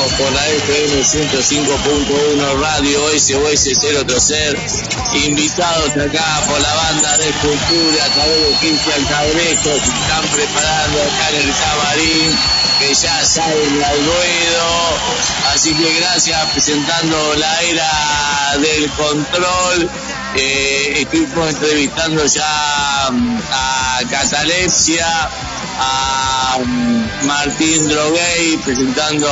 Por 0.00 0.32
la 0.32 0.48
FM 0.48 1.02
105.1 1.04 2.60
Radio 2.60 3.00
SOS 3.18 3.68
030, 3.78 5.26
invitados 5.26 5.90
acá 5.90 6.40
por 6.46 6.58
la 6.58 6.74
banda 6.74 7.18
de 7.18 7.30
Cultura, 7.32 8.08
de 8.08 8.56
Cristian 8.60 9.04
Cabrejo, 9.04 9.62
que 9.62 9.90
están 9.90 10.24
preparando 10.32 11.02
acá 11.02 11.28
en 11.28 11.36
el 11.36 11.54
camarín, 11.54 12.38
que 12.78 12.94
ya 12.94 13.26
salen 13.26 13.84
al 13.84 14.04
ruedo, 14.06 14.98
así 15.52 15.74
que 15.74 16.00
gracias, 16.00 16.46
presentando 16.52 17.34
la 17.36 17.60
era 17.60 18.56
del 18.58 18.90
control, 18.92 19.90
eh, 20.34 20.94
estuvimos 20.96 21.50
entrevistando 21.50 22.24
ya 22.24 23.06
a 23.08 24.00
Catalepsia, 24.08 25.06
a 25.78 26.58
Martín 27.22 27.88
Droguey 27.88 28.56
presentando 28.64 29.28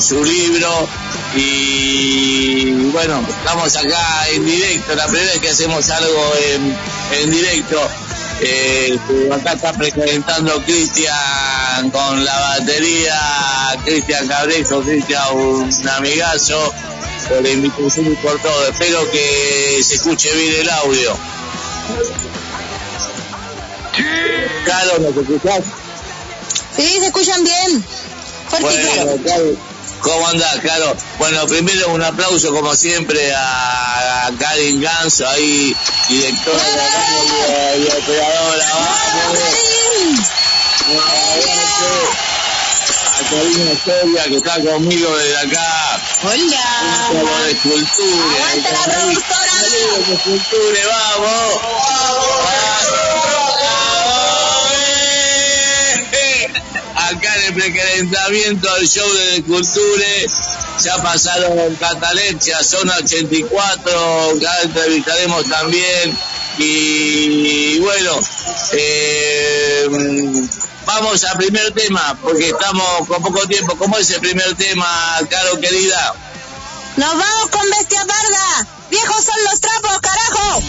su 0.00 0.24
libro 0.24 0.88
y 1.34 2.72
bueno, 2.92 3.24
estamos 3.28 3.76
acá 3.76 4.28
en 4.30 4.44
directo, 4.44 4.94
la 4.94 5.06
primera 5.06 5.32
vez 5.32 5.40
que 5.40 5.48
hacemos 5.48 5.88
algo 5.90 6.32
en, 7.12 7.30
directo. 7.30 7.80
Eh, 8.44 8.98
acá 9.32 9.52
está 9.52 9.72
presentando 9.72 10.60
Cristian 10.64 11.90
con 11.90 12.24
la 12.24 12.38
batería, 12.38 13.18
Cristian 13.84 14.26
Cabrejo, 14.26 14.82
Cristian 14.82 15.36
un 15.36 15.88
amigazo, 15.88 16.74
por 17.28 17.42
la 17.42 17.50
invitación 17.50 18.12
y 18.12 18.16
por 18.16 18.38
todo. 18.40 18.68
Espero 18.68 19.10
que 19.10 19.80
se 19.82 19.94
escuche 19.94 20.32
bien 20.34 20.60
el 20.60 20.70
audio. 20.70 21.16
Carlos, 24.66 25.00
¿nos 25.00 25.16
escuchás? 25.16 25.81
Fuerte 28.60 29.04
bueno, 29.04 29.22
claro. 29.22 29.56
¿Cómo 30.02 30.28
andás? 30.28 30.60
Bueno, 31.18 31.46
primero 31.46 31.88
un 31.90 32.02
aplauso, 32.02 32.52
como 32.52 32.74
siempre, 32.74 33.32
a, 33.34 34.30
Karin 34.38 34.80
Ganso, 34.80 35.28
ahí, 35.28 35.74
directora 36.08 36.58
de 36.58 36.76
la 36.76 37.76
y 37.76 37.86
operadora. 37.86 38.66
A 43.14 43.30
Karina 43.30 43.72
Soria, 43.84 44.24
que 44.24 44.36
está 44.36 44.60
conmigo 44.60 45.16
desde 45.16 45.38
acá. 45.38 46.02
Hola. 46.24 47.10
Un 47.10 47.44
de 47.44 47.52
escultura. 47.52 48.24
Aguanta 48.34 48.72
la 48.72 48.84
productora. 48.92 49.52
de 50.06 50.14
escultura, 50.14 50.80
vamos. 50.88 51.91
Precalentamiento 57.52 58.74
del 58.74 58.88
show 58.88 59.12
de 59.12 59.36
Esculture. 59.36 60.26
Ya 60.82 61.02
pasaron 61.02 61.76
Catalepsia, 61.76 62.62
zona 62.62 62.94
84, 62.96 64.30
acá 64.36 64.62
entrevistaremos 64.62 65.44
también. 65.48 66.18
Y 66.58 67.78
bueno, 67.80 68.18
eh, 68.72 69.88
vamos 70.84 71.24
al 71.24 71.36
primer 71.38 71.72
tema, 71.72 72.18
porque 72.20 72.48
estamos 72.48 73.06
con 73.06 73.22
poco 73.22 73.46
tiempo. 73.46 73.76
¿Cómo 73.76 73.98
es 73.98 74.10
el 74.10 74.20
primer 74.20 74.54
tema, 74.54 75.18
Caro 75.30 75.60
querida? 75.60 76.14
Nos 76.96 77.08
vamos 77.08 77.46
con 77.50 77.70
Bestia 77.70 78.04
Parda. 78.04 78.66
Viejos 78.90 79.24
son 79.24 79.44
los 79.50 79.60
trapos, 79.60 80.00
carajo. 80.00 80.62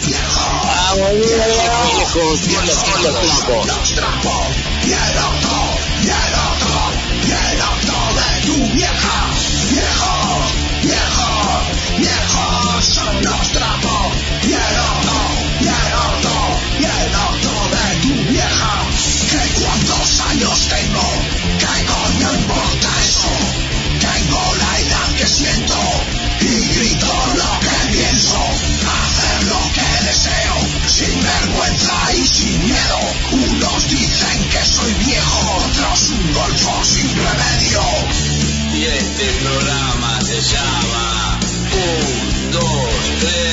Vamos, 0.65 1.11
viejos 1.11 2.39
son 2.39 2.67
los 2.67 2.83
trapos. 2.83 3.67
Los 3.67 3.95
trapos, 3.95 5.42
soy 34.73 34.93
viejo 35.05 35.69
tras 35.75 36.09
un 36.09 36.33
golfo 36.33 36.83
sin 36.83 37.09
remedio. 37.15 37.81
Y 38.73 38.85
este 38.85 39.25
programa 39.43 40.19
se 40.21 40.41
llama 40.41 41.39
1, 42.49 42.59
2, 42.59 42.63
3. 43.19 43.52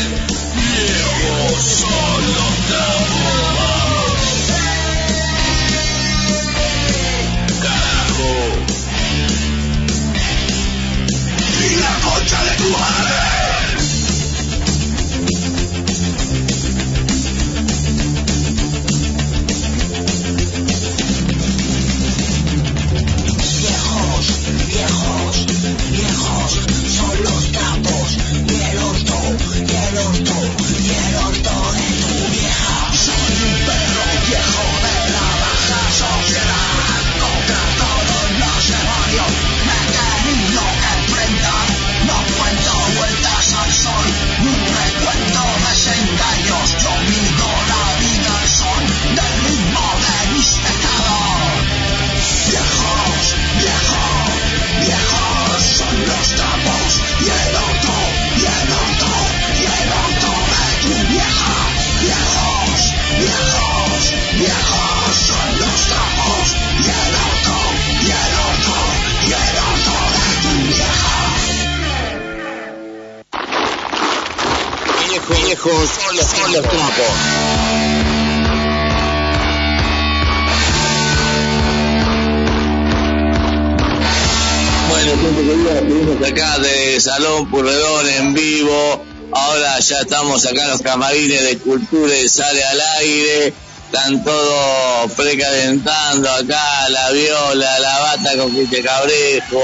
Salón 87.20 87.50
Purredón 87.50 88.08
en 88.08 88.32
vivo. 88.32 89.04
Ahora 89.32 89.78
ya 89.78 90.00
estamos 90.00 90.46
acá 90.46 90.62
en 90.62 90.70
los 90.70 90.80
camarines 90.80 91.42
de 91.42 91.58
Cultura 91.58 92.16
y 92.16 92.26
Sale 92.30 92.64
al 92.64 92.80
Aire. 93.00 93.52
Están 93.84 94.24
todos 94.24 95.12
precalentando 95.12 96.30
acá, 96.30 96.88
la 96.88 97.10
viola, 97.10 97.78
la 97.78 98.00
bata 98.00 98.36
con 98.38 98.54
Quite 98.54 98.82
Cabrejo, 98.82 99.62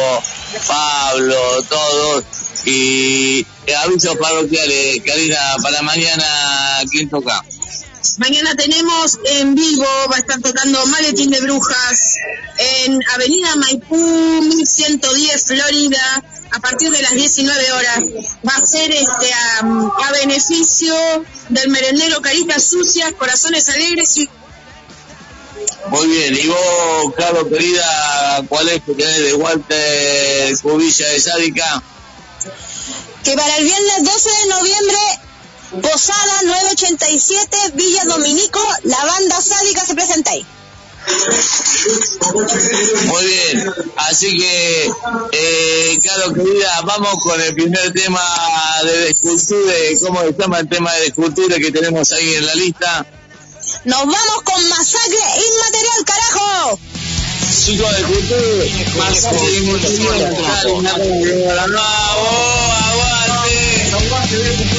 Pablo, 0.66 1.62
todos. 1.62 2.24
Y 2.66 3.46
avisos 3.84 4.16
parroquiales, 4.16 5.00
Karina, 5.06 5.38
para 5.62 5.80
mañana, 5.80 6.26
¿quién 6.90 7.08
toca? 7.08 7.42
Mañana 8.18 8.54
tenemos 8.54 9.18
en 9.24 9.54
vivo, 9.54 9.86
va 10.10 10.16
a 10.16 10.18
estar 10.18 10.40
tocando 10.40 10.86
Maletín 10.86 11.30
de 11.30 11.40
Brujas 11.40 12.16
en 12.58 13.00
Avenida 13.14 13.56
Maipú 13.56 13.96
1110 13.96 15.44
Florida 15.44 16.24
a 16.52 16.60
partir 16.60 16.90
de 16.90 17.02
las 17.02 17.12
19 17.12 17.72
horas. 17.72 18.04
Va 18.46 18.56
a 18.56 18.64
ser 18.64 18.90
este 18.92 19.32
a, 19.32 19.58
a 19.60 20.12
beneficio 20.12 20.94
del 21.48 21.68
merendero 21.70 22.20
Caritas 22.22 22.70
Sucias, 22.70 23.12
Corazones 23.12 23.68
Alegres 23.68 24.16
y 24.18 24.28
Muy 25.88 26.06
bien, 26.08 26.36
y 26.36 26.46
vos, 26.46 27.14
Carlos, 27.16 27.44
querida, 27.48 28.44
¿cuál 28.48 28.68
es 28.68 28.82
que 28.82 28.94
tenés 28.94 29.18
de 29.18 29.34
Walter 29.34 30.58
Cubilla 30.62 31.08
de 31.08 31.20
Sádica? 31.20 31.82
que 33.26 33.34
para 33.34 33.56
el 33.56 33.64
viernes 33.64 34.04
12 34.04 34.30
de 34.30 34.46
noviembre, 34.46 34.98
Posada 35.70 36.42
987, 36.44 37.56
Villa 37.74 38.04
Dominico, 38.04 38.60
la 38.84 39.04
banda 39.04 39.40
sádica 39.40 39.84
se 39.84 39.94
presenta 39.94 40.30
ahí. 40.30 40.46
Muy 43.06 43.24
bien, 43.24 43.74
así 43.96 44.36
que, 44.36 44.90
eh, 45.32 45.98
Carlos, 46.02 46.34
querida, 46.34 46.80
vamos 46.84 47.22
con 47.22 47.40
el 47.40 47.54
primer 47.54 47.92
tema 47.92 48.22
de 48.84 49.10
escultura, 49.10 49.74
¿cómo 50.00 50.20
se 50.20 50.32
llama 50.32 50.58
el 50.60 50.68
tema 50.68 50.92
de 50.94 51.06
escultura 51.06 51.56
que 51.58 51.72
tenemos 51.72 52.12
ahí 52.12 52.34
en 52.34 52.46
la 52.46 52.54
lista? 52.54 53.06
Nos 53.84 54.00
vamos 54.00 54.42
con 54.44 54.68
Masacre 54.68 55.16
Inmaterial, 55.16 56.04
carajo. 56.04 56.78
Chicos 57.64 57.96
de 57.96 58.02
cultura, 58.04 58.64
masacre 58.98 59.52
inmaterial, 59.58 60.34
¡Bravo! 61.70 62.26
¡Aguante! 63.98 64.75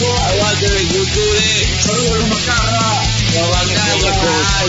¡Aguante 0.00 0.70
de 0.70 0.82
cultura! 0.86 1.40
¡Los 1.84 2.28
macarra! 2.28 3.02
¡Los 3.34 3.48
macarra! 3.50 4.60
A 4.60 4.66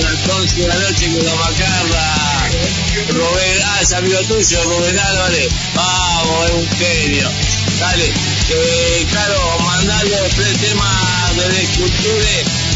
las 0.00 0.28
11 0.28 0.56
de 0.56 0.68
la 0.68 0.74
noche 0.76 1.12
con 1.12 1.24
los 1.26 1.36
macarra. 1.36 2.48
Rubén, 3.08 3.58
ah, 3.64 3.78
es 3.82 3.92
amigo 3.92 4.18
tuyo, 4.22 4.62
Rubén 4.64 4.98
Álvarez. 4.98 5.48
Vamos, 5.74 6.46
es 6.46 6.52
un 6.54 6.68
genio. 6.78 7.30
Dale, 7.80 8.06
eh, 8.06 9.06
claro, 9.10 9.58
mandale 9.60 10.16
tres 10.36 10.56
temas 10.58 11.36
de 11.36 11.62
escultura. 11.62 12.69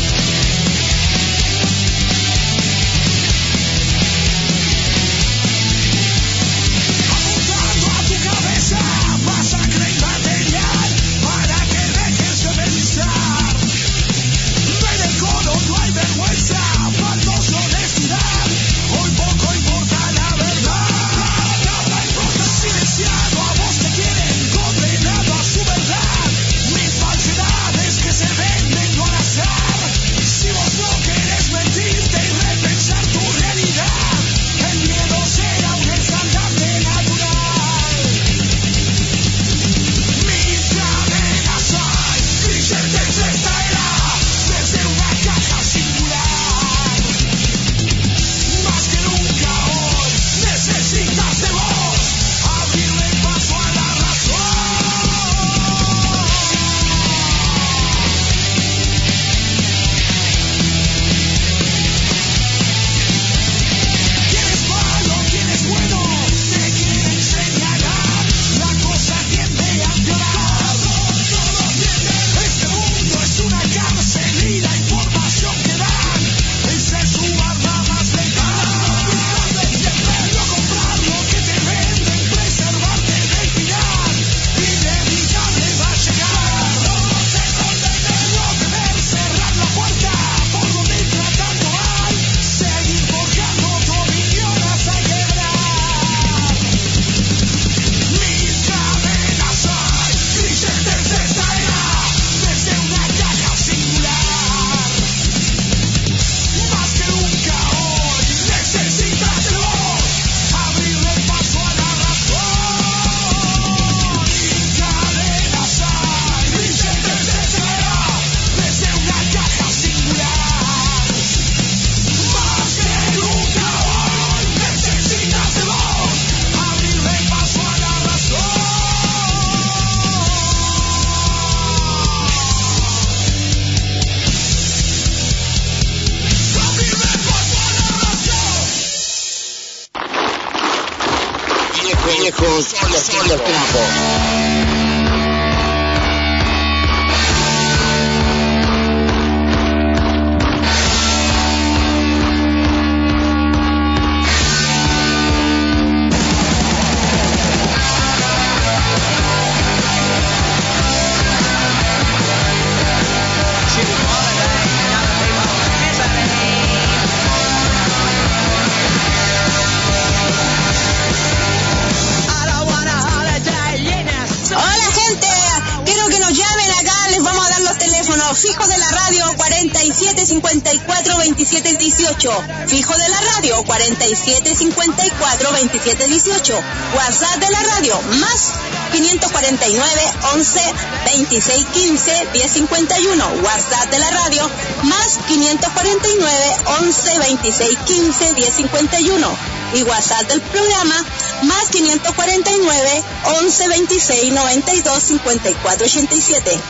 2615-1051. 191.40 193.42
WhatsApp 193.42 193.90
de 193.90 193.98
la 193.98 194.10
radio, 194.10 194.48
más 194.84 195.18
549 195.26 196.56
11 196.80 197.18
26 197.18 197.78
15 197.78 198.32
1051. 198.34 199.36
Y 199.74 199.82
WhatsApp 199.82 200.28
del 200.28 200.40
programa, 200.40 201.04
más 201.42 201.68
549 201.70 203.04
11 203.40 203.68
26 203.68 204.32
92 204.32 205.02
54 205.02 205.86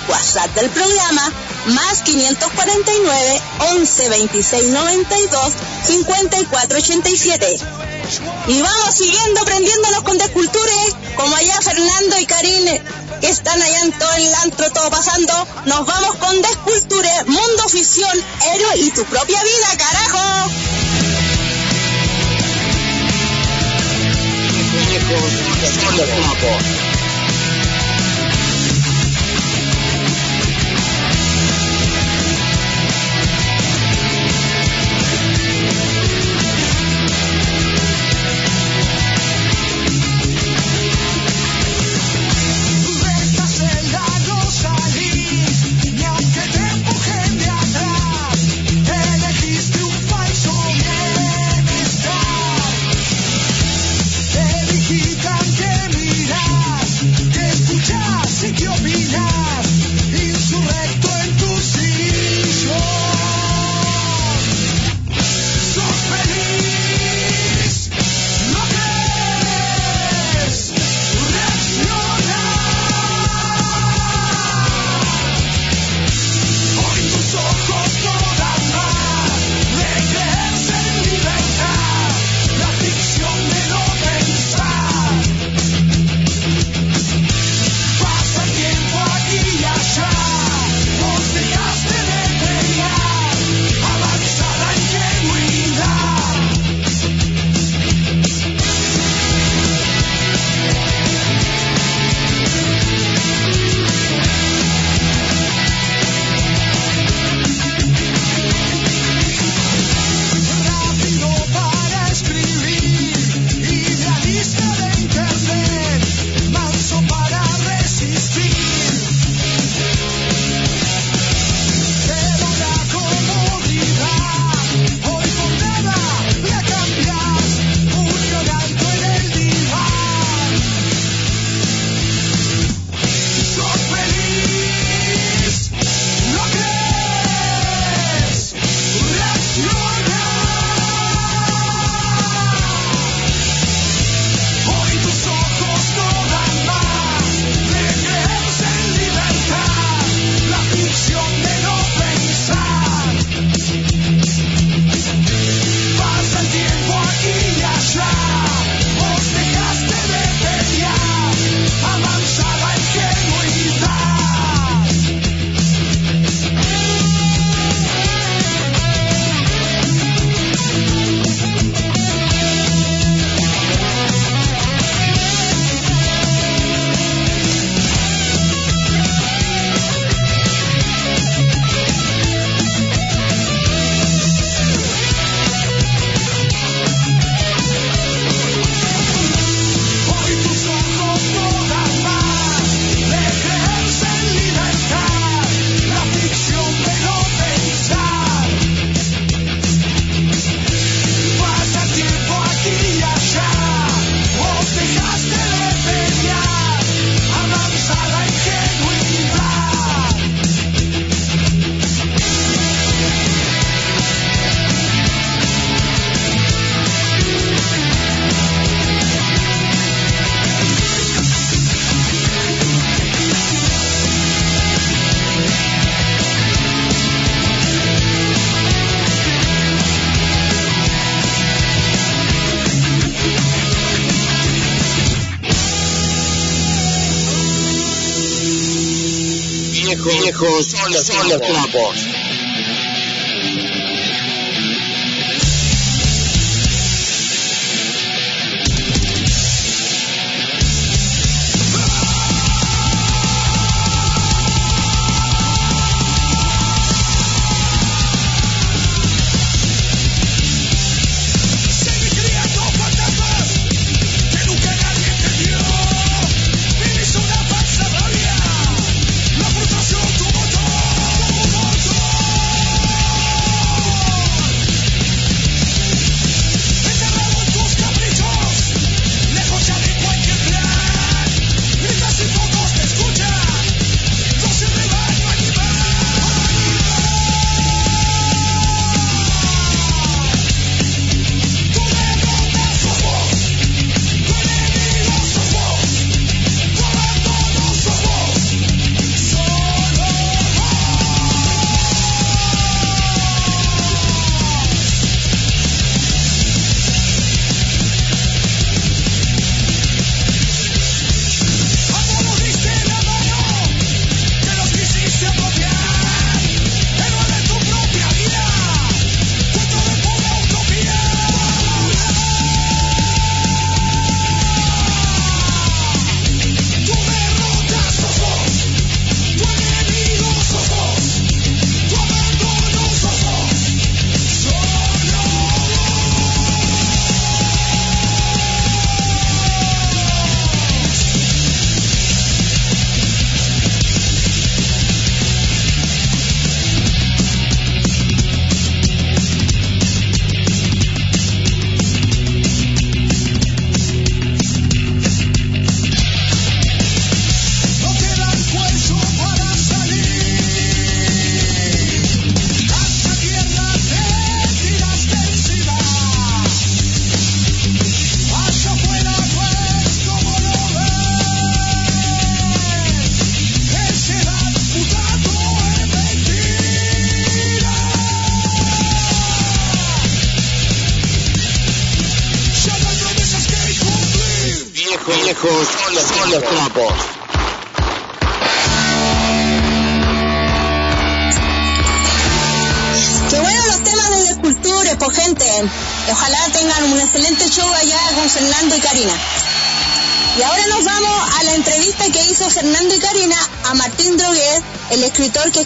WhatsApp 0.08 0.54
del 0.54 0.70
programa, 0.70 1.30
más 1.66 2.00
549 2.02 3.42
11 3.72 4.08
26 4.08 4.68
92 4.70 5.52
54 5.86 6.78
Y 8.48 8.62
vamos 8.62 8.94
siguiendo 8.94 9.44
prendiéndonos 9.44 10.02
con 10.02 10.16
Desculture, 10.16 10.72
como 11.16 11.36
allá 11.36 11.60
Fernando 11.60 12.18
y 12.18 12.24
Karine 12.26 12.82
que 13.24 13.30
están 13.30 13.60
allá 13.62 13.80
en 13.80 13.92
todo 13.92 14.12
el 14.16 14.34
antro, 14.34 14.70
todo 14.70 14.90
pasando. 14.90 15.32
Nos 15.64 15.86
vamos 15.86 16.16
con 16.16 16.42
Desculture, 16.42 17.24
Mundo 17.24 17.68
Ficción, 17.70 18.12
Héroe 18.52 18.76
y 18.80 18.90
tu 18.90 19.02
propia 19.04 19.42
vida, 19.42 19.76
carajo. 19.78 20.50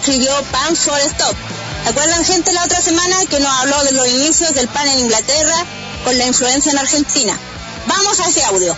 Escribió 0.09 0.33
Pan 0.51 0.75
for 0.75 0.99
Stop. 1.01 1.37
¿Se 1.85 1.91
acuerdan, 1.91 2.25
gente, 2.25 2.53
la 2.53 2.65
otra 2.65 2.81
semana 2.81 3.17
que 3.29 3.41
nos 3.41 3.49
habló 3.61 3.85
de 3.85 3.93
los 3.93 4.09
inicios 4.09 4.55
del 4.55 4.67
pan 4.69 4.89
en 4.89 5.01
Inglaterra 5.01 5.67
con 6.03 6.17
la 6.17 6.27
influencia 6.27 6.73
en 6.73 6.79
Argentina? 6.79 7.39
Vamos 7.87 8.19
a 8.21 8.29
ese 8.29 8.43
audio. 8.45 8.75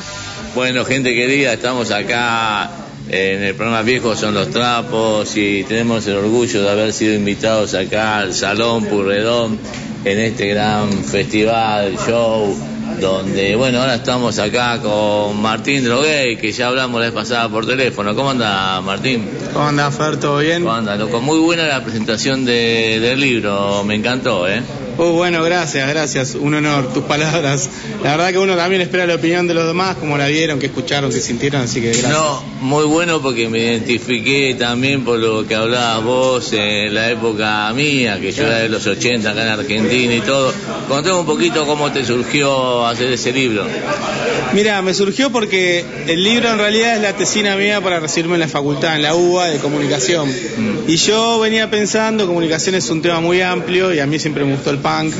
Bueno, 0.56 0.84
gente 0.84 1.14
querida, 1.14 1.52
estamos 1.52 1.92
acá 1.92 2.70
en 3.08 3.44
el 3.44 3.54
programa 3.54 3.82
Viejos 3.82 4.18
son 4.18 4.34
los 4.34 4.50
trapos 4.50 5.36
y 5.36 5.62
tenemos 5.64 6.04
el 6.08 6.16
orgullo 6.16 6.62
de 6.62 6.70
haber 6.70 6.92
sido 6.92 7.14
invitados 7.14 7.74
acá 7.74 8.18
al 8.18 8.34
Salón 8.34 8.86
Purredón 8.86 9.58
en 10.04 10.18
este 10.18 10.48
gran 10.48 11.04
festival, 11.04 11.96
show, 11.96 12.56
donde, 13.00 13.56
bueno, 13.56 13.80
ahora 13.80 13.94
estamos 13.96 14.38
acá 14.38 14.80
con 14.80 15.40
Martín 15.40 15.84
Droguey, 15.84 16.36
que 16.36 16.52
ya 16.52 16.68
hablamos 16.68 17.00
la 17.00 17.06
vez 17.06 17.14
pasada 17.14 17.48
por 17.48 17.66
teléfono. 17.66 18.14
¿Cómo 18.14 18.30
anda, 18.30 18.80
Martín? 18.82 19.28
¿Cómo 19.52 19.66
anda, 19.68 19.90
Fer? 19.90 20.18
¿Todo 20.18 20.38
bien? 20.38 20.62
¿Cómo 20.62 20.74
anda, 20.74 20.96
loco? 20.96 21.20
Muy 21.20 21.38
buena 21.38 21.64
la 21.66 21.82
presentación 21.82 22.44
de- 22.44 22.98
del 23.00 23.20
libro, 23.20 23.82
me 23.84 23.94
encantó, 23.94 24.46
¿eh? 24.48 24.62
Uh, 25.00 25.12
bueno, 25.12 25.42
gracias, 25.42 25.88
gracias. 25.88 26.34
Un 26.34 26.52
honor, 26.52 26.92
tus 26.92 27.04
palabras. 27.04 27.70
La 28.04 28.10
verdad 28.10 28.32
que 28.32 28.38
uno 28.38 28.54
también 28.54 28.82
espera 28.82 29.06
la 29.06 29.14
opinión 29.14 29.46
de 29.46 29.54
los 29.54 29.66
demás, 29.66 29.96
como 29.96 30.18
la 30.18 30.26
vieron, 30.26 30.58
que 30.58 30.66
escucharon, 30.66 31.10
que 31.10 31.22
sintieron, 31.22 31.62
así 31.62 31.80
que 31.80 31.86
gracias. 31.86 32.12
No, 32.12 32.42
muy 32.60 32.84
bueno 32.84 33.22
porque 33.22 33.48
me 33.48 33.60
identifiqué 33.60 34.54
también 34.58 35.02
por 35.02 35.18
lo 35.18 35.46
que 35.46 35.54
hablabas 35.54 36.04
vos 36.04 36.52
en 36.52 36.92
la 36.92 37.08
época 37.08 37.72
mía, 37.72 38.20
que 38.20 38.30
yo 38.30 38.42
era 38.42 38.58
de 38.58 38.68
los 38.68 38.86
80 38.86 39.30
acá 39.30 39.42
en 39.42 39.48
Argentina 39.48 40.14
y 40.14 40.20
todo. 40.20 40.52
Contame 40.86 41.18
un 41.18 41.24
poquito 41.24 41.64
cómo 41.64 41.90
te 41.90 42.04
surgió 42.04 42.86
hacer 42.86 43.10
ese 43.10 43.32
libro. 43.32 43.64
Mira, 44.52 44.82
me 44.82 44.92
surgió 44.92 45.30
porque 45.30 45.82
el 46.08 46.22
libro 46.22 46.50
en 46.50 46.58
realidad 46.58 46.96
es 46.96 47.00
la 47.00 47.14
tesina 47.14 47.56
mía 47.56 47.80
para 47.80 48.00
recibirme 48.00 48.34
en 48.34 48.40
la 48.40 48.48
facultad, 48.48 48.96
en 48.96 49.02
la 49.02 49.14
UBA 49.14 49.46
de 49.46 49.58
comunicación. 49.60 50.28
Mm. 50.28 50.90
Y 50.90 50.96
yo 50.96 51.40
venía 51.40 51.70
pensando, 51.70 52.26
comunicación 52.26 52.74
es 52.74 52.90
un 52.90 53.00
tema 53.00 53.20
muy 53.20 53.40
amplio 53.40 53.94
y 53.94 54.00
a 54.00 54.06
mí 54.06 54.18
siempre 54.18 54.44
me 54.44 54.52
gustó 54.52 54.70
el 54.70 54.78
punk. 54.98 55.14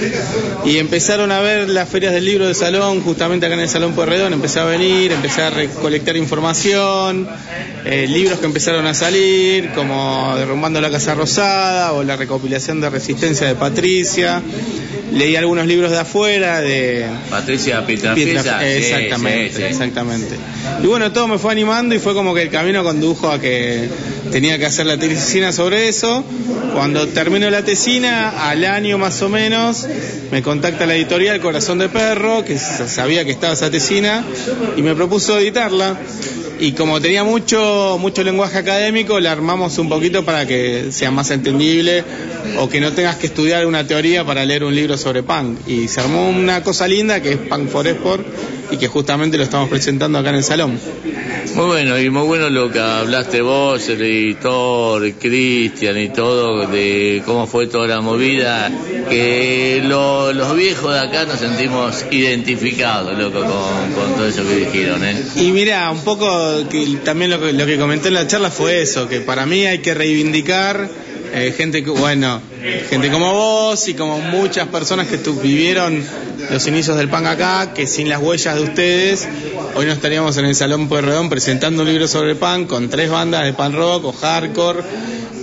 Y 0.64 0.78
empezaron 0.78 1.32
a 1.32 1.40
ver 1.40 1.68
las 1.68 1.88
ferias 1.88 2.12
del 2.12 2.24
libro 2.24 2.46
de 2.46 2.54
salón, 2.54 3.00
justamente 3.02 3.46
acá 3.46 3.54
en 3.54 3.60
el 3.60 3.68
Salón 3.68 3.92
Pueyrredón, 3.94 4.32
empecé 4.32 4.60
a 4.60 4.64
venir, 4.64 5.12
empecé 5.12 5.42
a 5.42 5.50
recolectar 5.50 6.16
información, 6.16 7.28
eh, 7.84 8.06
libros 8.08 8.38
que 8.38 8.46
empezaron 8.46 8.86
a 8.86 8.94
salir, 8.94 9.70
como 9.74 10.34
Derrumbando 10.36 10.80
la 10.80 10.90
Casa 10.90 11.14
Rosada 11.14 11.92
o 11.92 12.02
la 12.02 12.16
recopilación 12.16 12.80
de 12.80 12.90
Resistencia 12.90 13.46
de 13.46 13.54
Patricia. 13.54 14.42
Leí 15.12 15.34
algunos 15.34 15.66
libros 15.66 15.90
de 15.90 15.98
afuera, 15.98 16.60
de 16.60 17.04
Patricia 17.28 17.84
Pietra 17.84 18.14
Pietra- 18.14 18.42
Fiesa, 18.42 18.60
sí, 18.60 18.66
exactamente, 18.94 19.50
sí, 19.50 19.56
sí. 19.56 19.62
exactamente. 19.64 20.36
Y 20.84 20.86
bueno, 20.86 21.10
todo 21.10 21.26
me 21.26 21.36
fue 21.38 21.50
animando 21.50 21.96
y 21.96 21.98
fue 21.98 22.14
como 22.14 22.32
que 22.32 22.42
el 22.42 22.50
camino 22.50 22.84
condujo 22.84 23.28
a 23.28 23.40
que 23.40 23.88
tenía 24.30 24.58
que 24.58 24.66
hacer 24.66 24.86
la 24.86 24.96
tesina 24.96 25.52
sobre 25.52 25.88
eso. 25.88 26.24
Cuando 26.72 27.08
termino 27.08 27.50
la 27.50 27.64
tesina, 27.64 28.48
al 28.48 28.64
año 28.64 28.98
más 28.98 29.20
o 29.22 29.28
menos, 29.28 29.86
me 30.30 30.42
contacta 30.42 30.86
la 30.86 30.94
editorial 30.94 31.40
Corazón 31.40 31.78
de 31.78 31.88
Perro, 31.88 32.44
que 32.44 32.58
sabía 32.58 33.24
que 33.24 33.32
estaba 33.32 33.52
esa 33.54 33.70
tesina, 33.70 34.24
y 34.76 34.82
me 34.82 34.94
propuso 34.94 35.38
editarla. 35.38 35.98
Y 36.60 36.72
como 36.72 37.00
tenía 37.00 37.24
mucho, 37.24 37.96
mucho 37.98 38.22
lenguaje 38.22 38.58
académico, 38.58 39.18
la 39.18 39.32
armamos 39.32 39.78
un 39.78 39.88
poquito 39.88 40.24
para 40.24 40.46
que 40.46 40.88
sea 40.90 41.10
más 41.10 41.30
entendible 41.30 42.04
o 42.58 42.68
que 42.68 42.80
no 42.80 42.92
tengas 42.92 43.16
que 43.16 43.28
estudiar 43.28 43.66
una 43.66 43.86
teoría 43.86 44.24
para 44.24 44.44
leer 44.44 44.64
un 44.64 44.74
libro 44.74 44.98
sobre 44.98 45.22
punk. 45.22 45.66
Y 45.66 45.88
se 45.88 46.00
armó 46.00 46.28
una 46.28 46.62
cosa 46.62 46.86
linda 46.86 47.22
que 47.22 47.32
es 47.32 47.38
Punk 47.38 47.68
for 47.70 47.86
Sport 47.86 48.26
y 48.70 48.76
que 48.76 48.88
justamente 48.88 49.36
lo 49.36 49.42
estamos 49.44 49.68
presentando 49.68 50.18
acá 50.18 50.30
en 50.30 50.36
el 50.36 50.44
salón. 50.44 50.78
Muy 51.54 51.66
bueno, 51.66 51.98
y 51.98 52.10
muy 52.10 52.22
bueno 52.26 52.48
lo 52.48 52.70
que 52.70 52.78
hablaste 52.78 53.40
vos, 53.40 53.88
el 53.88 54.00
editor, 54.02 55.10
Cristian 55.14 55.98
y 55.98 56.08
todo, 56.10 56.66
de 56.68 57.22
cómo 57.26 57.46
fue 57.46 57.66
toda 57.66 57.88
la 57.88 58.00
movida, 58.00 58.70
que 59.08 59.80
lo- 59.84 60.32
los 60.32 60.54
viejos 60.54 60.92
de 60.92 61.00
acá 61.00 61.24
nos 61.24 61.40
sentimos 61.40 62.04
identificados, 62.10 63.18
loco, 63.18 63.40
con, 63.40 63.92
con 63.94 64.14
todo 64.14 64.26
eso 64.28 64.42
que 64.46 64.56
dijeron, 64.66 65.04
¿eh? 65.04 65.16
Y 65.36 65.50
mira, 65.52 65.90
un 65.90 66.02
poco 66.04 66.68
que 66.68 66.98
también 67.04 67.30
lo 67.32 67.40
que, 67.40 67.52
lo 67.52 67.66
que 67.66 67.78
comenté 67.78 68.08
en 68.08 68.14
la 68.14 68.26
charla 68.26 68.50
fue 68.50 68.82
eso, 68.82 69.08
que 69.08 69.20
para 69.20 69.44
mí 69.46 69.66
hay 69.66 69.78
que 69.78 69.94
reivindicar 69.94 70.88
eh, 71.32 71.54
gente 71.56 71.82
bueno, 71.82 72.40
gente 72.88 73.10
como 73.10 73.32
vos 73.32 73.88
y 73.88 73.94
como 73.94 74.18
muchas 74.18 74.68
personas 74.68 75.06
que 75.08 75.16
vivieron 75.42 76.02
los 76.50 76.66
inicios 76.66 76.96
del 76.96 77.08
punk 77.08 77.26
acá, 77.26 77.72
que 77.74 77.86
sin 77.86 78.08
las 78.08 78.20
huellas 78.20 78.56
de 78.56 78.62
ustedes, 78.62 79.28
hoy 79.76 79.86
no 79.86 79.92
estaríamos 79.92 80.36
en 80.36 80.46
el 80.46 80.56
Salón 80.56 80.88
Pueyrredón 80.88 81.28
presentando 81.28 81.82
un 81.82 81.88
libro 81.88 82.08
sobre 82.08 82.34
punk 82.34 82.66
con 82.66 82.88
tres 82.88 83.08
bandas 83.08 83.44
de 83.44 83.52
punk 83.52 83.74
rock 83.74 84.04
o 84.06 84.12
hardcore. 84.12 84.82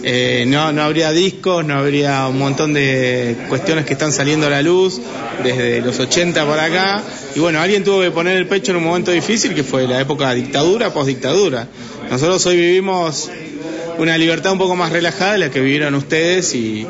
Eh, 0.04 0.46
no, 0.48 0.72
no 0.74 0.84
habría 0.84 1.12
discos, 1.12 1.66
no 1.66 1.76
habría 1.76 2.28
un 2.28 2.38
montón 2.38 2.74
de 2.74 3.38
cuestiones 3.48 3.86
que 3.86 3.94
están 3.94 4.12
saliendo 4.12 4.48
a 4.48 4.50
la 4.50 4.62
luz 4.62 5.02
desde 5.44 5.82
los 5.82 5.98
80 5.98 6.46
para 6.46 6.66
acá. 6.66 7.04
Y 7.36 7.40
bueno, 7.40 7.62
alguien 7.62 7.86
tuvo 7.86 8.02
que 8.02 8.12
poner 8.12 8.36
el 8.36 8.48
pecho 8.48 8.72
en 8.72 8.78
un 8.78 8.84
momento 8.84 9.12
difícil 9.12 9.56
que 9.56 9.64
fue 9.64 9.88
la 9.88 10.02
época 10.02 10.34
dictadura, 10.34 10.94
postdictadura. 10.94 11.68
Nosotros 12.12 12.46
hoy 12.46 12.58
vivimos 12.58 13.30
una 13.98 14.18
libertad 14.18 14.52
un 14.52 14.60
poco 14.60 14.76
más 14.76 14.92
relajada 14.92 15.34
de 15.34 15.38
la 15.40 15.50
que 15.50 15.62
vivieron 15.62 15.96
ustedes 15.96 16.54
y, 16.54 16.86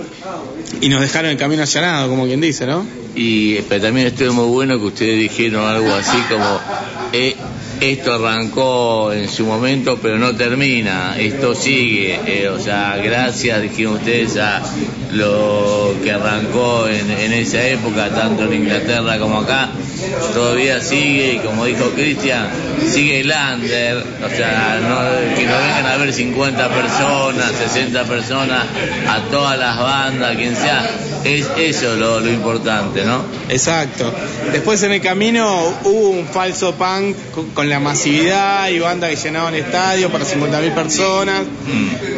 y 0.82 0.90
nos 0.90 1.02
dejaron 1.02 1.32
el 1.32 1.38
camino 1.38 1.62
allanado, 1.62 2.10
como 2.10 2.26
quien 2.26 2.42
dice, 2.42 2.66
¿no? 2.66 3.07
Y 3.18 3.62
pero 3.64 3.82
también 3.82 4.08
estuvo 4.08 4.32
muy 4.32 4.46
bueno 4.46 4.78
que 4.78 4.86
ustedes 4.86 5.18
dijeron 5.20 5.66
algo 5.66 5.92
así 5.92 6.18
como 6.30 6.60
eh, 7.12 7.36
esto 7.80 8.14
arrancó 8.16 9.12
en 9.14 9.30
su 9.30 9.46
momento 9.46 10.00
pero 10.02 10.18
no 10.18 10.36
termina, 10.36 11.16
esto 11.18 11.54
sigue, 11.56 12.20
eh, 12.26 12.50
o 12.50 12.60
sea, 12.60 12.98
gracias 13.04 13.62
dijeron 13.62 13.94
ustedes 13.96 14.38
a 14.38 14.62
lo 15.12 15.96
que 16.04 16.12
arrancó 16.12 16.88
en, 16.88 17.10
en 17.12 17.34
esa 17.34 17.62
época, 17.64 18.10
tanto 18.10 18.44
en 18.44 18.54
Inglaterra 18.64 19.18
como 19.20 19.40
acá, 19.42 19.70
todavía 20.34 20.82
sigue 20.82 21.34
y 21.34 21.38
como 21.40 21.66
dijo 21.66 21.86
Cristian, 21.96 22.48
sigue 22.92 23.22
el 23.22 23.32
under, 23.54 23.98
o 23.98 24.30
sea, 24.30 24.80
que 25.36 25.46
no 25.46 25.58
vengan 25.58 25.86
a 25.86 25.98
ver 25.98 26.14
50 26.14 26.70
personas, 26.70 27.52
60 27.74 28.04
personas, 28.04 28.64
a 29.08 29.20
todas 29.32 29.58
las 29.58 29.78
bandas, 29.78 30.36
quien 30.36 30.56
sea, 30.56 30.88
es 31.24 31.48
eso 31.58 31.96
lo, 31.96 32.20
lo 32.20 32.30
importante, 32.32 33.04
¿no? 33.04 33.24
Exacto. 33.50 34.14
Después 34.52 34.82
en 34.84 34.92
el 34.94 35.02
camino 35.02 35.74
hubo 35.84 36.10
un 36.10 36.26
falso 36.28 36.74
punk 36.76 37.16
con- 37.54 37.67
con 37.68 37.70
la 37.70 37.80
masividad 37.82 38.70
y 38.70 38.80
bandas 38.80 39.10
que 39.10 39.16
llenaban 39.18 39.54
estadios 39.54 40.10
para 40.10 40.24
50.000 40.24 40.74
personas. 40.74 41.42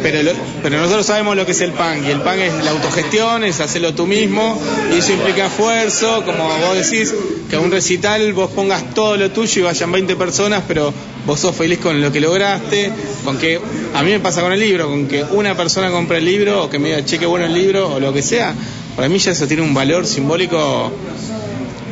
Pero, 0.02 0.22
lo- 0.22 0.32
pero 0.62 0.78
nosotros 0.78 1.04
sabemos 1.06 1.34
lo 1.36 1.44
que 1.44 1.52
es 1.52 1.60
el 1.60 1.72
punk. 1.72 2.06
Y 2.06 2.10
el 2.10 2.20
punk 2.20 2.38
es 2.38 2.64
la 2.64 2.70
autogestión, 2.70 3.42
es 3.42 3.58
hacerlo 3.60 3.92
tú 3.92 4.06
mismo. 4.06 4.60
Y 4.94 4.98
eso 4.98 5.12
implica 5.12 5.46
esfuerzo, 5.46 6.22
como 6.24 6.44
vos 6.44 6.76
decís, 6.88 7.12
que 7.48 7.56
a 7.56 7.60
un 7.60 7.72
recital 7.72 8.32
vos 8.32 8.50
pongas 8.52 8.94
todo 8.94 9.16
lo 9.16 9.30
tuyo 9.32 9.60
y 9.60 9.64
vayan 9.64 9.90
20 9.90 10.14
personas, 10.14 10.62
pero 10.68 10.92
vos 11.26 11.40
sos 11.40 11.54
feliz 11.56 11.80
con 11.80 12.00
lo 12.00 12.12
que 12.12 12.20
lograste. 12.20 12.92
Con 13.24 13.36
que, 13.36 13.60
a 13.94 14.02
mí 14.04 14.12
me 14.12 14.20
pasa 14.20 14.42
con 14.42 14.52
el 14.52 14.60
libro, 14.60 14.88
con 14.88 15.08
que 15.08 15.24
una 15.24 15.56
persona 15.56 15.90
compre 15.90 16.18
el 16.18 16.24
libro 16.26 16.64
o 16.64 16.70
que 16.70 16.78
me 16.78 16.90
diga, 16.90 17.04
che, 17.04 17.18
qué 17.18 17.26
bueno 17.26 17.46
el 17.46 17.54
libro 17.54 17.92
o 17.94 17.98
lo 17.98 18.12
que 18.12 18.22
sea. 18.22 18.54
Para 18.94 19.08
mí 19.08 19.18
ya 19.18 19.32
eso 19.32 19.46
tiene 19.48 19.62
un 19.64 19.74
valor 19.74 20.06
simbólico 20.06 20.92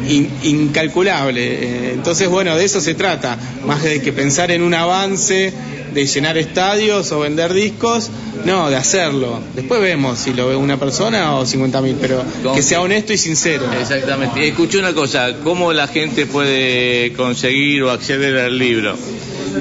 in- 0.09 0.31
incalculable. 0.43 1.41
Eh, 1.43 1.91
Entonces, 1.95 2.29
bueno, 2.29 2.57
de 2.57 2.65
eso 2.65 2.81
se 2.81 2.95
trata, 2.95 3.39
más 3.67 3.83
de 3.83 4.01
que 4.01 4.13
pensar 4.13 4.51
en 4.51 4.63
un 4.63 4.75
avance 4.75 5.53
de 5.93 6.07
llenar 6.07 6.37
estadios 6.39 7.11
o 7.13 7.21
vender 7.21 7.53
discos, 7.55 8.11
no, 8.45 8.69
de 8.71 8.77
hacerlo. 8.77 9.41
Después 9.57 9.81
vemos 9.81 10.19
si 10.19 10.33
lo 10.35 10.49
ve 10.49 10.55
una 10.57 10.79
persona 10.79 11.35
o 11.37 11.45
50.000, 11.47 11.97
pero 12.01 12.23
que 12.55 12.63
sea 12.63 12.81
honesto 12.83 13.13
y 13.13 13.19
sincero. 13.19 13.65
Exactamente. 13.81 14.47
Escuché 14.47 14.79
una 14.79 14.93
cosa, 14.95 15.35
¿cómo 15.43 15.73
la 15.73 15.89
gente 15.89 16.27
puede 16.27 17.13
conseguir 17.15 17.83
o 17.83 17.91
acceder 17.91 18.37
al 18.39 18.59
libro? 18.59 18.97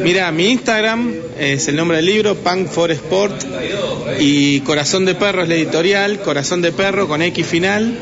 Mira, 0.04 0.32
mi 0.32 0.50
Instagram 0.50 1.12
es 1.40 1.68
el 1.70 1.76
nombre 1.78 1.98
del 1.98 2.06
libro, 2.06 2.36
Punk 2.36 2.68
for 2.68 2.92
Sport, 2.92 3.44
y 4.20 4.60
Corazón 4.62 5.06
de 5.06 5.16
Perro 5.16 5.44
es 5.44 5.50
la 5.50 5.56
editorial, 5.56 6.20
Corazón 6.22 6.62
de 6.62 6.72
Perro 6.72 7.08
con 7.08 7.22
X 7.22 7.46
final. 7.48 7.98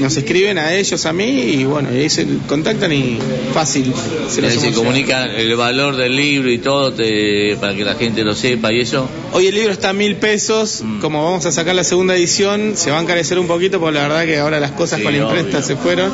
Nos 0.00 0.16
escriben 0.16 0.58
a 0.58 0.74
ellos, 0.74 1.06
a 1.06 1.12
mí, 1.12 1.24
y 1.24 1.64
bueno, 1.64 1.88
y 1.92 1.98
ahí 2.00 2.10
se 2.10 2.26
contactan 2.46 2.92
y 2.92 3.18
fácil 3.52 3.92
se 4.28 4.42
los 4.42 4.52
se 4.54 4.72
comunica 4.72 5.26
el 5.26 5.54
valor 5.56 5.96
del 5.96 6.14
libro 6.16 6.50
y 6.50 6.58
todo 6.58 6.92
te- 6.92 7.56
para 7.60 7.74
que 7.74 7.84
la 7.84 7.94
gente 7.94 8.22
lo 8.24 8.34
sepa 8.34 8.72
y 8.72 8.80
eso. 8.80 9.08
Hoy 9.36 9.48
el 9.48 9.54
libro 9.56 9.72
está 9.72 9.88
a 9.88 9.92
mil 9.92 10.14
pesos, 10.16 10.80
Mm. 10.82 11.00
como 11.00 11.24
vamos 11.24 11.44
a 11.44 11.50
sacar 11.50 11.74
la 11.74 11.82
segunda 11.82 12.14
edición, 12.14 12.76
se 12.76 12.92
va 12.92 12.98
a 12.98 13.02
encarecer 13.02 13.36
un 13.40 13.48
poquito 13.48 13.80
porque 13.80 13.96
la 13.98 14.02
verdad 14.06 14.24
que 14.26 14.38
ahora 14.38 14.60
las 14.60 14.70
cosas 14.70 14.98
Sí, 15.00 15.04
con 15.04 15.12
la 15.12 15.18
imprenta 15.24 15.60
se 15.60 15.74
fueron. 15.74 16.12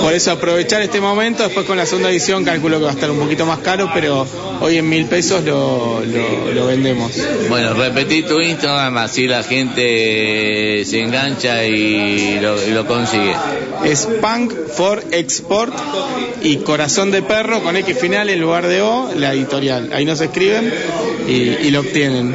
Por 0.00 0.14
eso 0.14 0.30
aprovechar 0.30 0.80
este 0.80 1.00
momento, 1.00 1.42
después 1.42 1.66
con 1.66 1.76
la 1.76 1.84
segunda 1.84 2.10
edición 2.10 2.44
calculo 2.44 2.78
que 2.78 2.84
va 2.84 2.90
a 2.90 2.94
estar 2.94 3.10
un 3.10 3.18
poquito 3.18 3.44
más 3.44 3.58
caro, 3.58 3.90
pero 3.92 4.26
hoy 4.60 4.78
en 4.78 4.88
mil 4.88 5.04
pesos 5.04 5.44
lo, 5.44 6.00
lo- 6.02 6.52
lo 6.54 6.66
vendemos. 6.66 7.12
Bueno, 7.50 7.74
repetí 7.74 8.22
tu 8.22 8.40
Instagram, 8.40 8.96
así 8.98 9.26
la 9.26 9.42
gente 9.42 10.82
se 10.86 11.00
engancha 11.00 11.64
y 11.66 12.38
lo, 12.40 12.56
y 12.66 12.70
lo 12.70 12.86
consigue. 12.86 13.34
Es 13.84 14.06
Punk 14.22 14.52
for 14.74 15.04
Export 15.12 15.74
y 16.42 16.56
Corazón 16.58 17.10
de 17.10 17.20
Perro 17.22 17.62
con 17.62 17.76
X 17.76 17.98
final 17.98 18.30
en 18.30 18.40
lugar 18.40 18.66
de 18.66 18.80
O, 18.80 19.10
la 19.14 19.34
editorial. 19.34 19.90
Ahí 19.92 20.04
nos 20.06 20.20
escriben 20.22 20.72
y, 21.28 21.32
y 21.66 21.70
lo 21.70 21.80
obtienen. 21.80 22.34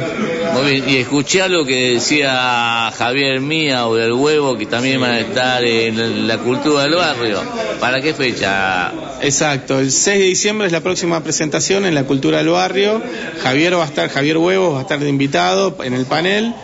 Muy 0.54 0.70
bien, 0.70 0.88
y 0.88 0.96
escuché 0.96 1.42
algo 1.42 1.64
que 1.64 1.94
decía 1.94 2.92
Javier 2.96 3.40
Mía 3.40 3.86
o 3.86 3.94
del 3.94 4.12
huevo, 4.12 4.56
que 4.56 4.66
también 4.66 5.00
van 5.00 5.12
a 5.12 5.20
estar 5.20 5.64
en 5.64 6.28
la 6.28 6.38
cultura 6.38 6.82
del 6.82 6.94
barrio. 6.94 7.40
¿Para 7.80 8.00
qué 8.00 8.14
fecha? 8.14 8.92
Exacto, 9.20 9.78
el 9.78 9.90
6 9.90 10.18
de 10.18 10.24
diciembre 10.24 10.66
es 10.66 10.72
la 10.72 10.80
próxima 10.80 11.22
presentación 11.22 11.86
en 11.86 11.94
la 11.94 12.04
Cultura 12.04 12.38
del 12.38 12.48
Barrio. 12.48 13.02
Javier 13.42 13.76
va 13.76 13.84
a 13.84 13.86
estar, 13.86 14.08
Javier 14.08 14.38
Huevos 14.38 14.74
va 14.74 14.78
a 14.80 14.82
estar 14.82 14.98
de 14.98 15.08
invitado 15.08 15.76
en 15.82 15.94
el 15.94 16.06
panel. 16.06 16.54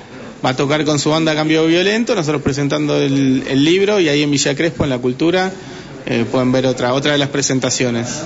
Va 0.45 0.51
a 0.51 0.57
tocar 0.57 0.85
con 0.85 1.01
su 1.01 1.11
banda 1.11 1.35
Cambio 1.35 1.67
Violento, 1.67 2.15
nosotros 2.15 2.43
presentando 2.43 2.97
el, 2.97 3.43
el 3.49 3.65
libro 3.65 3.99
y 3.99 4.09
ahí 4.09 4.23
en 4.23 4.31
Villa 4.31 4.55
Crespo, 4.55 4.85
en 4.85 4.91
la 4.91 4.99
Cultura, 4.99 5.51
eh, 6.07 6.25
pueden 6.31 6.53
ver 6.53 6.65
otra, 6.67 6.95
otra 6.95 7.13
de 7.13 7.19
las 7.19 7.29
presentaciones. 7.29 8.23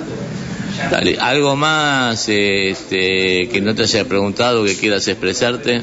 Dale, 0.90 1.16
¿algo 1.20 1.56
más 1.56 2.28
este, 2.28 3.48
que 3.48 3.61
no 3.61 3.74
te 3.74 3.82
haya 3.82 4.04
preguntado, 4.04 4.64
que 4.64 4.76
quieras 4.76 5.06
expresarte? 5.08 5.82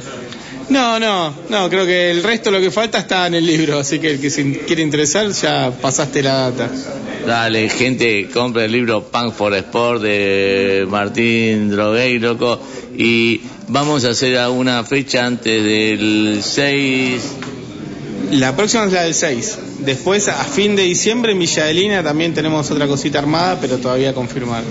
No, 0.70 1.00
no, 1.00 1.34
no, 1.50 1.70
creo 1.70 1.86
que 1.86 2.12
el 2.12 2.22
resto 2.22 2.52
lo 2.52 2.60
que 2.60 2.70
falta 2.70 3.00
está 3.00 3.26
en 3.26 3.34
el 3.34 3.46
libro, 3.46 3.80
así 3.80 3.98
que 3.98 4.12
el 4.12 4.22
que 4.22 4.30
se 4.30 4.60
quiere 4.60 4.84
interesar 4.84 5.30
ya 5.32 5.72
pasaste 5.72 6.22
la 6.22 6.52
data. 6.52 6.70
Dale, 7.26 7.70
gente, 7.70 8.30
compra 8.32 8.66
el 8.66 8.72
libro 8.72 9.04
Punk 9.04 9.34
for 9.34 9.54
Sport 9.56 10.02
de 10.02 10.86
Martín 10.88 11.70
Droguey, 11.70 12.20
loco. 12.20 12.62
Y 12.96 13.42
vamos 13.68 14.06
a 14.06 14.10
hacer 14.10 14.38
alguna 14.38 14.84
fecha 14.84 15.26
antes 15.26 15.64
del 15.64 16.42
6. 16.44 17.22
La 18.32 18.56
próxima 18.56 18.86
es 18.86 18.94
la 18.94 19.04
del 19.04 19.16
6. 19.16 19.60
Después, 19.80 20.28
a 20.28 20.44
fin 20.44 20.76
de 20.76 20.84
diciembre, 20.84 21.32
en 21.32 21.40
Villa 21.40 21.66
de 21.66 21.74
Lina 21.74 22.04
también 22.04 22.34
tenemos 22.34 22.70
otra 22.70 22.88
cosita 22.88 23.20
armada, 23.20 23.58
pero 23.62 23.78
todavía 23.78 24.14
confirmar. 24.14 24.64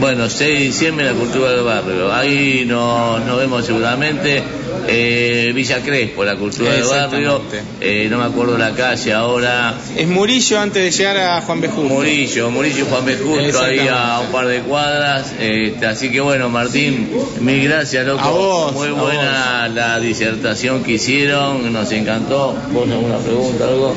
Bueno, 0.00 0.28
6 0.28 0.38
de 0.58 0.64
diciembre, 0.64 1.06
la 1.06 1.12
cultura 1.12 1.50
del 1.52 1.64
barrio. 1.64 2.12
Ahí 2.12 2.64
nos, 2.66 3.24
nos 3.24 3.38
vemos 3.38 3.64
seguramente. 3.64 4.42
Eh, 4.86 5.52
Villa 5.54 5.80
Crespo, 5.82 6.24
la 6.24 6.36
cultura 6.36 6.72
del 6.72 6.84
barrio. 6.84 7.42
Eh, 7.80 8.08
no 8.10 8.18
me 8.18 8.24
acuerdo 8.24 8.58
la 8.58 8.72
calle 8.72 9.12
ahora. 9.12 9.74
Es 9.96 10.08
Murillo 10.08 10.58
antes 10.58 10.82
de 10.82 10.90
llegar 10.90 11.16
a 11.18 11.40
Juan 11.42 11.60
Bejú. 11.60 11.82
Murillo, 11.82 12.50
Murillo 12.50 12.86
Juan 12.86 13.04
B. 13.04 13.16
Justo, 13.16 13.62
ahí 13.62 13.86
a 13.88 14.20
un 14.20 14.32
par 14.32 14.46
de 14.46 14.60
cuadras. 14.60 15.32
Este, 15.38 15.86
así 15.86 16.10
que 16.10 16.20
bueno, 16.20 16.48
Martín, 16.48 17.10
mil 17.40 17.62
gracias, 17.64 18.06
loco. 18.06 18.20
A 18.20 18.30
vos, 18.30 18.72
Muy 18.72 18.88
a 18.88 18.92
buena 18.92 19.68
la 19.68 20.00
disertación 20.00 20.82
que 20.82 20.92
hicieron, 20.92 21.72
nos 21.72 21.90
encantó. 21.92 22.56
¿Vos 22.72 22.88
alguna 22.90 23.18
pregunta, 23.18 23.64
algo? 23.64 23.94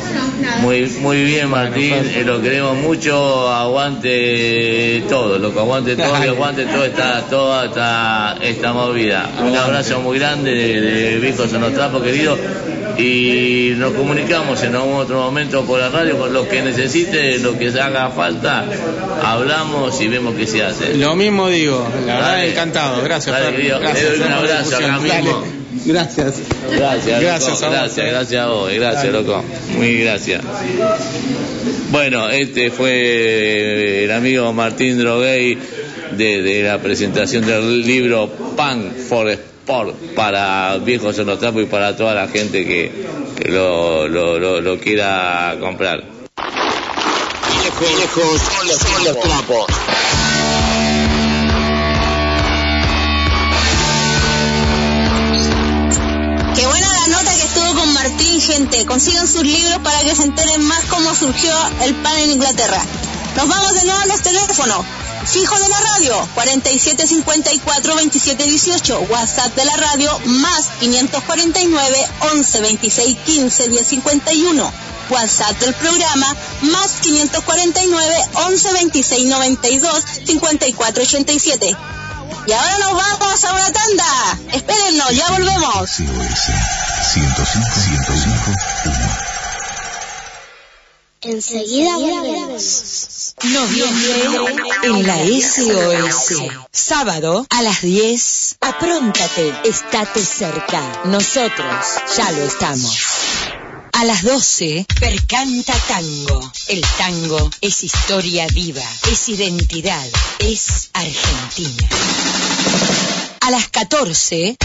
Muy, 0.61 0.87
muy 1.01 1.23
bien, 1.23 1.49
Martín, 1.49 1.93
eh, 1.93 2.23
lo 2.25 2.41
queremos 2.41 2.77
mucho. 2.77 3.49
Aguante 3.49 5.03
todo, 5.09 5.37
loco, 5.39 5.59
aguante 5.59 5.95
todo, 5.95 6.23
y 6.23 6.27
aguante 6.29 6.65
toda 6.65 6.85
esta, 6.85 7.21
toda 7.29 7.65
esta, 7.65 8.37
esta 8.41 8.73
movida. 8.73 9.29
Un 9.41 9.55
abrazo 9.55 10.01
muy 10.01 10.19
grande 10.19 10.51
de, 10.51 10.82
de 10.83 11.19
Viejos 11.19 11.53
en 11.53 11.61
los 11.61 11.73
Trapos, 11.73 12.01
querido. 12.03 12.37
Y 12.97 13.73
nos 13.77 13.93
comunicamos 13.93 14.61
en 14.63 14.75
algún 14.75 14.93
otro 14.95 15.19
momento 15.19 15.65
por 15.65 15.79
la 15.79 15.89
radio 15.89 16.17
con 16.17 16.31
lo 16.31 16.47
que 16.47 16.61
necesite, 16.61 17.39
lo 17.39 17.57
que 17.57 17.69
haga 17.69 18.09
falta, 18.11 18.65
hablamos 19.23 19.99
y 19.99 20.07
vemos 20.07 20.35
qué 20.35 20.45
se 20.45 20.63
hace. 20.63 20.93
Lo 20.95 21.15
mismo 21.15 21.49
digo, 21.49 21.87
la 22.05 22.15
verdad 22.15 22.45
encantado. 22.45 23.01
Gracias, 23.03 23.33
Dale, 23.35 23.47
Fer. 23.47 23.55
querido. 23.55 23.79
Gracias 23.79 24.03
Le 24.11 24.17
doy 24.17 24.27
un 24.27 24.33
abrazo 24.33 24.75
acá 24.77 24.99
mismo. 24.99 25.43
Gracias. 25.85 26.35
Gracias, 26.71 27.19
Gracias 27.21 27.49
loco, 27.49 27.65
a 27.65 27.69
vos, 27.69 27.79
gracias, 27.79 28.05
gracias 28.11 28.41
a 28.41 28.47
vos, 28.47 28.73
gracias, 28.73 29.03
Dale. 29.05 29.21
loco. 29.27 29.43
Muy 29.75 29.99
gracias. 30.01 30.41
Bueno, 31.89 32.29
este 32.29 32.69
fue 32.71 34.03
el 34.05 34.11
amigo 34.11 34.53
Martín 34.53 34.99
Droguey 34.99 35.57
de, 36.15 36.41
de 36.43 36.63
la 36.63 36.77
presentación 36.79 37.45
del 37.45 37.81
libro 37.81 38.29
Pan 38.55 38.91
for 39.09 39.35
Sport 39.63 39.95
para 40.13 40.77
viejos 40.79 41.17
en 41.19 41.27
los 41.27 41.39
trapos 41.39 41.63
y 41.63 41.65
para 41.65 41.95
toda 41.95 42.13
la 42.13 42.27
gente 42.27 42.65
que, 42.65 42.91
lo, 43.49 44.09
lo, 44.09 44.37
lo, 44.37 44.59
lo 44.59 44.79
quiera 44.79 45.55
comprar. 45.59 46.03
Son 47.63 48.67
los. 48.67 48.77
Qué 56.55 56.67
buena 56.67 56.87
la 56.93 57.07
nota 57.07 57.33
que 57.33 57.43
estuvo 57.43 57.73
con 57.73 57.93
Martín, 57.93 58.41
gente. 58.41 58.85
Consigan 58.85 59.27
sus 59.27 59.43
libros 59.43 59.79
para 59.81 60.01
que 60.01 60.13
se 60.13 60.23
enteren 60.23 60.61
más 60.65 60.83
cómo 60.89 61.15
surgió 61.15 61.53
el 61.83 61.95
pan 61.95 62.17
en 62.17 62.31
Inglaterra. 62.31 62.81
Nos 63.37 63.47
vamos 63.47 63.73
de 63.75 63.85
nuevo 63.85 64.01
a 64.01 64.05
los 64.07 64.21
teléfonos. 64.21 65.02
Fijo 65.25 65.57
de 65.57 65.69
la 65.69 65.79
radio, 65.79 66.27
4754-2718. 66.35 69.07
WhatsApp 69.09 69.55
de 69.55 69.63
la 69.65 69.75
radio, 69.77 70.19
más 70.25 70.67
549 70.79 72.07
11 72.33 72.61
26 72.61 73.17
15 73.25 73.69
1051. 73.69 74.71
WhatsApp 75.09 75.57
del 75.59 75.73
programa, 75.75 76.35
más 76.61 76.91
549 77.01 78.15
11 78.47 78.73
26 78.73 79.25
92 79.27 80.03
54 80.25 81.03
87. 81.03 81.75
Y 82.45 82.51
ahora 82.51 82.77
nos 82.79 82.93
vamos 82.93 83.43
a 83.45 83.53
una 83.53 83.71
tanda. 83.71 84.37
Espérennos, 84.51 85.11
ya 85.11 85.29
volvemos. 85.29 85.89
SOS 85.89 86.03
105 87.13 87.71
105 87.73 88.13
Enseguida 91.23 91.97
volvemos. 91.97 93.33
Noviembre 93.43 94.23
en 94.83 95.07
la 95.07 95.17
SOS. 95.25 96.33
Sábado 96.71 97.45
a 97.49 97.61
las 97.61 97.81
10. 97.81 98.57
Apróntate, 98.59 99.53
estate 99.63 100.19
cerca. 100.19 101.03
Nosotros 101.05 101.85
ya 102.17 102.29
lo 102.33 102.43
estamos. 102.43 102.97
A 103.93 104.03
las 104.03 104.23
12, 104.23 104.85
Percanta 104.99 105.73
Tango. 105.87 106.51
El 106.67 106.81
tango 106.97 107.49
es 107.61 107.83
historia 107.85 108.45
viva, 108.47 108.83
es 109.09 109.29
identidad, 109.29 110.09
es 110.39 110.89
Argentina. 110.93 111.87
A 113.39 113.51
las 113.51 113.69
14, 113.69 114.57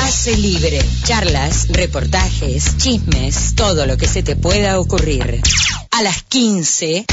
Pase 0.00 0.34
Libre. 0.34 0.80
Charlas, 1.04 1.66
reportajes, 1.68 2.78
chismes, 2.78 3.54
todo 3.54 3.84
lo 3.84 3.98
que 3.98 4.08
se 4.08 4.22
te 4.22 4.34
pueda 4.34 4.80
ocurrir. 4.80 5.42
A 5.90 6.02
las 6.02 6.22
15, 6.22 7.04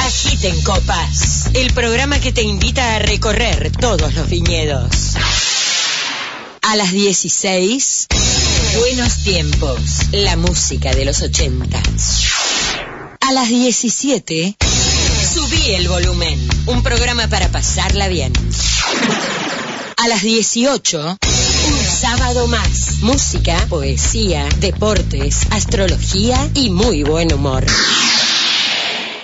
Agiten 0.00 0.62
Copas. 0.62 1.50
El 1.52 1.72
programa 1.74 2.18
que 2.20 2.32
te 2.32 2.42
invita 2.42 2.96
a 2.96 2.98
recorrer 2.98 3.70
todos 3.78 4.14
los 4.14 4.28
viñedos. 4.30 4.88
A 6.62 6.76
las 6.76 6.92
16, 6.92 8.06
Buenos 8.78 9.22
Tiempos. 9.22 9.80
La 10.12 10.36
música 10.36 10.94
de 10.94 11.04
los 11.04 11.20
80. 11.20 11.82
A 13.20 13.32
las 13.32 13.48
17, 13.50 14.56
Subí 15.34 15.74
el 15.74 15.88
volumen. 15.88 16.48
Un 16.66 16.82
programa 16.82 17.28
para 17.28 17.48
pasarla 17.50 18.08
bien. 18.08 18.32
A 19.96 20.08
las 20.08 20.22
18, 20.22 21.18
un 21.66 21.73
sábado 21.84 22.46
más. 22.46 23.00
Música, 23.00 23.56
poesía, 23.68 24.48
deportes, 24.58 25.46
astrología 25.50 26.48
y 26.54 26.70
muy 26.70 27.02
buen 27.02 27.32
humor. 27.32 27.64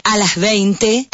A 0.04 0.16
las 0.16 0.36
20, 0.36 1.08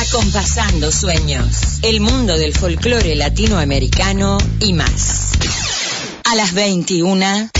acompasando 0.00 0.90
sueños. 0.90 1.46
El 1.82 2.00
mundo 2.00 2.36
del 2.36 2.54
folclore 2.54 3.14
latinoamericano 3.14 4.38
y 4.60 4.72
más. 4.72 5.30
A 6.24 6.34
las 6.34 6.52
21, 6.52 7.50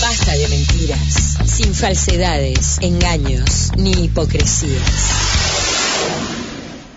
basta 0.00 0.36
de 0.36 0.48
mentiras, 0.48 1.38
sin 1.46 1.74
falsedades, 1.74 2.78
engaños 2.80 3.70
ni 3.76 3.92
hipocresías. 3.92 4.80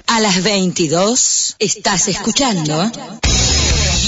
A 0.08 0.20
las 0.20 0.44
22, 0.44 1.56
estás 1.60 2.08
escuchando. 2.08 2.92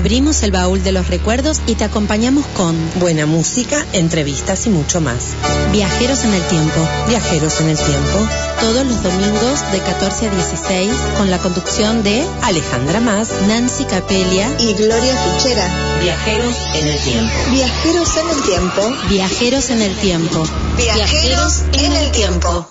Abrimos 0.00 0.42
el 0.44 0.50
baúl 0.50 0.82
de 0.82 0.92
los 0.92 1.08
recuerdos 1.08 1.60
y 1.66 1.74
te 1.74 1.84
acompañamos 1.84 2.46
con 2.56 2.74
buena 3.00 3.26
música, 3.26 3.84
entrevistas 3.92 4.66
y 4.66 4.70
mucho 4.70 5.02
más. 5.02 5.34
Viajeros 5.72 6.24
en 6.24 6.32
el 6.32 6.42
Tiempo. 6.44 6.88
Viajeros 7.06 7.60
en 7.60 7.68
el 7.68 7.76
Tiempo. 7.76 8.18
Todos 8.60 8.86
los 8.86 9.02
domingos 9.02 9.60
de 9.72 9.78
14 9.78 10.28
a 10.28 10.34
16 10.34 10.90
con 11.18 11.30
la 11.30 11.36
conducción 11.36 12.02
de 12.02 12.26
Alejandra 12.40 13.00
Más, 13.00 13.28
Nancy 13.46 13.84
Capelia 13.84 14.48
y 14.58 14.72
Gloria 14.72 15.14
Fichera. 15.14 15.68
Viajeros 16.00 16.56
en 16.76 16.86
el 16.88 16.98
Tiempo. 17.00 17.34
Viajeros 17.50 18.16
en 18.16 18.30
el 18.30 18.42
Tiempo. 18.42 18.96
Viajeros 19.10 19.68
en 19.68 19.82
el 19.82 19.96
Tiempo. 19.96 20.44
Viajeros 20.78 21.62
en 21.74 21.92
el 21.92 22.10
Tiempo. 22.10 22.70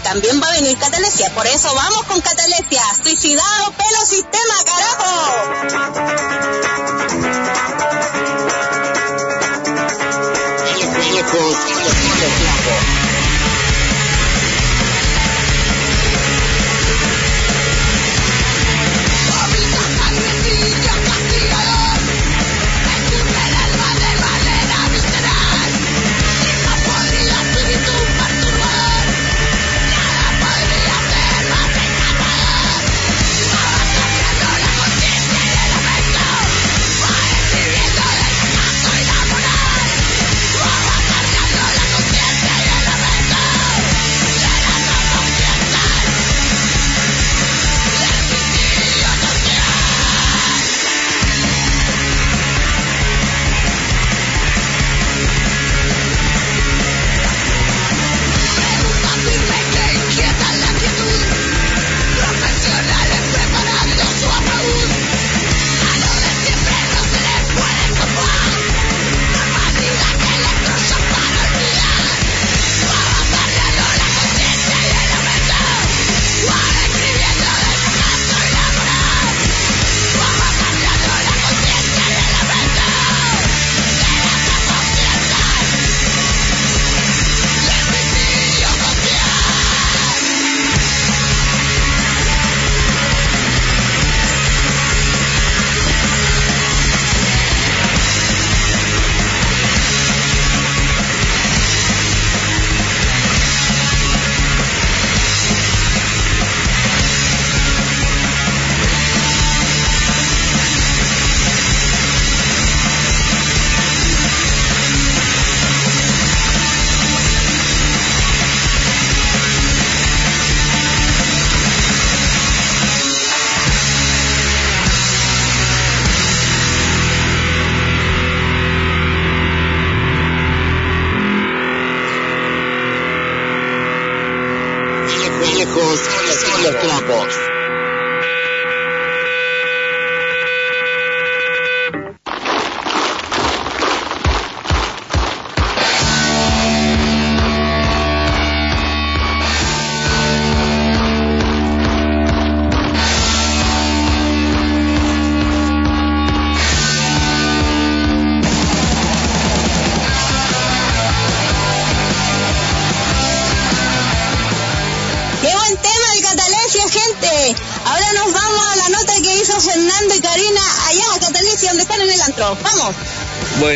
También 0.00 0.40
va 0.40 0.47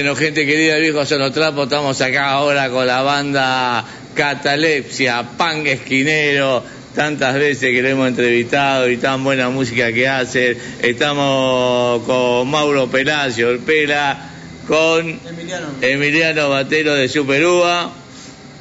Bueno, 0.02 0.16
gente 0.16 0.44
querida, 0.44 0.78
viejos 0.78 1.08
son 1.08 1.20
los 1.20 1.30
trapos, 1.30 1.62
estamos 1.62 2.00
acá 2.00 2.30
ahora 2.30 2.68
con 2.70 2.84
la 2.88 3.02
banda 3.02 3.84
Catalepsia, 4.16 5.22
Pan 5.36 5.64
Esquinero, 5.64 6.64
tantas 6.92 7.36
veces 7.36 7.70
que 7.70 7.80
lo 7.80 7.88
hemos 7.88 8.08
entrevistado 8.08 8.90
y 8.90 8.96
tan 8.96 9.22
buena 9.22 9.48
música 9.48 9.92
que 9.92 10.08
hacen. 10.08 10.58
Estamos 10.82 12.02
con 12.02 12.50
Mauro 12.50 12.88
Pelacio, 12.88 13.50
el 13.50 13.60
Pela, 13.60 14.28
con 14.66 15.20
Emiliano, 15.80 16.48
Batero 16.48 16.96
de 16.96 17.08
Superúa. 17.08 18.01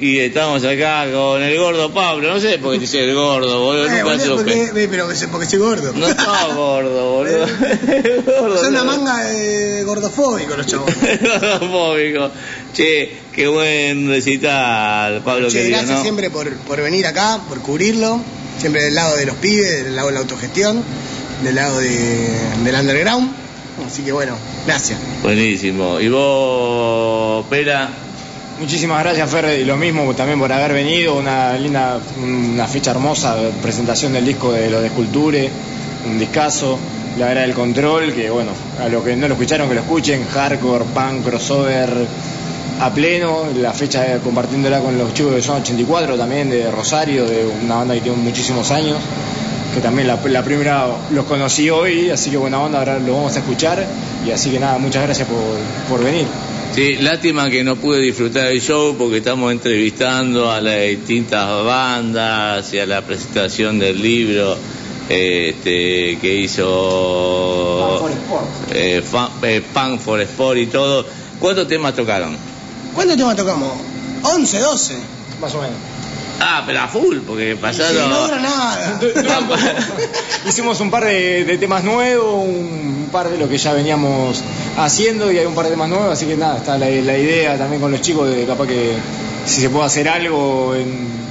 Y 0.01 0.17
estamos 0.17 0.63
acá 0.63 1.05
con 1.13 1.43
el 1.43 1.55
gordo 1.59 1.93
Pablo, 1.93 2.33
no 2.33 2.39
sé 2.39 2.57
por 2.57 2.71
qué 2.71 2.79
te 2.79 2.85
dice 2.85 3.03
el 3.03 3.13
gordo, 3.13 3.59
boludo. 3.59 3.85
Eh, 3.85 4.01
nunca 4.01 4.03
boludo, 4.03 4.35
porque, 4.37 4.63
eh, 4.63 4.87
pero 4.89 5.07
porque 5.31 5.45
soy 5.45 5.59
gordo. 5.59 5.93
No 5.93 6.07
está 6.07 6.47
gordo, 6.55 7.11
boludo. 7.11 7.45
Gordo, 8.41 8.57
Son 8.57 8.69
una 8.69 8.83
manga 8.83 9.25
de 9.25 9.83
gordofóbico 9.83 10.57
los 10.57 10.65
chavos. 10.65 10.91
Gordofóbico. 11.21 12.31
Che, 12.73 13.19
qué 13.31 13.47
buen 13.47 14.07
recital, 14.07 15.21
Pablo 15.21 15.49
Che, 15.49 15.59
querido, 15.59 15.77
gracias 15.77 15.97
¿no? 15.97 16.03
siempre 16.03 16.31
por, 16.31 16.51
por 16.51 16.81
venir 16.81 17.05
acá, 17.05 17.39
por 17.47 17.61
cubrirlo. 17.61 18.19
Siempre 18.57 18.83
del 18.83 18.95
lado 18.95 19.15
de 19.15 19.27
los 19.27 19.35
pibes, 19.35 19.83
del 19.83 19.95
lado 19.95 20.07
de 20.07 20.13
la 20.15 20.19
autogestión, 20.21 20.83
del 21.43 21.53
lado 21.53 21.79
de, 21.79 22.39
del 22.63 22.73
underground. 22.75 23.31
Así 23.85 24.01
que 24.01 24.11
bueno, 24.11 24.35
gracias. 24.65 24.97
Buenísimo. 25.21 25.99
¿Y 25.99 26.09
vos, 26.09 27.45
Pera? 27.51 27.87
Muchísimas 28.61 29.01
gracias, 29.01 29.27
Fer, 29.27 29.59
y 29.59 29.65
lo 29.65 29.75
mismo 29.75 30.13
también 30.13 30.37
por 30.37 30.53
haber 30.53 30.71
venido. 30.71 31.15
Una 31.15 31.53
linda, 31.57 31.97
una 32.23 32.67
fecha 32.67 32.91
hermosa, 32.91 33.35
presentación 33.59 34.13
del 34.13 34.23
disco 34.23 34.51
de 34.51 34.69
los 34.69 34.81
de 34.81 34.87
Esculture, 34.87 35.49
un 36.07 36.19
discazo. 36.19 36.77
La 37.17 37.31
era 37.31 37.41
del 37.41 37.55
control, 37.55 38.13
que 38.13 38.29
bueno, 38.29 38.51
a 38.79 38.87
los 38.87 39.03
que 39.03 39.15
no 39.15 39.27
lo 39.27 39.33
escucharon, 39.33 39.67
que 39.67 39.73
lo 39.73 39.81
escuchen. 39.81 40.27
Hardcore, 40.31 40.85
punk, 40.93 41.25
crossover 41.25 41.89
a 42.79 42.93
pleno. 42.93 43.45
La 43.59 43.73
fecha 43.73 44.19
compartiéndola 44.19 44.79
con 44.79 44.95
los 44.95 45.11
chicos 45.15 45.33
de 45.33 45.41
Son 45.41 45.59
84 45.61 46.15
también, 46.15 46.51
de 46.51 46.69
Rosario, 46.69 47.25
de 47.25 47.43
una 47.63 47.77
banda 47.77 47.95
que 47.95 48.01
tiene 48.01 48.17
muchísimos 48.19 48.69
años. 48.69 48.97
Que 49.73 49.81
también 49.81 50.07
la, 50.07 50.19
la 50.23 50.43
primera 50.43 50.85
los 51.09 51.25
conocí 51.25 51.67
hoy, 51.71 52.11
así 52.11 52.29
que 52.29 52.37
buena 52.37 52.59
onda, 52.59 52.77
ahora 52.77 52.99
lo 52.99 53.15
vamos 53.15 53.35
a 53.35 53.39
escuchar. 53.39 53.83
Y 54.23 54.29
así 54.29 54.51
que 54.51 54.59
nada, 54.59 54.77
muchas 54.77 55.01
gracias 55.01 55.27
por, 55.27 55.97
por 55.97 56.05
venir. 56.05 56.27
Sí, 56.73 56.95
lástima 56.97 57.49
que 57.49 57.63
no 57.63 57.75
pude 57.75 57.99
disfrutar 57.99 58.47
del 58.47 58.61
show 58.61 58.95
porque 58.97 59.17
estamos 59.17 59.51
entrevistando 59.51 60.49
a 60.49 60.61
las 60.61 60.81
distintas 60.87 61.47
bandas 61.65 62.73
y 62.73 62.79
a 62.79 62.85
la 62.85 63.01
presentación 63.05 63.77
del 63.77 64.01
libro 64.01 64.55
este, 65.09 66.17
que 66.21 66.35
hizo 66.37 67.99
eh, 68.73 69.01
Fa- 69.01 69.31
eh, 69.43 69.61
Punk 69.73 69.99
for 69.99 70.21
Sport 70.21 70.57
y 70.59 70.67
todo. 70.67 71.05
¿Cuántos 71.39 71.67
temas 71.67 71.93
tocaron? 71.93 72.37
¿Cuántos 72.95 73.17
temas 73.17 73.35
tocamos? 73.35 73.73
11, 74.23 74.59
12. 74.59 74.93
Más 75.41 75.53
o 75.55 75.61
menos. 75.61 75.75
Ah, 76.43 76.63
pero 76.65 76.81
a 76.81 76.87
full, 76.87 77.19
porque 77.27 77.55
pasaron... 77.55 78.09
no 78.09 78.21
dura 78.21 78.39
nada. 78.39 78.99
Hicimos 80.47 80.79
un 80.79 80.89
par 80.89 81.05
de, 81.05 81.45
de 81.45 81.57
temas 81.57 81.83
nuevos, 81.83 82.33
un 82.45 83.09
par 83.11 83.29
de 83.29 83.37
lo 83.37 83.47
que 83.47 83.57
ya 83.59 83.73
veníamos 83.73 84.41
haciendo 84.77 85.31
y 85.31 85.37
hay 85.37 85.45
un 85.45 85.53
par 85.53 85.65
de 85.65 85.71
temas 85.71 85.89
nuevos, 85.89 86.09
así 86.11 86.25
que 86.25 86.35
nada, 86.35 86.57
está 86.57 86.77
la, 86.77 86.87
la 86.89 87.17
idea 87.17 87.57
también 87.57 87.79
con 87.81 87.91
los 87.91 88.01
chicos 88.01 88.27
de 88.29 88.45
capaz 88.45 88.65
que 88.67 88.93
si 89.45 89.61
se 89.61 89.69
puede 89.69 89.85
hacer 89.85 90.09
algo 90.09 90.73
en- 90.75 91.21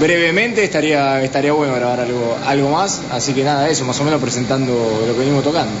brevemente 0.00 0.64
estaría 0.64 1.22
estaría 1.22 1.52
bueno 1.52 1.74
grabar 1.74 2.00
algo 2.00 2.36
algo 2.46 2.70
más, 2.70 3.00
así 3.12 3.32
que 3.32 3.44
nada, 3.44 3.68
eso, 3.68 3.84
más 3.84 4.00
o 4.00 4.04
menos 4.04 4.20
presentando 4.20 4.72
lo 5.06 5.12
que 5.12 5.18
venimos 5.20 5.44
tocando. 5.44 5.72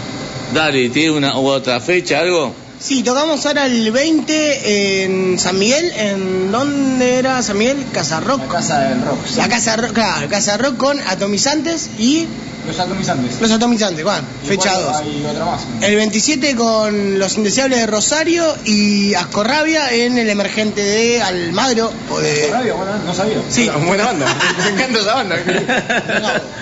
Dale, 0.52 0.88
¿tiene 0.90 1.10
una 1.16 1.38
u 1.38 1.46
otra 1.48 1.80
fecha, 1.80 2.20
algo? 2.20 2.54
Sí, 2.78 3.02
tocamos 3.02 3.46
ahora 3.46 3.66
el 3.66 3.90
20 3.90 5.04
en 5.04 5.38
San 5.38 5.58
Miguel. 5.58 5.90
¿En 5.96 6.52
dónde 6.52 7.16
era 7.16 7.42
San 7.42 7.56
Miguel? 7.56 7.84
Casa 7.92 8.20
Rock. 8.20 8.42
La 8.42 8.48
Casa 8.48 8.80
del 8.80 9.02
Rock. 9.02 9.18
La 9.36 9.48
Casa 9.48 9.76
Rock, 9.76 9.92
claro, 9.92 10.28
Casa 10.28 10.56
Rock 10.58 10.76
con 10.76 11.00
Atomizantes 11.00 11.90
y... 11.98 12.26
Los 12.66 12.78
atomizantes. 12.78 13.40
Los 13.40 13.50
Atomizantes, 13.50 14.02
Juan, 14.04 14.22
fecha 14.46 14.72
2. 14.78 14.96
Hay 14.96 15.26
otra 15.30 15.44
más. 15.44 15.60
El 15.82 15.96
27 15.96 16.54
con 16.56 17.18
Los 17.18 17.36
Indeseables 17.36 17.78
de 17.80 17.86
Rosario 17.86 18.54
y 18.64 19.14
Ascorrabia 19.14 19.92
en 19.92 20.16
el 20.18 20.30
emergente 20.30 20.82
de 20.82 21.20
Almagro 21.22 21.92
o 22.10 22.18
de... 22.20 22.48
Radio, 22.50 22.76
bueno, 22.76 22.92
no 23.04 23.14
sabía. 23.14 23.36
Sí. 23.50 23.68
Buena 23.86 24.06
banda. 24.06 24.26
Me 24.64 24.70
encanta 24.70 24.98
esa 25.00 25.14
banda. 25.14 25.36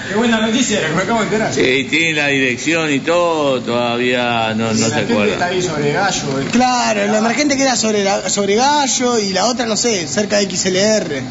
Qué 0.09 0.15
buena 0.17 0.41
noticia, 0.47 0.81
me 0.95 1.03
acabo 1.03 1.21
de 1.21 1.25
enterar. 1.27 1.55
Sí, 1.55 1.87
tiene 1.89 2.15
la 2.15 2.27
dirección 2.29 2.93
y 2.93 3.01
todo, 3.01 3.61
todavía 3.61 4.53
no, 4.55 4.73
no 4.75 4.89
se 4.89 4.95
acuerda. 4.95 5.33
está 5.33 5.47
ahí 5.47 5.63
sobre 5.63 5.93
gallo. 5.93 6.39
el- 6.41 6.47
Claro, 6.49 7.03
el 7.03 7.15
emergente 7.15 7.57
que 7.57 7.63
era 7.63 7.77
sobre, 7.77 8.03
la- 8.05 8.29
sobre 8.29 8.57
Gallo 8.57 9.19
y 9.19 9.33
la 9.33 9.47
otra, 9.47 9.67
no 9.67 9.77
sé, 9.77 10.07
cerca 10.09 10.39
de 10.39 10.51
XLR. 10.51 11.23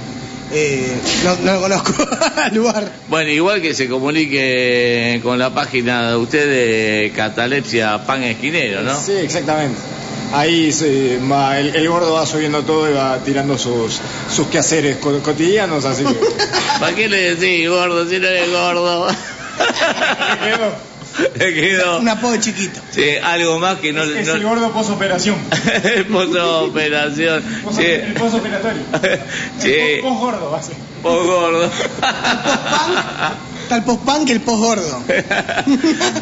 Eh, 0.53 0.91
no, 1.23 1.35
no 1.37 1.53
lo 1.53 1.61
conozco 1.61 1.93
al 2.35 2.53
lugar. 2.53 2.91
Bueno, 3.07 3.29
igual 3.31 3.61
que 3.61 3.73
se 3.73 3.87
comunique 3.87 5.19
con 5.23 5.39
la 5.39 5.53
página 5.53 6.09
de 6.09 6.15
ustedes, 6.17 7.11
Catalepsia 7.13 8.03
Pan 8.05 8.23
Esquinero, 8.23 8.81
¿no? 8.83 8.93
Sí, 8.99 9.13
exactamente. 9.13 9.79
Ahí 10.33 10.71
se- 10.71 11.19
va- 11.29 11.59
el, 11.59 11.75
el 11.75 11.89
gordo 11.89 12.13
va 12.13 12.25
subiendo 12.25 12.63
todo 12.63 12.89
y 12.89 12.93
va 12.93 13.17
tirando 13.23 13.57
sus, 13.57 13.99
sus 14.33 14.47
quehaceres 14.47 14.97
co- 14.97 15.19
cotidianos, 15.19 15.83
así 15.85 16.03
que... 16.03 16.15
¿Para 16.79 16.95
qué 16.95 17.07
le 17.09 17.35
decís 17.35 17.69
gordo 17.69 18.07
si 18.09 18.17
no 18.19 18.27
eres 18.27 18.49
gordo? 18.51 19.07
Quedó. 21.37 21.99
Un 21.99 22.09
apodo 22.09 22.37
chiquito. 22.37 22.79
Sí, 22.91 23.03
algo 23.23 23.59
más 23.59 23.77
que 23.79 23.91
no... 23.93 24.03
Es 24.03 24.27
no- 24.27 24.33
el 24.35 24.43
gordo 24.43 24.71
posoperación. 24.71 25.37
Posoperación. 26.11 27.43
Sí. 27.75 27.83
El 27.85 28.13
posoperatorio. 28.13 28.81
Sí. 29.59 29.71
El 29.73 30.01
pos 30.01 30.19
gordo 30.19 30.51
va 30.51 30.59
a 30.59 30.63
ser. 30.63 30.75
Pos 31.01 31.25
gordo. 31.25 31.69
Está 33.63 33.75
el 33.77 33.83
post-punk 33.83 34.29
el 34.29 34.41
post-gordo. 34.41 35.03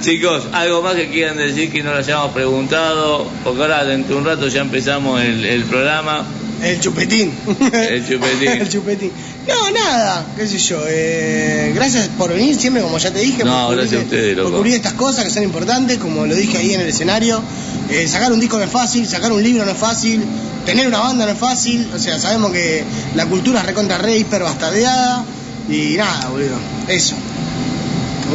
Chicos, 0.01 0.47
algo 0.53 0.81
más 0.81 0.95
que 0.95 1.09
quieran 1.09 1.37
decir 1.37 1.71
que 1.71 1.81
no 1.83 1.91
lo 1.91 1.97
hayamos 1.97 2.31
preguntado, 2.33 3.27
porque 3.43 3.61
ahora 3.61 3.85
dentro 3.85 4.15
de 4.15 4.21
un 4.21 4.27
rato 4.27 4.47
ya 4.47 4.61
empezamos 4.61 5.21
el, 5.21 5.45
el 5.45 5.63
programa. 5.63 6.25
El 6.61 6.79
chupetín. 6.79 7.33
El 7.71 8.05
chupetín. 8.07 8.47
el 8.49 8.69
chupetín. 8.69 9.11
No, 9.47 9.71
nada, 9.71 10.25
qué 10.37 10.47
sé 10.47 10.57
yo. 10.59 10.81
eh, 10.87 11.71
gracias 11.73 12.07
por 12.09 12.31
venir 12.31 12.55
siempre, 12.59 12.83
como 12.83 12.97
ya 12.99 13.11
te 13.11 13.19
dije. 13.19 13.43
No, 13.43 13.67
por 13.67 13.77
gracias 13.77 14.01
a 14.01 14.03
cubrir- 14.03 14.05
ustedes, 14.05 14.37
loco. 14.37 14.49
Por 14.49 14.57
cubrir 14.59 14.75
estas 14.75 14.93
cosas 14.93 15.23
que 15.23 15.29
son 15.31 15.43
importantes, 15.43 15.97
como 15.97 16.25
lo 16.25 16.35
dije 16.35 16.57
ahí 16.57 16.73
en 16.73 16.81
el 16.81 16.89
escenario. 16.89 17.41
Eh, 17.89 18.07
sacar 18.07 18.31
un 18.31 18.39
disco 18.39 18.57
no 18.57 18.63
es 18.65 18.69
fácil, 18.69 19.07
sacar 19.07 19.31
un 19.31 19.41
libro 19.41 19.65
no 19.65 19.71
es 19.71 19.77
fácil, 19.77 20.21
tener 20.65 20.87
una 20.87 20.99
banda 20.99 21.25
no 21.25 21.31
es 21.31 21.37
fácil. 21.39 21.89
O 21.95 21.97
sea, 21.97 22.19
sabemos 22.19 22.51
que 22.51 22.83
la 23.15 23.25
cultura 23.25 23.61
es 23.61 23.65
recontra 23.65 23.97
re 23.97 24.17
hiper 24.17 24.43
bastardeada. 24.43 25.23
Y 25.69 25.95
nada, 25.97 26.29
boludo. 26.29 26.57
Eso. 26.87 27.15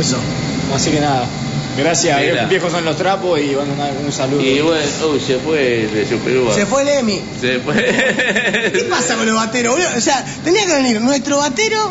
Eso. 0.00 0.16
Así 0.74 0.90
que 0.90 1.00
nada. 1.00 1.26
Gracias, 1.76 2.20
Mira. 2.20 2.46
viejos 2.46 2.70
son 2.72 2.84
los 2.84 2.96
trapos 2.96 3.40
y 3.40 3.54
bueno, 3.54 3.72
un 4.04 4.12
saludo. 4.12 4.40
Y 4.40 4.60
bueno, 4.60 4.82
uy, 5.12 5.20
se 5.20 5.38
fue 5.38 5.58
de 5.86 6.08
Superúa. 6.08 6.54
Se 6.54 6.66
fue 6.66 6.82
el 6.82 6.88
Emi. 6.88 7.20
Se 7.40 7.58
fue. 7.60 7.74
¿Qué 8.72 8.86
pasa 8.90 9.16
con 9.16 9.26
los 9.26 9.34
bateros, 9.34 9.74
boludo? 9.74 9.88
O 9.96 10.00
sea, 10.00 10.24
tenía 10.44 10.64
que 10.66 10.74
venir 10.74 11.00
nuestro 11.00 11.38
batero 11.38 11.90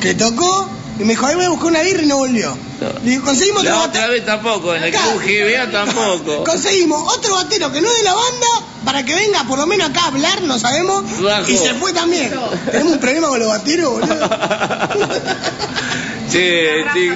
que 0.00 0.14
tocó 0.14 0.68
y 0.98 1.02
me 1.04 1.10
dijo, 1.14 1.26
ahí 1.26 1.34
voy 1.34 1.44
a 1.46 1.48
buscar 1.48 1.68
una 1.68 1.82
birra 1.82 2.02
y 2.02 2.06
no 2.06 2.18
volvió. 2.18 2.56
Le 3.02 3.10
digo, 3.12 3.24
conseguimos 3.24 3.62
otro 3.62 3.72
La 3.72 3.78
batero. 3.80 4.04
otra 4.04 4.12
vez 4.14 4.26
tampoco, 4.26 4.74
en 4.74 4.82
el. 4.84 4.90
Club 4.92 5.22
GBA 5.24 5.70
tampoco. 5.70 6.44
Conseguimos 6.50 7.14
otro 7.16 7.34
batero 7.34 7.72
que 7.72 7.80
no 7.80 7.88
es 7.88 7.96
de 7.96 8.02
la 8.04 8.14
banda 8.14 8.46
para 8.84 9.02
que 9.04 9.14
venga 9.14 9.42
por 9.44 9.58
lo 9.58 9.66
menos 9.66 9.88
acá 9.88 10.02
a 10.02 10.06
hablar, 10.08 10.42
no 10.42 10.58
sabemos. 10.58 11.02
Bajo. 11.22 11.50
Y 11.50 11.56
se 11.56 11.72
fue 11.74 11.94
también. 11.94 12.30
Tenemos 12.70 12.92
un 12.92 12.98
problema 12.98 13.28
con 13.28 13.38
los 13.40 13.48
bateros, 13.48 13.90
boludo. 13.92 14.28
Chi- 16.38 17.10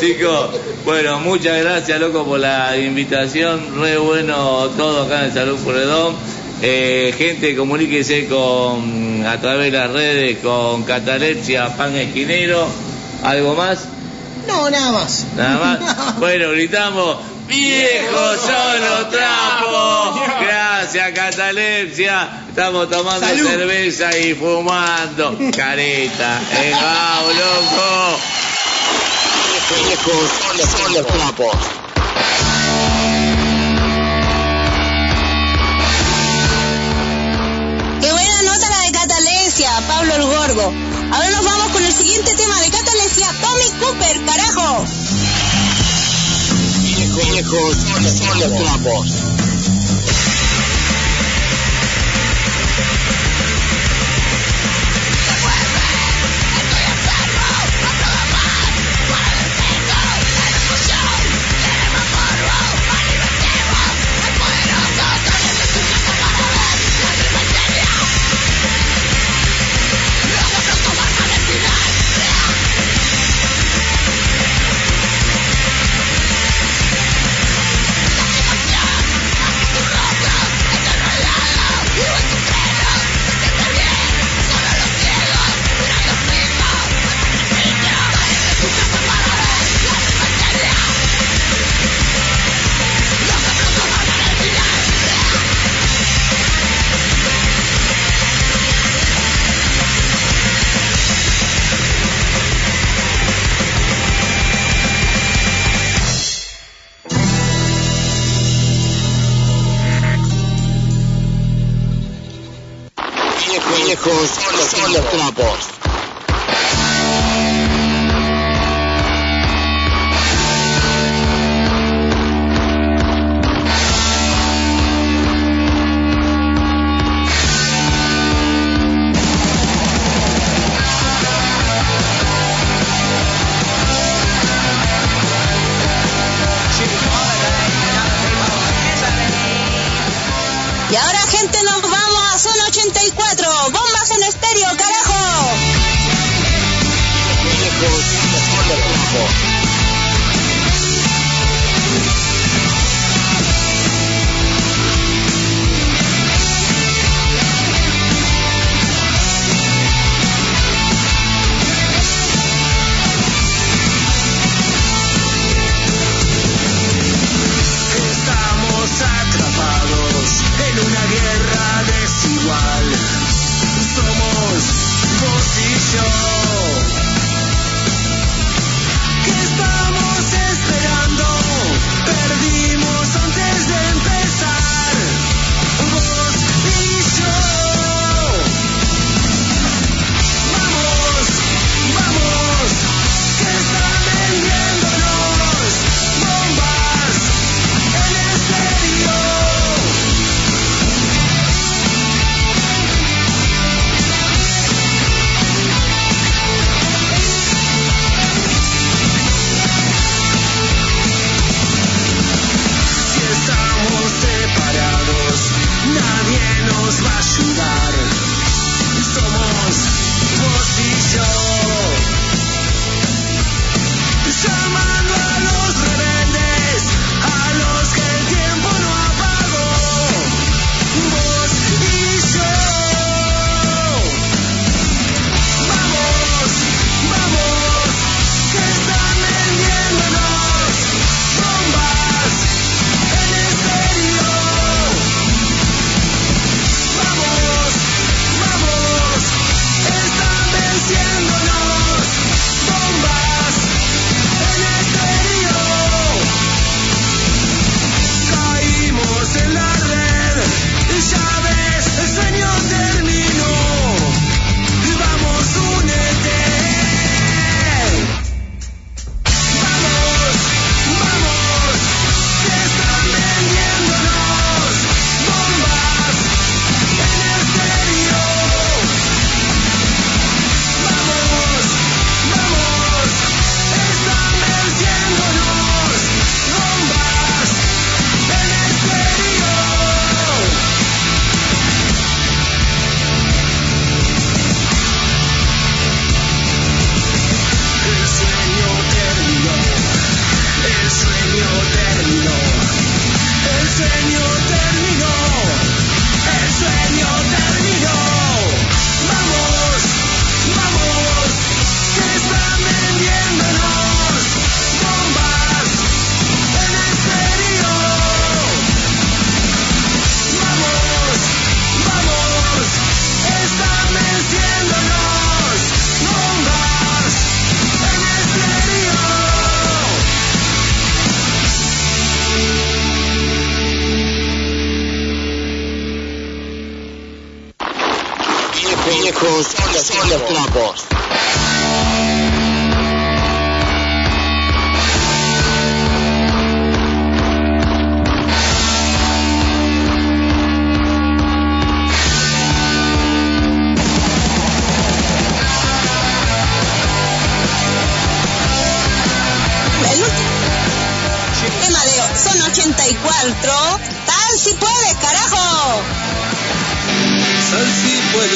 chicos, 0.00 0.50
bueno, 0.84 1.18
muchas 1.20 1.62
gracias, 1.62 2.00
loco, 2.00 2.24
por 2.24 2.40
la 2.40 2.76
invitación. 2.76 3.80
Re 3.80 3.96
bueno 3.98 4.68
todo 4.76 5.04
acá 5.04 5.20
en 5.20 5.24
el 5.26 5.32
Salud 5.32 5.58
Corredón. 5.64 6.14
Eh, 6.60 7.14
gente, 7.16 7.54
comuníquese 7.56 8.26
con 8.26 9.24
a 9.26 9.40
través 9.40 9.70
de 9.72 9.78
las 9.78 9.90
redes 9.90 10.38
con 10.38 10.82
Catalepsia, 10.84 11.76
Pan 11.76 11.94
Esquinero. 11.94 12.66
¿Algo 13.24 13.54
más? 13.54 13.86
No, 14.46 14.68
nada 14.70 14.92
más. 14.92 15.26
Nada 15.36 15.58
más. 15.58 16.16
Bueno, 16.18 16.50
gritamos, 16.50 17.16
viejos 17.48 18.40
son 18.40 18.80
los 18.80 19.10
trapos. 19.10 20.20
Gracias, 20.40 21.12
Catalepsia. 21.12 22.28
Estamos 22.48 22.88
tomando 22.90 23.26
Salud. 23.26 23.48
cerveza 23.48 24.16
y 24.16 24.34
fumando. 24.34 25.36
Careta. 25.56 26.40
Eh, 26.52 26.72
loco. 26.72 28.18
Viejos 29.86 30.30
son 30.70 30.94
los 30.94 31.06
trapos. 31.06 31.56
Qué 38.00 38.12
buena 38.12 38.42
nota 38.42 38.70
la 38.70 38.80
de 38.86 38.92
Catalencia, 38.92 39.70
Pablo 39.88 40.14
el 40.14 40.22
Gordo. 40.22 40.72
Ahora 41.12 41.30
nos 41.30 41.44
vamos 41.44 41.72
con 41.72 41.84
el 41.84 41.92
siguiente 41.92 42.34
tema 42.34 42.60
de 42.60 42.70
Catalencia, 42.70 43.26
Tommy 43.40 43.70
Cooper, 43.80 44.24
carajo. 44.24 44.84
Viejos 47.18 47.76
son 47.76 48.38
los 48.38 48.58
trapos. 48.58 49.47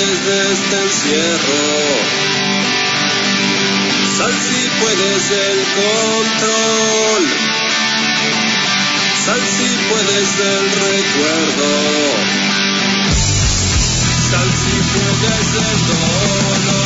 Puedes 0.03 0.25
de 0.27 0.53
este 0.53 0.83
encierro. 0.83 1.63
Sal 4.19 4.33
si 4.33 4.69
puedes 4.81 5.31
del 5.31 5.59
control. 5.79 7.23
Sal 9.25 9.41
si 9.57 9.69
puedes 9.91 10.39
del 10.39 10.65
recuerdo. 10.89 11.71
Sal 14.31 14.51
si 14.63 14.77
puedes 14.93 15.53
del 15.53 15.79
dolor. 15.87 16.82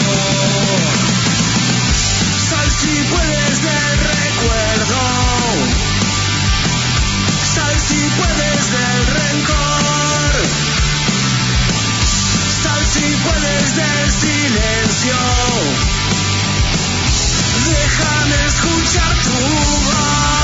Silencio. 14.97 15.17
Déjame 17.65 18.47
escuchar 18.47 19.15
tu 19.23 19.31
voz. 19.31 20.36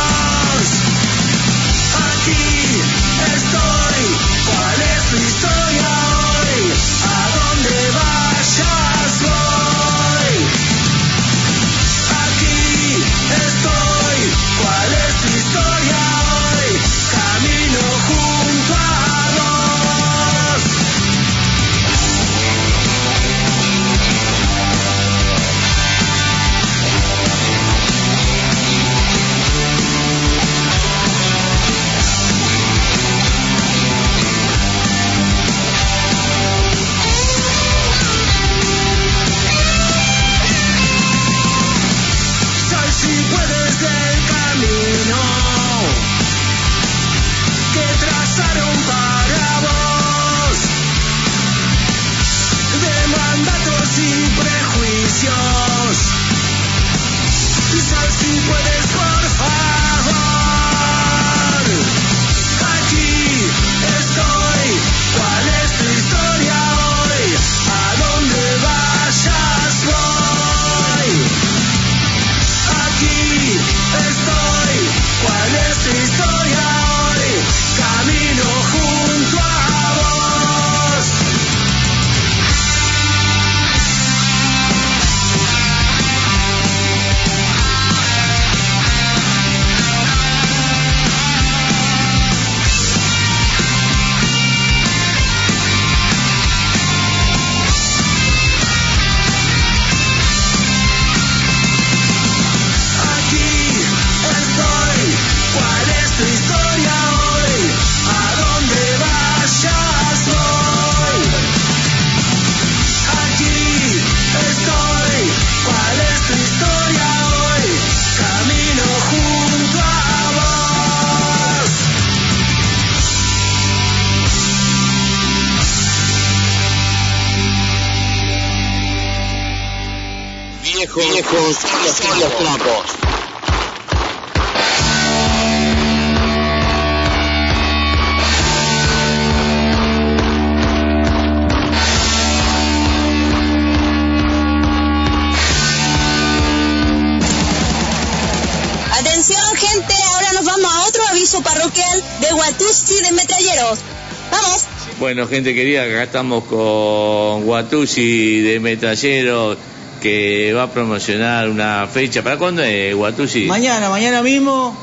Bueno, 155.14 155.28
gente 155.28 155.54
querida, 155.54 155.82
acá 155.82 156.04
estamos 156.04 156.44
con 156.44 157.44
Guatusi 157.44 158.40
de 158.40 158.58
Metrallero 158.60 159.54
que 160.00 160.54
va 160.54 160.62
a 160.62 160.70
promocionar 160.70 161.50
una 161.50 161.86
fecha. 161.86 162.22
¿Para 162.22 162.38
cuándo 162.38 162.62
es 162.62 162.94
Guatusi? 162.94 163.44
Mañana, 163.44 163.90
mañana 163.90 164.22
mismo, 164.22 164.74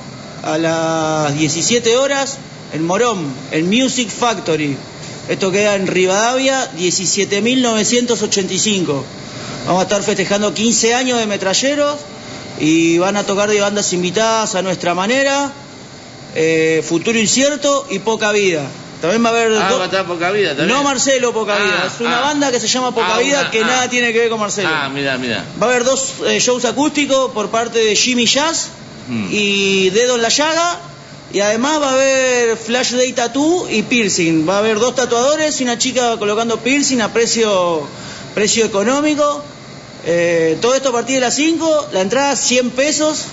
a 0.44 0.60
las 0.60 1.36
17 1.36 1.98
horas, 1.98 2.38
en 2.74 2.86
Morón, 2.86 3.26
en 3.50 3.70
Music 3.70 4.12
Factory. 4.12 4.78
Esto 5.28 5.52
queda 5.52 5.74
en 5.74 5.88
Rivadavia, 5.88 6.72
17.985. 6.78 9.02
Vamos 9.66 9.80
a 9.80 9.84
estar 9.86 10.04
festejando 10.04 10.54
15 10.54 10.94
años 10.94 11.18
de 11.18 11.26
metralleros 11.26 11.96
y 12.60 13.00
van 13.00 13.18
a 13.18 13.24
tocar 13.24 13.50
de 13.50 13.62
bandas 13.62 13.94
invitadas 13.94 14.54
a 14.54 14.62
nuestra 14.62 14.94
manera, 14.94 15.52
eh, 16.36 16.84
Futuro 16.88 17.18
Incierto 17.18 17.88
y 17.90 17.98
Poca 17.98 18.32
Vida. 18.32 18.70
También 19.02 19.24
va 19.24 19.30
a 19.30 19.32
haber... 19.32 19.54
Ah, 19.54 19.70
do- 19.70 19.78
va 19.78 19.84
a 19.84 19.86
estar 19.88 20.06
poca 20.06 20.30
vida 20.32 20.50
también. 20.50 20.68
no 20.70 20.84
Marcelo 20.84 21.32
Poca 21.34 21.56
Ah, 21.56 21.64
Vida, 21.64 21.84
es 21.94 22.02
una 22.02 22.18
ah. 22.18 22.22
banda 22.22 22.52
que 22.52 22.60
se 22.60 22.68
llama 22.68 22.94
Poca 22.94 23.18
Vida 23.20 23.42
una- 23.42 23.52
que 23.52 23.62
nada 23.62 23.90
tiene 23.90 24.12
que 24.12 24.20
ver 24.20 24.30
con 24.30 24.40
Marcelo. 24.40 24.70
Ah, 24.72 24.90
mira, 24.90 25.18
mira. 25.18 25.46
Va 25.62 25.68
a 25.68 25.70
haber 25.70 25.84
dos 25.86 26.16
eh, 26.28 26.40
shows 26.40 26.66
acústicos 26.66 27.32
por 27.32 27.50
parte 27.50 27.80
de 27.80 27.96
Jimmy 27.96 28.26
Jazz 28.26 28.68
Mm. 29.08 29.28
y 29.32 29.90
Dedo 29.92 30.16
en 30.18 30.22
la 30.22 30.30
Llaga. 30.30 30.80
Y 31.32 31.40
además 31.40 31.82
va 31.82 31.90
a 31.92 31.94
haber 31.94 32.58
Flash 32.58 32.92
Day 32.94 33.14
Tattoo 33.14 33.68
y 33.70 33.84
Piercing. 33.84 34.48
Va 34.50 34.56
a 34.56 34.58
haber 34.60 34.80
dos 34.80 34.96
tatuadores 34.96 35.60
y 35.62 35.64
una 35.64 35.78
chica 35.78 36.18
colocando 36.18 36.58
piercing 36.60 37.02
a 37.02 37.14
precio, 37.14 37.88
precio 38.36 38.66
económico. 38.66 39.44
Eh, 40.06 40.58
todo 40.62 40.74
esto 40.76 40.90
a 40.90 40.92
partir 40.92 41.16
de 41.16 41.22
las 41.22 41.36
5. 41.36 41.90
La 41.94 42.02
entrada 42.02 42.36
100 42.36 42.72
pesos. 42.72 43.26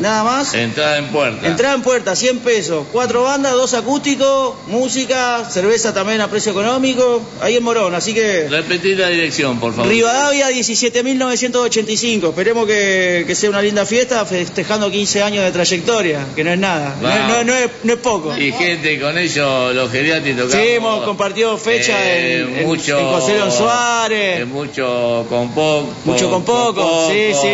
Nada 0.00 0.24
más. 0.24 0.54
Entrada 0.54 0.98
en 0.98 1.06
puerta. 1.08 1.46
Entrada 1.46 1.74
en 1.74 1.82
puerta, 1.82 2.16
100 2.16 2.38
pesos. 2.40 2.86
Cuatro 2.92 3.22
bandas, 3.22 3.52
dos 3.52 3.74
acústicos, 3.74 4.54
música, 4.66 5.44
cerveza 5.50 5.92
también 5.94 6.20
a 6.20 6.28
precio 6.28 6.52
económico. 6.52 7.22
Ahí 7.40 7.56
en 7.56 7.62
Morón, 7.62 7.94
así 7.94 8.12
que. 8.14 8.48
Repetir 8.48 8.98
la 8.98 9.08
dirección, 9.08 9.58
por 9.60 9.72
favor. 9.72 9.88
Rivadavia 9.90 10.48
17.985. 10.50 12.28
Esperemos 12.30 12.66
que, 12.66 13.24
que 13.26 13.34
sea 13.34 13.50
una 13.50 13.62
linda 13.62 13.84
fiesta, 13.86 14.24
festejando 14.24 14.90
15 14.90 15.22
años 15.22 15.44
de 15.44 15.52
trayectoria, 15.52 16.26
que 16.34 16.44
no 16.44 16.52
es 16.52 16.58
nada. 16.58 16.96
No, 17.00 17.08
es- 17.08 17.20
no 17.28 17.36
es- 17.40 17.46
no 17.46 17.54
es, 17.54 17.70
no 17.84 17.92
es 17.94 17.98
poco. 18.00 18.36
Y 18.36 18.52
gente 18.52 18.98
con 19.00 19.16
ellos, 19.18 19.74
los 19.74 19.90
geriatri 19.90 20.32
tocamos. 20.32 20.52
Sí, 20.52 20.68
hemos 20.68 21.04
compartido 21.04 21.56
fecha 21.58 21.92
eh, 22.02 22.40
en, 22.60 22.66
mucho, 22.66 22.98
en 22.98 23.06
José 23.06 23.32
León 23.34 23.52
Suárez. 23.52 24.40
eh, 24.40 24.44
mucho 24.44 25.26
con 25.28 25.50
poco. 25.52 25.88
Mucho 26.04 26.30
con 26.30 26.44
poco, 26.44 27.08
sí, 27.10 27.32
sí. 27.40 27.48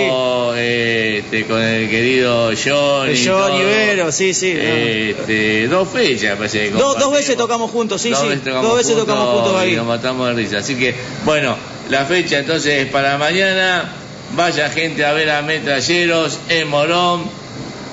eh, 0.56 1.22
este, 1.24 1.46
con 1.46 1.60
el 1.62 1.88
querido 1.90 2.35
John. 2.64 3.10
Y 3.10 3.26
John 3.26 3.50
todo. 3.50 3.60
Ibero, 3.62 4.12
sí, 4.12 4.32
sí. 4.34 4.52
Este, 4.56 5.66
dos 5.68 5.88
fechas, 5.88 6.36
parece 6.36 6.70
que 6.70 6.76
Dos, 6.76 7.12
veces 7.12 7.36
tocamos 7.36 7.70
juntos, 7.70 8.00
sí, 8.02 8.10
dos 8.10 8.20
sí. 8.20 8.28
veces 8.28 8.44
tocamos 8.44 8.68
Dos 8.68 8.76
veces 8.78 8.96
tocamos 8.96 9.28
juntos 9.34 9.54
y 9.62 9.64
ahí. 9.70 9.76
nos 9.76 9.86
matamos 9.86 10.28
de 10.28 10.34
risa. 10.34 10.58
Así 10.58 10.76
que, 10.76 10.94
bueno, 11.24 11.56
la 11.88 12.04
fecha 12.04 12.38
entonces 12.38 12.84
es 12.84 12.90
para 12.90 13.16
mañana. 13.18 13.92
Vaya 14.34 14.68
gente 14.70 15.04
a 15.04 15.12
ver 15.12 15.30
a 15.30 15.42
Metralleros 15.42 16.38
en 16.48 16.68
Morón. 16.68 17.24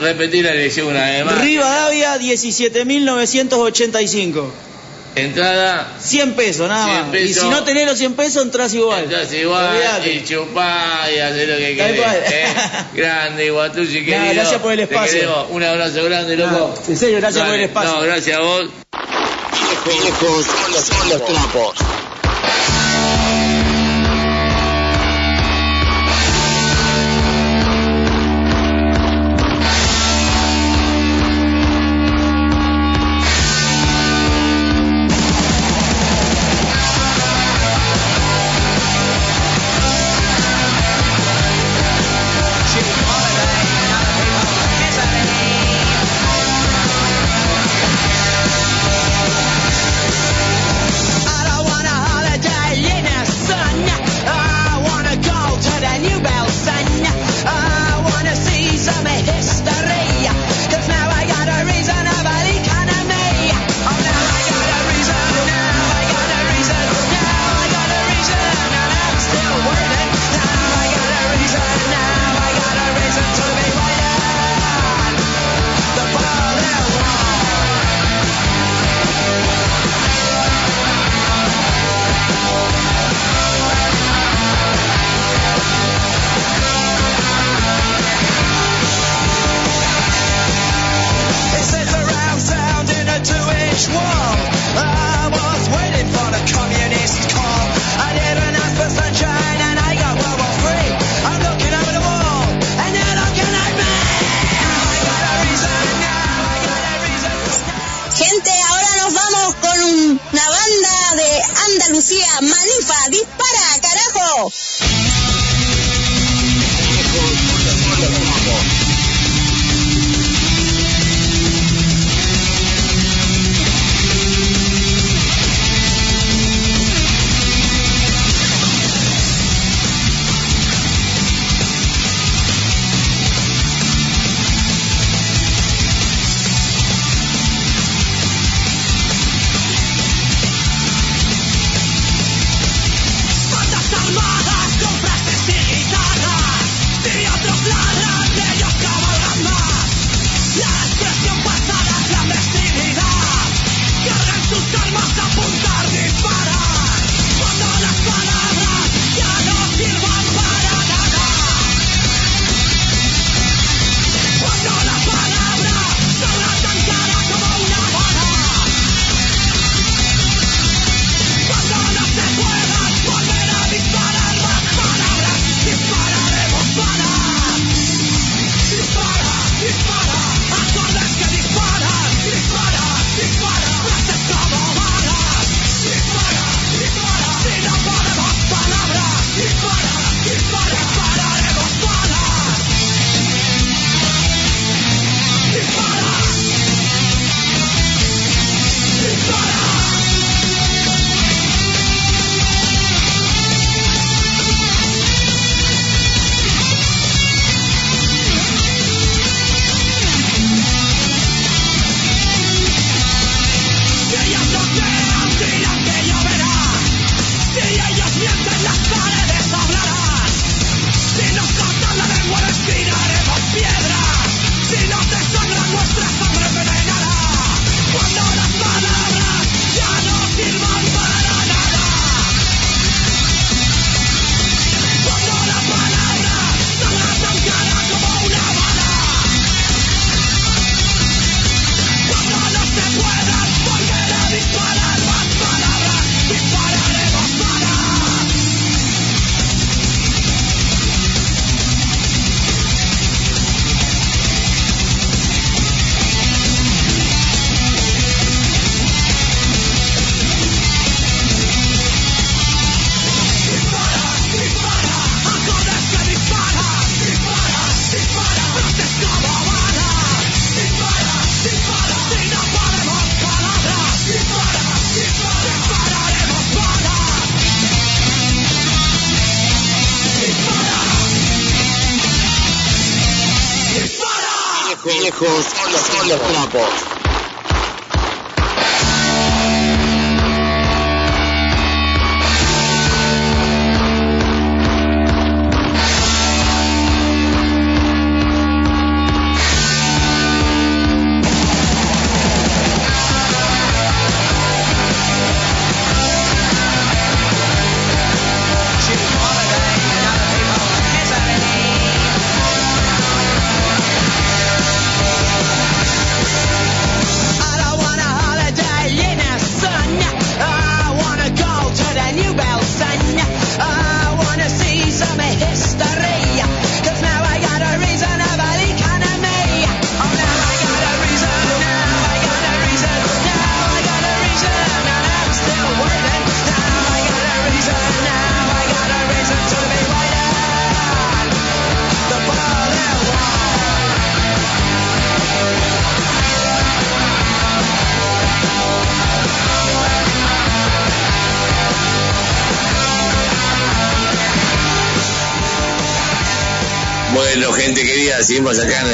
Repetir 0.02 0.44
la 0.46 0.54
dirección 0.54 0.88
una 0.88 1.06
vez 1.06 1.24
más. 1.26 1.40
Rivadavia 1.42 2.18
17.985. 2.18 4.46
Entrada 5.16 5.88
100 6.00 6.34
pesos, 6.34 6.68
nada 6.68 6.86
100 6.86 7.02
más. 7.02 7.10
pesos. 7.12 7.30
Y 7.30 7.34
si 7.42 7.50
no 7.50 7.64
tenés 7.64 7.86
los 7.86 7.98
100 8.00 8.14
pesos, 8.16 8.42
entras 8.44 8.74
igual. 8.74 9.04
Entras 9.04 9.32
igual 9.34 9.76
Olvídate. 9.76 10.14
y 10.14 10.24
chupá 10.24 11.08
y 11.16 11.20
hacer 11.20 11.50
lo 11.50 11.58
que 11.58 11.76
querés. 11.76 12.00
¿eh? 12.32 12.46
Grande, 12.96 13.52
Guatucci, 13.52 14.02
Nada, 14.02 14.24
querido. 14.24 14.34
gracias 14.42 14.62
por 14.62 14.72
el 14.74 14.80
espacio. 14.80 15.48
Un 15.50 15.64
abrazo 15.64 16.04
grande, 16.04 16.36
loco. 16.36 16.74
en 16.88 16.98
serio, 16.98 17.18
gracias 17.20 17.46
por 17.46 17.54
el 17.56 17.62
espacio. 17.62 17.92
No, 17.94 18.02
gracias 18.02 18.38
a 18.38 18.42
vos. 18.42 18.64
Viejos 19.86 20.46
son 20.46 20.72
los, 20.72 20.82
son 20.86 21.10
los 21.10 21.26
trapos. 21.26 21.74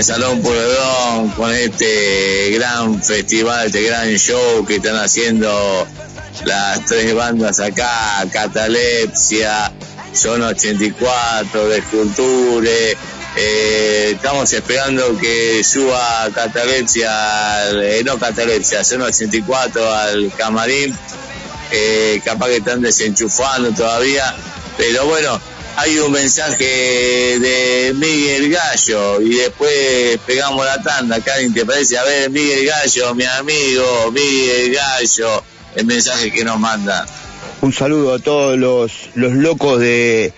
Salón 0.10 0.41
Pueblón 0.41 1.30
con 1.38 1.53
este 1.53 2.49
gran 2.55 2.99
festival, 3.03 3.68
este 3.68 3.84
gran 3.84 4.10
show 4.18 4.66
que 4.66 4.78
están 4.78 4.95
haciendo 4.95 5.88
las 6.45 6.84
tres 6.86 7.14
bandas 7.14 7.60
acá, 7.60 8.26
Catalepsia, 8.34 9.72
Zona 10.12 10.47
84, 10.47 11.68
Desculture. 11.70 12.97
Eh, 13.38 14.14
estamos 14.16 14.51
esperando 14.51 15.16
que 15.20 15.64
suba 15.64 16.28
Catalepsia, 16.34 17.68
al- 17.68 17.84
eh, 17.84 18.01
no 18.03 18.18
Catalepsia, 18.18 18.84
Zona 18.84 19.05
84 19.05 19.93
al 19.93 20.32
camarín. 20.36 20.97
Eh, 21.72 22.20
capaz 22.26 22.47
que 22.47 22.57
están 22.57 22.82
desenchufando 22.82 23.72
todavía, 23.74 24.36
pero 24.76 25.05
bueno, 25.05 25.39
hay 25.82 25.98
un 26.00 26.12
mensaje 26.12 26.66
de 27.40 27.94
Miguel 27.96 28.50
Gallo 28.52 29.22
y 29.22 29.36
después 29.36 30.18
pegamos 30.26 30.66
la 30.66 30.82
tanda, 30.82 31.20
Karin, 31.22 31.54
¿te 31.54 31.66
parece? 31.66 31.98
A 31.98 32.04
ver, 32.04 32.30
Miguel 32.30 32.66
Gallo, 32.66 33.16
mi 33.16 33.24
amigo, 33.24 34.12
Miguel 34.12 34.74
Gallo, 34.76 35.44
el 35.76 35.86
mensaje 35.86 36.32
que 36.32 36.44
nos 36.44 36.60
manda. 36.60 37.06
Un 37.62 37.72
saludo 37.74 38.14
a 38.16 38.20
todos 38.20 38.58
los, 38.58 38.92
los 39.16 39.34
locos 39.34 39.80
de, 39.80 40.34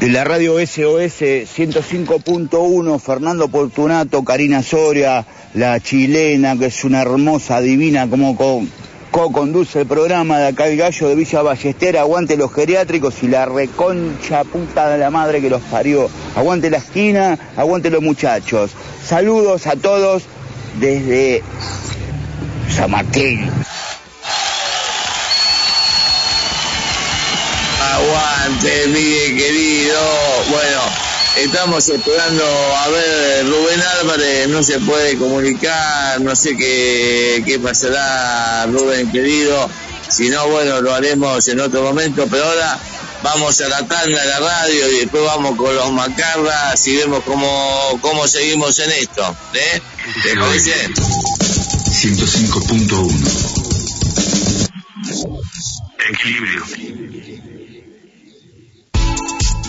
de 0.00 0.08
la 0.10 0.24
radio 0.24 0.58
SOS 0.58 1.22
105.1, 1.22 3.00
Fernando 3.00 3.48
Fortunato, 3.48 4.24
Karina 4.24 4.62
Soria, 4.62 5.26
la 5.54 5.80
chilena, 5.80 6.56
que 6.58 6.66
es 6.66 6.84
una 6.84 7.02
hermosa, 7.02 7.60
divina, 7.60 8.08
como 8.08 8.36
co- 8.36 8.64
co-conduce 9.10 9.80
el 9.80 9.86
programa 9.86 10.38
de 10.38 10.48
acá 10.48 10.66
el 10.66 10.76
gallo 10.76 11.08
de 11.08 11.14
Villa 11.14 11.42
Ballester, 11.42 11.96
aguante 11.98 12.36
los 12.36 12.52
geriátricos 12.52 13.22
y 13.22 13.28
la 13.28 13.46
reconcha 13.46 14.44
puta 14.44 14.88
de 14.88 14.98
la 14.98 15.10
madre 15.10 15.40
que 15.40 15.50
los 15.50 15.62
parió. 15.62 16.08
Aguante 16.34 16.70
la 16.70 16.78
esquina, 16.78 17.38
aguante 17.56 17.90
los 17.90 18.02
muchachos. 18.02 18.72
Saludos 19.04 19.66
a 19.66 19.76
todos 19.76 20.24
desde 20.80 21.42
San 22.74 22.90
Martín. 22.90 23.50
Aguante, 27.80 28.88
Miguel 28.88 29.36
querido. 29.36 30.00
Bueno, 30.50 31.05
estamos 31.36 31.88
esperando 31.88 32.44
a 32.44 32.88
ver 32.88 33.46
Rubén 33.46 33.80
Álvarez, 34.00 34.48
no 34.48 34.62
se 34.62 34.78
puede 34.80 35.16
comunicar, 35.16 36.20
no 36.20 36.34
sé 36.34 36.56
qué, 36.56 37.42
qué 37.46 37.58
pasará 37.58 38.66
Rubén 38.66 39.10
querido. 39.10 39.70
Si 40.08 40.28
no, 40.28 40.46
bueno, 40.48 40.80
lo 40.80 40.94
haremos 40.94 41.46
en 41.48 41.60
otro 41.60 41.82
momento, 41.82 42.26
pero 42.30 42.44
ahora 42.44 42.78
vamos 43.22 43.60
a 43.60 43.68
la 43.68 43.78
tanda 43.78 44.20
de 44.20 44.28
la 44.28 44.40
radio 44.40 44.92
y 44.92 45.00
después 45.00 45.24
vamos 45.24 45.56
con 45.56 45.74
los 45.74 45.90
macarras 45.92 46.86
y 46.86 46.96
vemos 46.96 47.22
cómo, 47.24 47.98
cómo 48.00 48.28
seguimos 48.28 48.78
en 48.78 48.92
esto. 48.92 49.36
¿eh? 49.54 49.82
¿Te 50.22 50.36
parece? 50.36 50.72
105.1 50.94 53.66
Equilibrio. 56.08 56.62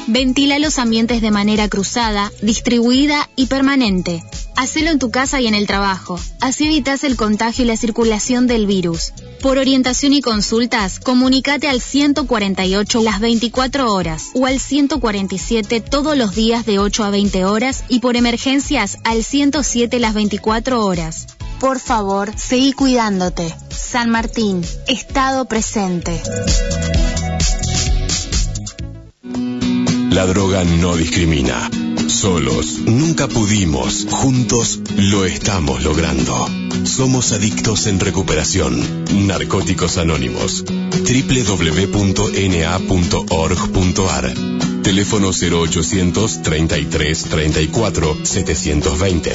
Ventila 0.09 0.57
los 0.57 0.79
ambientes 0.79 1.21
de 1.21 1.31
manera 1.31 1.67
cruzada, 1.67 2.31
distribuida 2.41 3.29
y 3.35 3.47
permanente. 3.47 4.23
Hacelo 4.55 4.89
en 4.89 4.99
tu 4.99 5.11
casa 5.11 5.41
y 5.41 5.47
en 5.47 5.53
el 5.53 5.67
trabajo. 5.67 6.17
Así 6.39 6.65
evitas 6.65 7.03
el 7.03 7.17
contagio 7.17 7.65
y 7.65 7.67
la 7.67 7.75
circulación 7.75 8.47
del 8.47 8.67
virus. 8.67 9.11
Por 9.41 9.57
orientación 9.57 10.13
y 10.13 10.21
consultas, 10.21 11.01
comunícate 11.01 11.67
al 11.67 11.81
148 11.81 13.01
las 13.01 13.19
24 13.19 13.93
horas 13.93 14.29
o 14.33 14.45
al 14.45 14.61
147 14.61 15.81
todos 15.81 16.17
los 16.17 16.33
días 16.33 16.65
de 16.65 16.79
8 16.79 17.03
a 17.03 17.09
20 17.09 17.43
horas 17.43 17.83
y 17.89 17.99
por 17.99 18.15
emergencias 18.15 18.99
al 19.03 19.25
107 19.25 19.99
las 19.99 20.13
24 20.13 20.85
horas. 20.85 21.27
Por 21.59 21.79
favor, 21.79 22.31
seguí 22.37 22.71
cuidándote. 22.71 23.53
San 23.69 24.09
Martín, 24.09 24.63
Estado 24.87 25.45
presente. 25.45 26.21
La 30.11 30.25
droga 30.25 30.63
no 30.63 30.95
discrimina. 30.95 31.69
Solos 32.07 32.79
nunca 32.85 33.27
pudimos, 33.27 34.07
juntos 34.09 34.79
lo 34.97 35.25
estamos 35.25 35.83
logrando. 35.83 36.47
Somos 36.85 37.33
adictos 37.33 37.87
en 37.87 37.99
recuperación. 37.99 38.81
Narcóticos 39.27 39.97
Anónimos. 39.97 40.63
www.na.org.ar. 40.65 41.93
Teléfono 44.83 45.31
0800 45.31 46.41
33 46.41 47.23
34 47.23 48.17
720. 48.23 49.31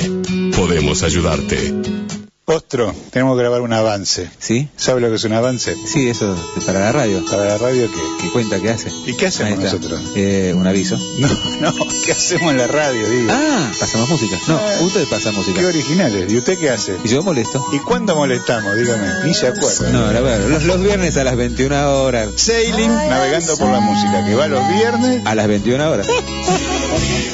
Podemos 0.57 1.03
ayudarte. 1.03 2.02
Ostro, 2.45 2.93
tenemos 3.13 3.37
que 3.37 3.43
grabar 3.43 3.61
un 3.61 3.73
avance. 3.73 4.29
¿Sí? 4.41 4.69
¿Sabe 4.77 5.01
lo 5.01 5.09
que 5.11 5.15
es 5.15 5.23
un 5.25 5.33
avance? 5.33 5.77
Sí, 5.87 6.09
eso 6.09 6.37
es 6.59 6.65
para 6.65 6.81
la 6.81 6.91
radio. 6.93 7.25
¿Para 7.31 7.45
la 7.45 7.57
radio 7.57 7.89
qué? 7.89 8.01
¿Qué 8.25 8.31
cuenta? 8.33 8.59
¿Qué 8.59 8.69
hace? 8.69 8.91
¿Y 9.07 9.15
qué 9.17 9.29
hacemos 9.29 9.61
nosotros? 9.61 10.01
Eh, 10.17 10.53
un 10.55 10.67
aviso. 10.67 10.99
No, 11.19 11.29
no, 11.61 11.73
¿qué 12.05 12.11
hacemos 12.11 12.51
en 12.51 12.59
la 12.59 12.67
radio, 12.67 13.09
digo? 13.09 13.31
Ah, 13.33 13.71
pasamos 13.79 14.09
música. 14.09 14.37
No, 14.49 14.57
Ah. 14.57 14.79
usted 14.81 15.07
pasa 15.09 15.31
música. 15.31 15.61
Qué 15.61 15.67
originales. 15.67 16.33
¿Y 16.33 16.37
usted 16.37 16.59
qué 16.59 16.71
hace? 16.71 16.97
Y 17.05 17.09
yo 17.09 17.23
molesto. 17.23 17.65
¿Y 17.73 17.79
cuándo 17.79 18.17
molestamos? 18.17 18.75
Dígame. 18.75 19.07
Ni 19.25 19.35
se 19.35 19.47
acuerda. 19.47 19.91
No, 19.91 20.07
a 20.07 20.21
ver, 20.21 20.41
los, 20.41 20.65
los 20.65 20.81
viernes 20.83 21.17
a 21.17 21.23
las 21.25 21.37
21 21.37 22.03
horas. 22.03 22.29
Sailing, 22.35 22.89
navegando 23.09 23.57
por 23.57 23.69
la 23.71 23.79
música, 23.79 24.27
que 24.27 24.35
va 24.35 24.49
los 24.49 24.67
viernes. 24.69 25.23
A 25.25 25.37
las 25.37 25.47
21 25.47 25.89
horas. 25.91 26.09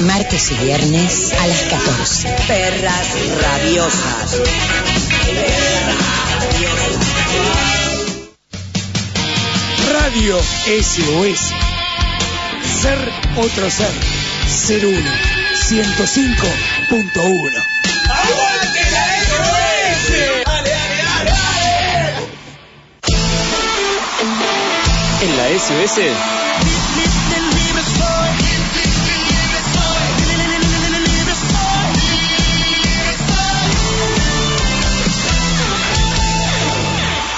Martes 0.00 0.50
y 0.50 0.54
viernes 0.56 1.32
a 1.32 1.46
las 1.46 1.62
14. 1.62 2.28
Perras 2.48 3.06
rabiosas. 3.40 4.40
Radio 9.92 10.38
SOS. 10.82 11.54
Ser 12.82 13.12
otro 13.36 13.70
ser. 13.70 13.92
Ser 14.48 14.84
uno. 14.84 15.10
105.1. 15.68 17.62
¡Aguante 18.10 18.90
la 18.90 19.06
SOS! 19.24 20.10
¡Dale, 20.44 20.70
dale, 20.70 20.96
dale, 21.04 21.30
dale! 21.30 22.28
En 25.22 25.30
la 25.36 25.46
SOS 25.58 26.33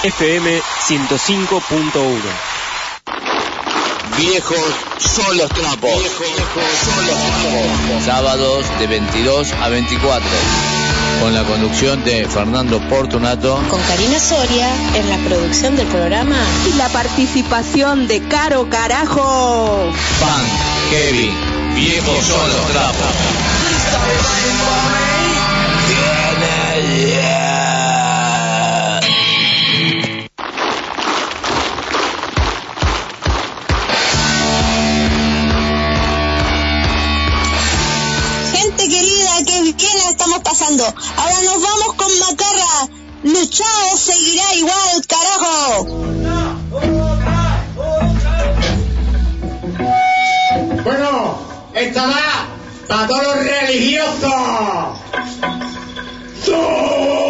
FM 0.07 0.61
105.1 0.87 2.21
Viejos 4.17 4.57
son 4.99 5.37
los 5.37 5.49
trapos. 5.49 5.91
Viejos 5.91 6.63
son 6.85 7.07
los 7.07 7.15
trapos. 7.17 8.05
Sábados 8.05 8.65
de 8.79 8.87
22 8.87 9.51
a 9.61 9.67
24. 9.67 10.29
Con 11.21 11.33
la 11.33 11.43
conducción 11.43 12.05
de 12.05 12.25
Fernando 12.25 12.79
Portunato. 12.87 13.61
Con 13.69 13.81
Karina 13.81 14.17
Soria 14.17 14.69
en 14.95 15.09
la 15.09 15.17
producción 15.27 15.75
del 15.75 15.87
programa. 15.87 16.39
Y 16.69 16.77
la 16.77 16.87
participación 16.87 18.07
de 18.07 18.21
Caro 18.29 18.69
Carajo. 18.69 19.91
Pan, 20.21 20.45
Kevin. 20.89 21.33
Viejos 21.75 22.25
son 22.25 22.49
los 22.49 22.65
trapos. 22.71 23.07
Ahora 40.67 41.41
nos 41.43 41.61
vamos 41.61 41.93
con 41.95 42.19
Macarra. 42.19 42.89
Luchado 43.23 43.95
seguirá 43.95 44.53
igual, 44.55 45.07
carajo. 45.07 45.85
Bueno, 50.83 51.39
esta 51.73 52.05
va 52.07 52.47
para 52.85 53.07
todos 53.07 53.23
los 53.23 53.35
religiosos. 53.45 54.99
¿Dónde 56.45 57.26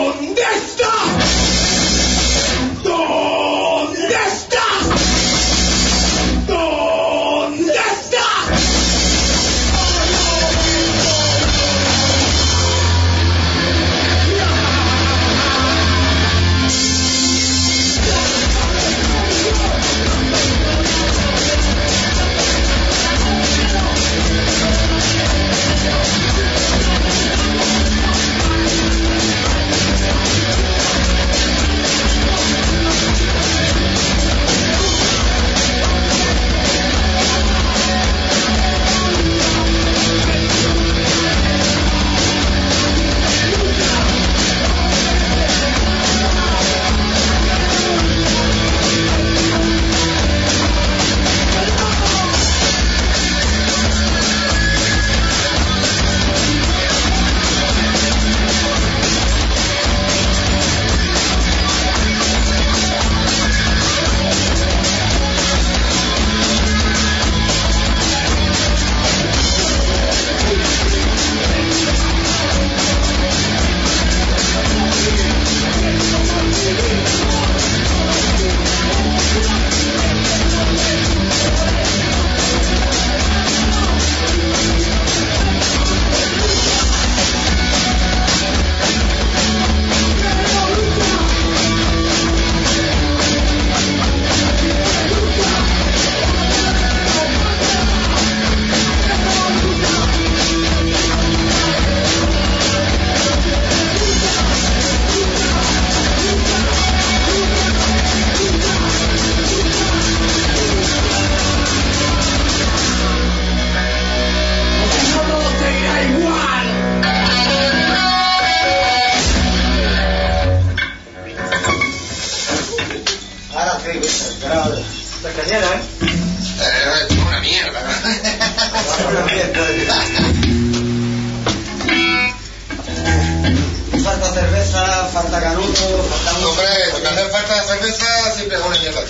falta 135.21 135.41
canuto, 135.41 136.03
falta... 136.03 136.47
Hombre, 136.47 136.67
lo 136.93 137.01
que 137.01 137.07
hace 137.07 137.29
falta 137.29 137.55
de 137.55 137.67
cerveza 137.67 138.31
siempre 138.35 138.57
es 138.57 138.65
una 138.65 138.77
mierda. 138.77 139.01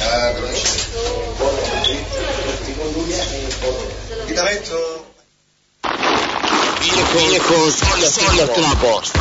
Ya, 0.00 0.32
pero... 0.34 0.48
Quítame 4.26 4.52
esto. 4.52 5.06
Viejos, 6.80 7.28
viejos 7.28 7.74
son 7.74 8.00
los, 8.00 8.10
son 8.10 8.36
los 8.36 8.52
trapos. 8.54 9.12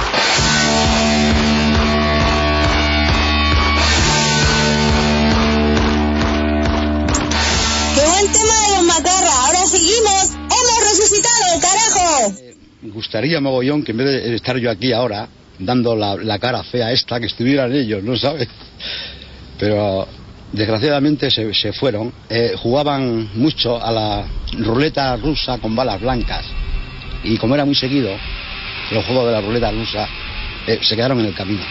¡Qué 7.96 8.06
buen 8.06 8.32
tema 8.32 8.62
de 8.62 8.76
los 8.76 8.84
macarras! 8.84 9.36
¡Ahora 9.46 9.66
seguimos! 9.68 10.30
¡Hemos 10.32 10.80
resucitado, 10.92 11.60
carajo! 11.62 12.34
Eh, 12.40 12.56
gustaría 12.84 13.42
mogollón 13.42 13.84
que 13.84 13.92
en 13.92 13.98
vez 13.98 14.06
de 14.08 14.36
estar 14.36 14.58
yo 14.58 14.70
aquí 14.70 14.94
ahora, 14.94 15.28
dando 15.60 15.96
la, 15.96 16.40
cara 16.40 16.64
fea 16.64 16.92
esta, 16.92 17.20
que 17.20 17.28
estuvieran 17.28 17.74
ellos, 17.74 18.04
¿no 18.04 18.16
sabes? 18.16 18.48
Pero 19.60 20.08
desgraciadamente 20.52 21.30
se, 21.32 21.74
fueron. 21.74 22.12
Eh, 22.30 22.54
jugaban 22.58 23.30
mucho 23.36 23.84
a 23.84 23.92
la 23.92 24.26
ruleta 24.60 25.16
rusa 25.18 25.58
con 25.58 25.76
balas 25.76 26.02
blancas. 26.02 26.46
Y 27.24 27.38
como 27.38 27.56
era 27.56 27.66
muy 27.66 27.76
seguido, 27.76 28.12
los 28.92 29.06
juegos 29.06 29.28
de 29.28 29.32
la 29.32 29.42
ruleta 29.42 29.72
rusa 29.72 30.08
eh, 30.68 30.80
se 30.82 30.96
quedaron 30.96 31.20
en 31.20 31.28
el 31.28 31.34
camino. 31.34 31.64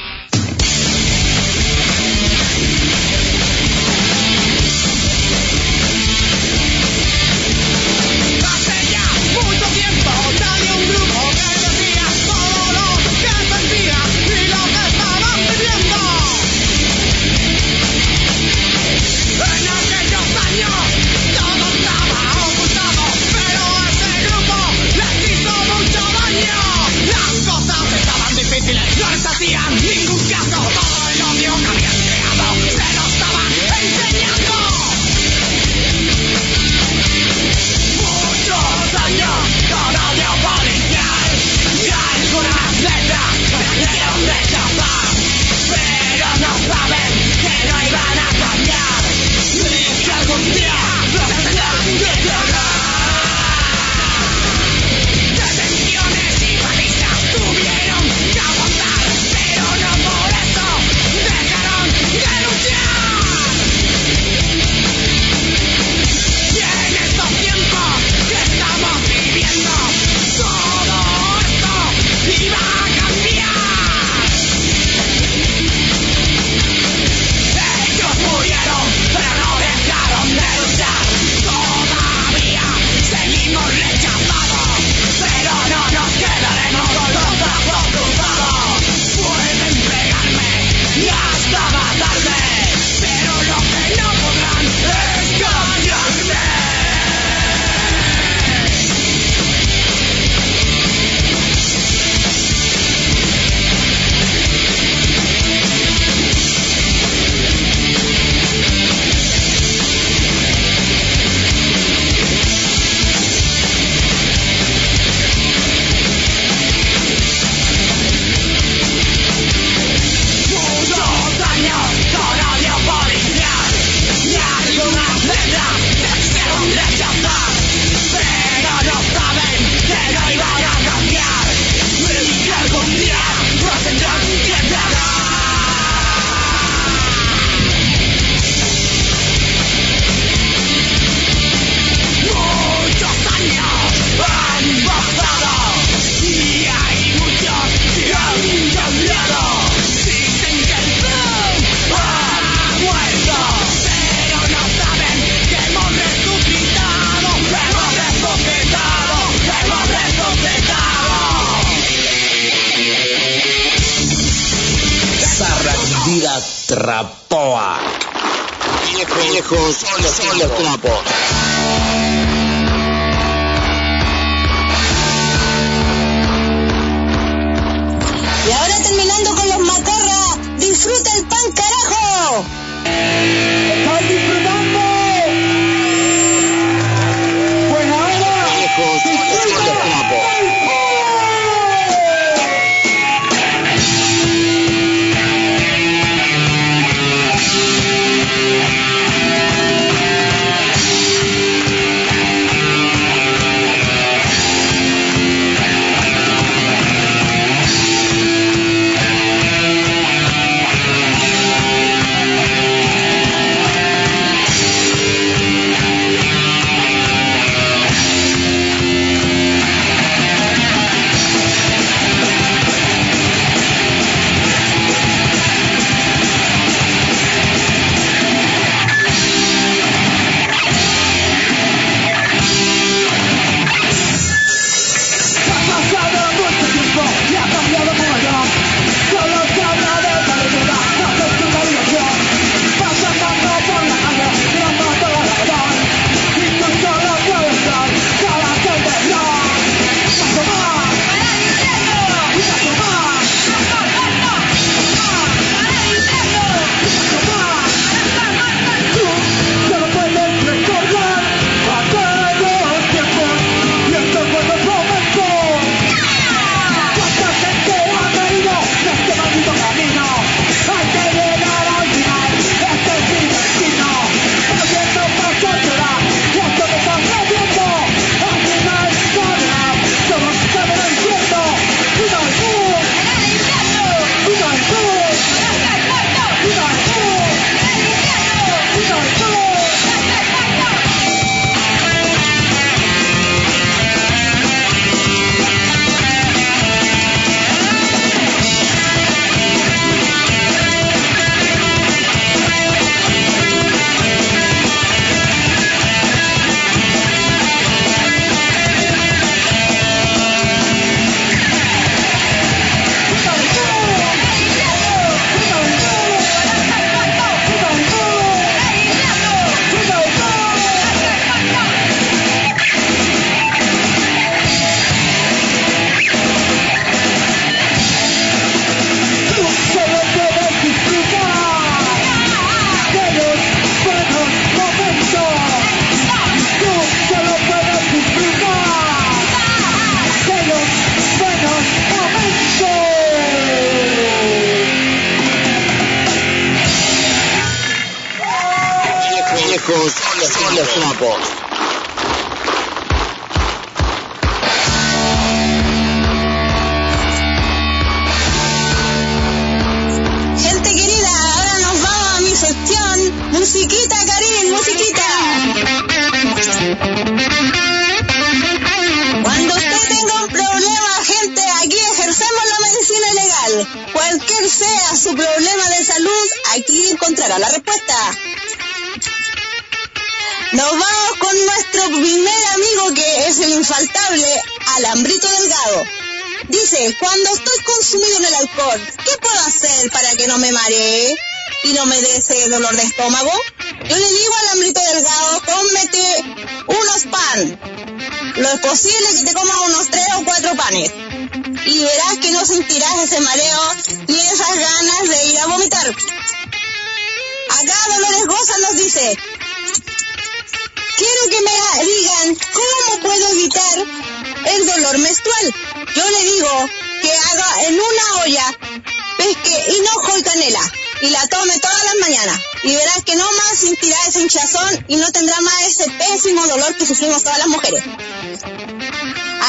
Y 421.04 421.10
la 421.10 421.26
tome 421.28 421.58
todas 421.58 421.84
las 421.84 421.96
mañanas. 422.00 422.40
Y 422.62 422.74
verás 422.74 423.04
que 423.04 423.14
no 423.14 423.24
más 423.24 423.58
sentirá 423.58 423.96
ese 424.08 424.20
hinchazón 424.20 424.86
y 424.88 424.96
no 424.96 425.12
tendrá 425.12 425.38
más 425.42 425.62
ese 425.64 425.90
pésimo 425.90 426.46
dolor 426.46 426.74
que 426.76 426.86
sufrimos 426.86 427.22
todas 427.22 427.38
las 427.38 427.48
mujeres. 427.48 427.82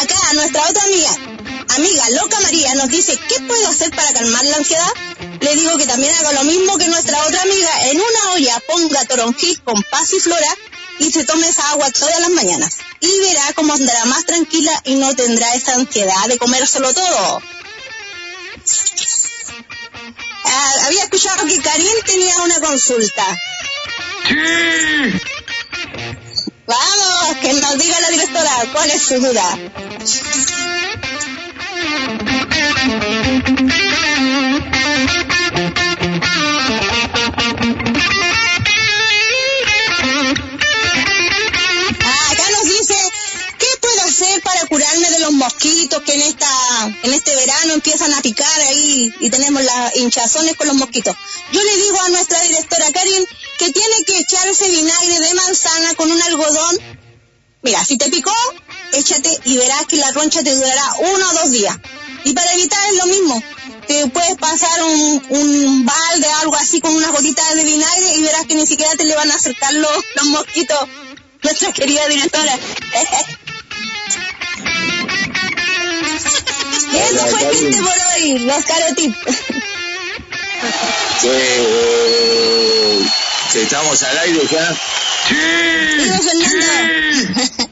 Acá 0.02 0.34
nuestra 0.34 0.70
otra 0.70 0.84
amiga, 0.84 1.12
amiga 1.70 2.10
Loca 2.10 2.40
María, 2.42 2.76
nos 2.76 2.90
dice, 2.90 3.18
¿qué 3.30 3.40
puedo 3.48 3.68
hacer 3.70 3.90
para 3.92 4.12
calmar 4.12 4.44
la 4.46 4.58
ansiedad? 4.58 4.92
Le 5.40 5.56
digo 5.56 5.78
que 5.78 5.86
también 5.86 6.14
haga 6.16 6.34
lo 6.34 6.44
mismo 6.44 6.78
que 6.78 6.88
nuestra 6.90 7.24
otra 7.26 7.42
amiga, 7.42 7.90
en 7.90 8.02
una 8.02 8.34
olla 8.34 8.62
ponga 8.68 9.06
toronjil 9.06 9.62
con 9.62 9.82
pasiflora 9.84 10.58
y 11.00 11.10
se 11.10 11.24
tome 11.24 11.48
esa 11.48 11.70
agua 11.72 11.90
todas 11.92 12.20
las 12.20 12.32
mañanas. 12.32 12.80
Y 13.00 13.20
verá 13.20 13.54
cómo 13.56 13.74
andará 13.74 14.04
más 14.06 14.26
tranquila 14.26 14.82
y 14.84 14.96
no 14.96 15.16
tendrá 15.16 15.54
esa 15.56 15.76
ansiedad 15.76 16.28
de 16.28 16.38
comérselo 16.38 16.94
todo. 16.94 17.42
Ah, 20.58 20.86
había 20.86 21.04
escuchado 21.04 21.46
que 21.46 21.62
Karim 21.62 22.02
tenía 22.06 22.42
una 22.42 22.60
consulta. 22.62 23.24
Vamos, 26.66 27.36
que 27.42 27.54
nos 27.54 27.78
diga 27.78 28.00
la 28.00 28.10
directora 28.10 28.52
cuál 28.72 28.90
es 28.90 29.02
su 29.02 29.20
duda. 29.20 29.58
Los 45.26 45.34
mosquitos 45.34 46.04
que 46.04 46.14
en 46.14 46.22
esta, 46.22 46.48
en 47.02 47.14
este 47.14 47.36
verano 47.36 47.74
empiezan 47.74 48.14
a 48.14 48.22
picar 48.22 48.62
ahí 48.62 49.12
y 49.20 49.30
tenemos 49.32 49.64
las 49.64 49.96
hinchazones 49.96 50.56
con 50.56 50.68
los 50.68 50.76
mosquitos? 50.76 51.16
Yo 51.52 51.64
le 51.64 51.78
digo 51.78 52.00
a 52.00 52.10
nuestra 52.10 52.40
directora 52.42 52.92
Karin 52.92 53.26
que 53.58 53.72
tiene 53.72 54.04
que 54.06 54.20
echarse 54.20 54.70
vinagre 54.70 55.20
de 55.20 55.34
manzana 55.34 55.96
con 55.96 56.12
un 56.12 56.22
algodón. 56.22 56.78
Mira, 57.64 57.84
si 57.84 57.98
te 57.98 58.12
picó, 58.12 58.32
échate 58.94 59.32
y 59.46 59.58
verás 59.58 59.88
que 59.88 59.98
la 59.98 60.12
roncha 60.12 60.44
te 60.44 60.54
durará 60.54 60.94
uno 61.00 61.30
o 61.30 61.34
dos 61.34 61.52
días. 61.52 61.76
Y 62.24 62.34
para 62.34 62.54
evitar 62.54 62.80
es 62.90 62.98
lo 62.98 63.06
mismo. 63.08 63.44
Te 63.88 64.08
puedes 64.08 64.36
pasar 64.38 64.84
un, 64.84 65.26
un 65.30 65.86
balde, 65.86 66.28
algo 66.42 66.56
así, 66.56 66.82
con 66.82 66.96
unas 66.96 67.12
gotitas 67.12 67.56
de 67.56 67.64
vinagre 67.64 68.16
y 68.16 68.22
verás 68.22 68.46
que 68.46 68.56
ni 68.56 68.68
siquiera 68.68 68.96
te 68.96 69.06
le 69.06 69.16
van 69.16 69.32
a 69.32 69.36
acercar 69.36 69.74
los, 69.74 70.04
los 70.16 70.26
mosquitos. 70.26 70.80
Nuestra 71.42 71.74
querida 71.74 72.08
directora. 72.08 72.60
Eso 76.94 77.28
fue 77.28 77.42
el 77.42 77.52
chiste 77.52 77.78
por 77.82 77.94
hoy, 78.16 78.40
los 78.40 78.66
carotips. 78.66 79.18
Sí, 81.22 81.28
eh, 81.28 83.06
que 83.52 83.62
estamos 83.64 84.02
al 84.04 84.18
aire 84.20 84.42
ya. 84.52 84.78
Digo, 85.98 86.18
Fernando. 86.22 87.66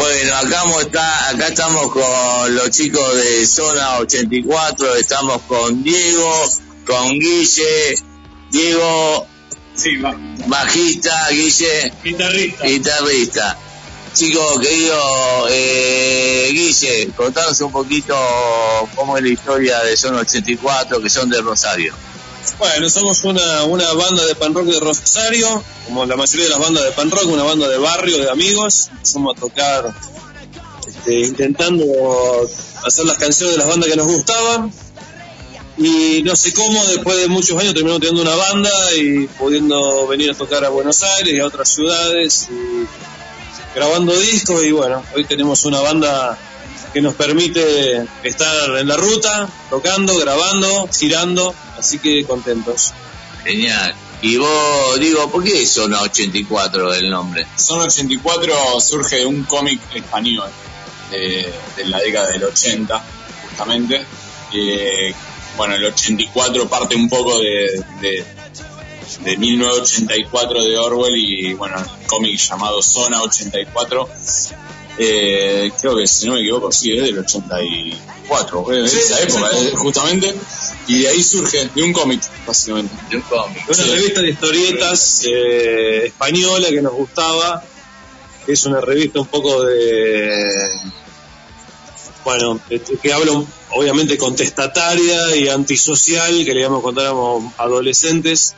Bueno, 0.00 0.34
acá, 0.34 0.62
está, 0.80 1.28
acá 1.28 1.48
estamos 1.48 1.92
con 1.92 2.54
los 2.54 2.70
chicos 2.70 3.16
de 3.16 3.46
Zona 3.46 3.98
84, 3.98 4.96
estamos 4.96 5.42
con 5.42 5.82
Diego, 5.82 6.48
con 6.86 7.10
Guille, 7.18 7.96
Diego, 8.50 9.26
bajista, 10.46 11.28
Guille, 11.28 11.92
guitarrista. 12.02 12.64
guitarrista. 12.64 13.58
Chicos, 14.12 14.58
querido 14.60 15.48
eh, 15.48 16.50
Guille, 16.52 17.12
contanos 17.16 17.60
un 17.60 17.70
poquito 17.70 18.14
cómo 18.96 19.16
es 19.16 19.22
la 19.22 19.28
historia 19.28 19.78
de 19.80 19.96
Zona 19.96 20.18
84, 20.20 21.00
que 21.00 21.08
son 21.08 21.30
de 21.30 21.40
Rosario. 21.40 21.94
Bueno, 22.58 22.90
somos 22.90 23.22
una, 23.22 23.64
una 23.64 23.92
banda 23.92 24.24
de 24.26 24.34
pan 24.34 24.52
rock 24.52 24.66
de 24.66 24.80
Rosario, 24.80 25.62
como 25.86 26.04
la 26.06 26.16
mayoría 26.16 26.46
de 26.46 26.50
las 26.50 26.58
bandas 26.58 26.84
de 26.84 26.90
pan 26.90 27.10
rock, 27.10 27.26
una 27.26 27.44
banda 27.44 27.68
de 27.68 27.78
barrio, 27.78 28.18
de 28.18 28.30
amigos. 28.30 28.88
Empezamos 28.90 29.36
a 29.36 29.40
tocar 29.40 29.94
este, 30.86 31.20
intentando 31.20 31.84
hacer 32.84 33.04
las 33.04 33.16
canciones 33.16 33.54
de 33.54 33.58
las 33.58 33.68
bandas 33.68 33.88
que 33.88 33.96
nos 33.96 34.06
gustaban. 34.08 34.72
Y 35.78 36.22
no 36.24 36.34
sé 36.34 36.52
cómo, 36.52 36.84
después 36.86 37.16
de 37.16 37.28
muchos 37.28 37.58
años 37.58 37.74
terminamos 37.74 38.00
teniendo 38.00 38.22
una 38.22 38.34
banda 38.34 38.70
y 38.98 39.26
pudiendo 39.38 40.06
venir 40.08 40.30
a 40.32 40.34
tocar 40.34 40.64
a 40.64 40.68
Buenos 40.68 41.02
Aires 41.02 41.32
y 41.32 41.38
a 41.38 41.46
otras 41.46 41.68
ciudades, 41.68 42.48
y 42.50 42.86
grabando 43.74 44.18
discos 44.18 44.64
y 44.64 44.72
bueno, 44.72 45.02
hoy 45.14 45.24
tenemos 45.24 45.64
una 45.64 45.80
banda 45.80 46.38
que 46.92 47.00
nos 47.00 47.14
permite 47.14 48.06
estar 48.22 48.76
en 48.78 48.88
la 48.88 48.96
ruta, 48.96 49.48
tocando, 49.68 50.16
grabando, 50.18 50.88
girando, 50.92 51.54
así 51.78 51.98
que 51.98 52.24
contentos. 52.24 52.92
Genial. 53.44 53.94
Y 54.22 54.36
vos, 54.36 55.00
digo, 55.00 55.30
¿por 55.30 55.42
qué 55.42 55.64
Zona 55.66 56.02
84 56.02 56.94
el 56.94 57.10
nombre? 57.10 57.46
Zona 57.56 57.84
84 57.84 58.80
surge 58.80 59.16
de 59.16 59.26
un 59.26 59.44
cómic 59.44 59.80
español 59.94 60.50
de, 61.10 61.50
de 61.76 61.84
la 61.86 62.00
década 62.00 62.30
del 62.30 62.44
80, 62.44 63.02
justamente. 63.48 64.04
Eh, 64.52 65.14
bueno, 65.56 65.74
el 65.76 65.84
84 65.86 66.68
parte 66.68 66.96
un 66.96 67.08
poco 67.08 67.38
de, 67.38 67.82
de, 68.00 68.24
de 69.24 69.36
1984 69.36 70.64
de 70.64 70.78
Orwell 70.78 71.16
y, 71.16 71.54
bueno, 71.54 71.76
el 71.78 72.06
cómic 72.06 72.38
llamado 72.38 72.80
Zona 72.82 73.22
84. 73.22 74.08
Eh, 75.02 75.72
creo 75.80 75.96
que, 75.96 76.06
si 76.06 76.26
no 76.26 76.34
me 76.34 76.40
equivoco, 76.40 76.70
sí, 76.72 76.94
es 76.96 77.02
del 77.02 77.18
84, 77.18 78.72
eh, 78.72 78.82
de 78.82 78.88
Sí, 78.88 78.98
esa 78.98 79.16
sí, 79.16 79.22
época, 79.22 79.48
sí. 79.56 79.66
eh, 79.66 79.72
justamente. 79.76 80.34
Y 80.88 80.98
de 81.02 81.08
ahí 81.08 81.22
surge, 81.22 81.70
de 81.74 81.82
un 81.82 81.92
cómic, 81.92 82.20
básicamente. 82.46 82.94
De 83.08 83.16
un 83.16 83.22
cómic. 83.22 83.64
Una 83.68 83.84
revista 83.84 84.20
de 84.20 84.30
historietas 84.30 85.22
eh, 85.26 86.02
española 86.06 86.68
que 86.68 86.82
nos 86.82 86.92
gustaba, 86.92 87.62
es 88.46 88.64
una 88.66 88.80
revista 88.80 89.20
un 89.20 89.26
poco 89.28 89.62
de, 89.64 90.50
bueno, 92.24 92.60
que 93.02 93.12
habla 93.12 93.32
un- 93.32 93.48
obviamente 93.70 94.18
contestataria 94.18 95.34
y 95.36 95.48
antisocial, 95.48 96.44
que 96.44 96.52
leíamos 96.54 96.82
cuando 96.82 97.00
éramos 97.00 97.52
adolescentes. 97.56 98.54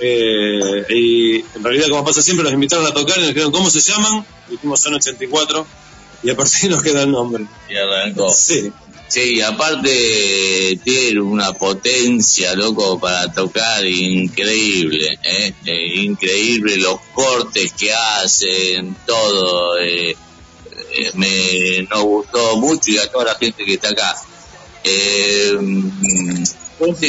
Eh, 0.00 0.84
y 0.90 1.36
en 1.36 1.64
realidad, 1.64 1.88
como 1.90 2.04
pasa 2.04 2.22
siempre, 2.22 2.44
nos 2.44 2.52
invitaron 2.52 2.86
a 2.86 2.94
tocar 2.94 3.18
y 3.18 3.20
nos 3.20 3.28
dijeron, 3.28 3.52
¿cómo 3.52 3.70
se 3.70 3.80
llaman? 3.80 4.24
Dijimos 4.48 4.80
Son 4.80 4.94
84 4.94 5.66
y 6.22 6.30
a 6.30 6.36
partir 6.36 6.70
nos 6.70 6.82
queda 6.82 7.02
el 7.02 7.10
nombre. 7.10 7.44
Y 7.68 7.76
arrancó. 7.76 8.30
Sí. 8.32 8.72
Sí, 9.08 9.40
aparte 9.40 10.78
tiene 10.84 11.20
una 11.22 11.54
potencia, 11.54 12.54
loco, 12.54 13.00
para 13.00 13.32
tocar 13.32 13.82
increíble, 13.86 15.18
¿eh? 15.22 15.54
Eh, 15.64 15.94
increíble 16.02 16.76
los 16.76 17.00
cortes 17.14 17.72
que 17.72 17.90
hacen, 17.90 18.94
todo. 19.06 19.78
eh, 19.78 20.14
eh, 20.90 21.10
me 21.14 21.86
nos 21.88 22.02
gustó 22.02 22.56
mucho 22.58 22.90
y 22.90 22.98
a 22.98 23.10
toda 23.10 23.24
la 23.26 23.34
gente 23.36 23.64
que 23.64 23.74
está 23.74 23.90
acá. 23.90 24.14
Eh, 24.84 25.56
mm, 25.58 26.44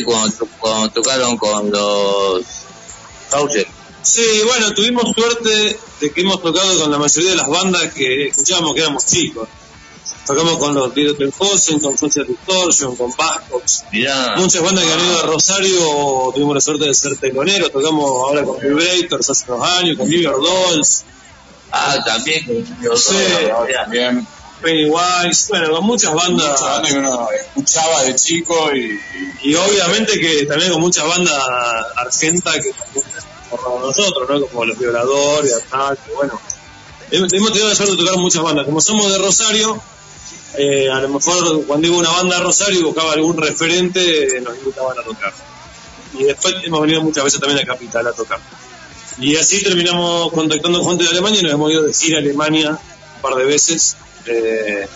cuando, 0.05 0.47
cuando 0.59 0.89
tocaron 0.91 1.37
con 1.37 1.69
los 1.69 2.45
Sí, 4.01 4.41
bueno, 4.47 4.73
tuvimos 4.73 5.14
suerte 5.14 5.80
de 5.99 6.11
que 6.11 6.22
hemos 6.22 6.41
tocado 6.41 6.80
con 6.80 6.91
la 6.91 6.97
mayoría 6.97 7.31
de 7.31 7.35
las 7.35 7.49
bandas 7.49 7.93
que 7.93 8.27
escuchábamos 8.27 8.73
que 8.73 8.81
éramos 8.81 9.06
chicos. 9.06 9.47
Tocamos 10.26 10.57
con 10.57 10.76
los 10.76 10.93
Video 10.93 11.15
Tenhosen, 11.15 11.80
con 11.80 11.97
Social 11.97 12.27
Distortion, 12.27 12.95
con 12.95 13.11
Bascox. 13.18 13.85
Muchas 14.38 14.61
bandas 14.61 14.85
que 14.85 14.93
han 14.93 14.99
ido 14.99 15.19
a 15.19 15.23
Rosario 15.23 16.31
tuvimos 16.34 16.56
la 16.56 16.61
suerte 16.61 16.85
de 16.85 16.93
ser 16.93 17.18
teloneros. 17.18 17.72
Tocamos 17.72 18.06
ahora 18.06 18.43
con 18.43 18.60
Vibrators 18.60 19.30
hace 19.30 19.51
unos 19.51 19.68
años, 19.68 19.97
con 19.97 20.07
New 20.07 20.22
York 20.22 20.39
Dolls. 20.39 21.03
Ah, 21.72 21.97
también 22.06 22.45
con 22.45 22.56
New 22.56 22.81
York 22.81 22.97
Sí, 22.97 23.15
Dolls, 23.15 23.73
También. 23.73 24.27
Pennywise. 24.61 25.48
Bueno, 25.49 25.72
con 25.72 25.86
muchas 25.86 26.14
bandas. 26.14 26.48
Muchas 26.48 26.61
bandas 26.61 26.91
que 26.91 26.99
uno 26.99 27.27
escuchaba 27.31 28.03
de 28.03 28.15
chico 28.15 28.72
y, 28.76 28.99
Y 29.44 29.56
obviamente 29.56 30.19
que 30.19 30.45
también 30.45 30.72
con 30.72 30.81
muchas 30.81 31.07
bandas 31.07 31.36
argentas 31.95 32.56
que 32.56 32.72
también 32.73 33.06
formamos 33.49 33.81
nosotros, 33.81 34.30
¿no? 34.30 34.45
Como 34.48 34.65
Los 34.65 34.77
Violadores, 34.77 35.53
Ataque, 35.53 36.11
bueno. 36.15 36.40
Hemos 37.11 37.52
tenido 37.52 37.68
la 37.68 37.76
suerte 37.76 37.95
de 37.95 37.98
tocar 37.98 38.18
muchas 38.18 38.44
bandas. 38.44 38.65
Como 38.65 38.80
somos 38.81 39.11
de 39.11 39.18
Rosario, 39.18 39.81
eh, 40.57 40.90
a 40.90 40.99
lo 41.02 41.10
mejor 41.10 41.65
cuando 41.65 41.88
iba 41.88 41.98
una 41.98 42.11
banda 42.11 42.38
a 42.38 42.41
Rosario 42.41 42.80
y 42.80 42.84
buscaba 42.84 43.14
algún 43.14 43.38
referente, 43.38 44.38
eh, 44.38 44.41
nos 44.41 44.57
invitaban 44.57 44.98
a 44.99 45.03
tocar. 45.03 45.34
Y 46.14 46.23
después 46.23 46.56
hemos 46.64 46.81
venido 46.81 47.02
muchas 47.02 47.23
veces 47.23 47.40
también 47.40 47.64
a 47.64 47.65
Capital 47.65 48.07
a 48.07 48.14
tocar. 48.14 48.40
Y 49.19 49.36
así 49.36 49.64
terminamos 49.64 50.31
contactando 50.31 50.84
gente 50.86 51.03
de 51.03 51.10
Alemania 51.10 51.40
y 51.41 51.44
nos 51.44 51.53
hemos 51.53 51.72
ido 51.72 51.84
de 51.84 51.94
gira 51.94 52.18
a 52.18 52.22
Alemania 52.22 52.69
un 52.69 53.22
par 53.22 53.36
de 53.36 53.45
veces. 53.45 53.98
Eh, 54.30 54.88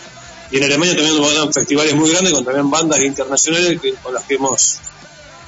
y 0.52 0.58
en 0.58 0.64
Alemania 0.64 0.96
también 0.96 1.20
dado 1.22 1.52
festivales 1.52 1.96
muy 1.96 2.10
grandes 2.12 2.34
con 2.34 2.46
también 2.46 2.70
bandas 2.70 3.02
internacionales 3.02 3.82
que- 3.82 3.94
con 3.96 4.14
las 4.14 4.24
que 4.26 4.36
hemos 4.36 4.78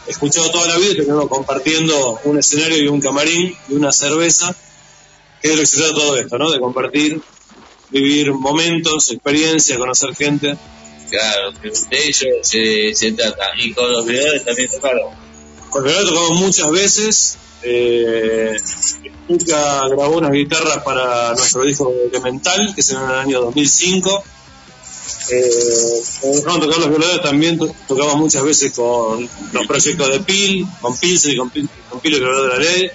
escuchado 0.07 0.49
toda 0.51 0.67
la 0.67 0.77
vida 0.77 0.91
y 0.91 0.95
terminamos 0.95 1.27
compartiendo 1.29 2.19
un 2.25 2.37
escenario 2.39 2.77
y 2.77 2.87
un 2.87 2.99
camarín 2.99 3.55
y 3.69 3.73
una 3.73 3.91
cerveza, 3.91 4.55
que 5.41 5.49
es 5.49 5.55
lo 5.55 5.61
que 5.61 5.65
se 5.67 5.77
trata 5.77 5.93
todo 5.95 6.17
esto, 6.17 6.37
¿no? 6.37 6.51
De 6.51 6.59
compartir, 6.59 7.21
vivir 7.91 8.33
momentos, 8.33 9.11
experiencias, 9.11 9.77
conocer 9.77 10.15
gente. 10.15 10.57
Claro, 11.09 11.51
de 11.51 12.07
ello 12.07 12.27
se, 12.41 12.93
se 12.95 13.11
trata. 13.11 13.45
Y 13.57 13.73
con 13.73 13.91
los 13.91 14.05
violadores 14.05 14.43
también 14.43 14.69
tocaron. 14.71 15.13
Con 15.69 15.83
Leonardo 15.85 16.09
tocamos 16.09 16.39
muchas 16.39 16.71
veces. 16.71 17.37
Eh, 17.61 18.57
Luca 19.27 19.87
grabó 19.87 20.17
unas 20.17 20.31
guitarras 20.31 20.83
para 20.83 21.29
nuestro 21.33 21.63
disco 21.63 21.91
Elemental, 22.11 22.73
que 22.75 22.81
es 22.81 22.89
en 22.91 22.97
el 22.97 23.11
año 23.11 23.41
2005. 23.41 24.23
Eh, 25.31 25.41
cuando 26.21 26.37
dejaron 26.39 26.61
tocar 26.61 26.79
los 26.79 26.89
violadores 26.89 27.21
también 27.23 27.57
to- 27.57 27.75
tocamos 27.87 28.15
muchas 28.17 28.43
veces 28.43 28.71
con 28.73 29.27
los 29.53 29.67
proyectos 29.67 30.09
de 30.11 30.19
Pil, 30.19 30.67
con 30.81 30.95
Pilsen 30.97 31.31
y 31.31 31.37
con 31.37 31.49
Pil, 31.49 31.67
con 31.89 31.99
Pil 31.99 32.13
el 32.13 32.19
violador 32.21 32.51
de 32.51 32.57
la 32.57 32.63
ley. 32.71 32.91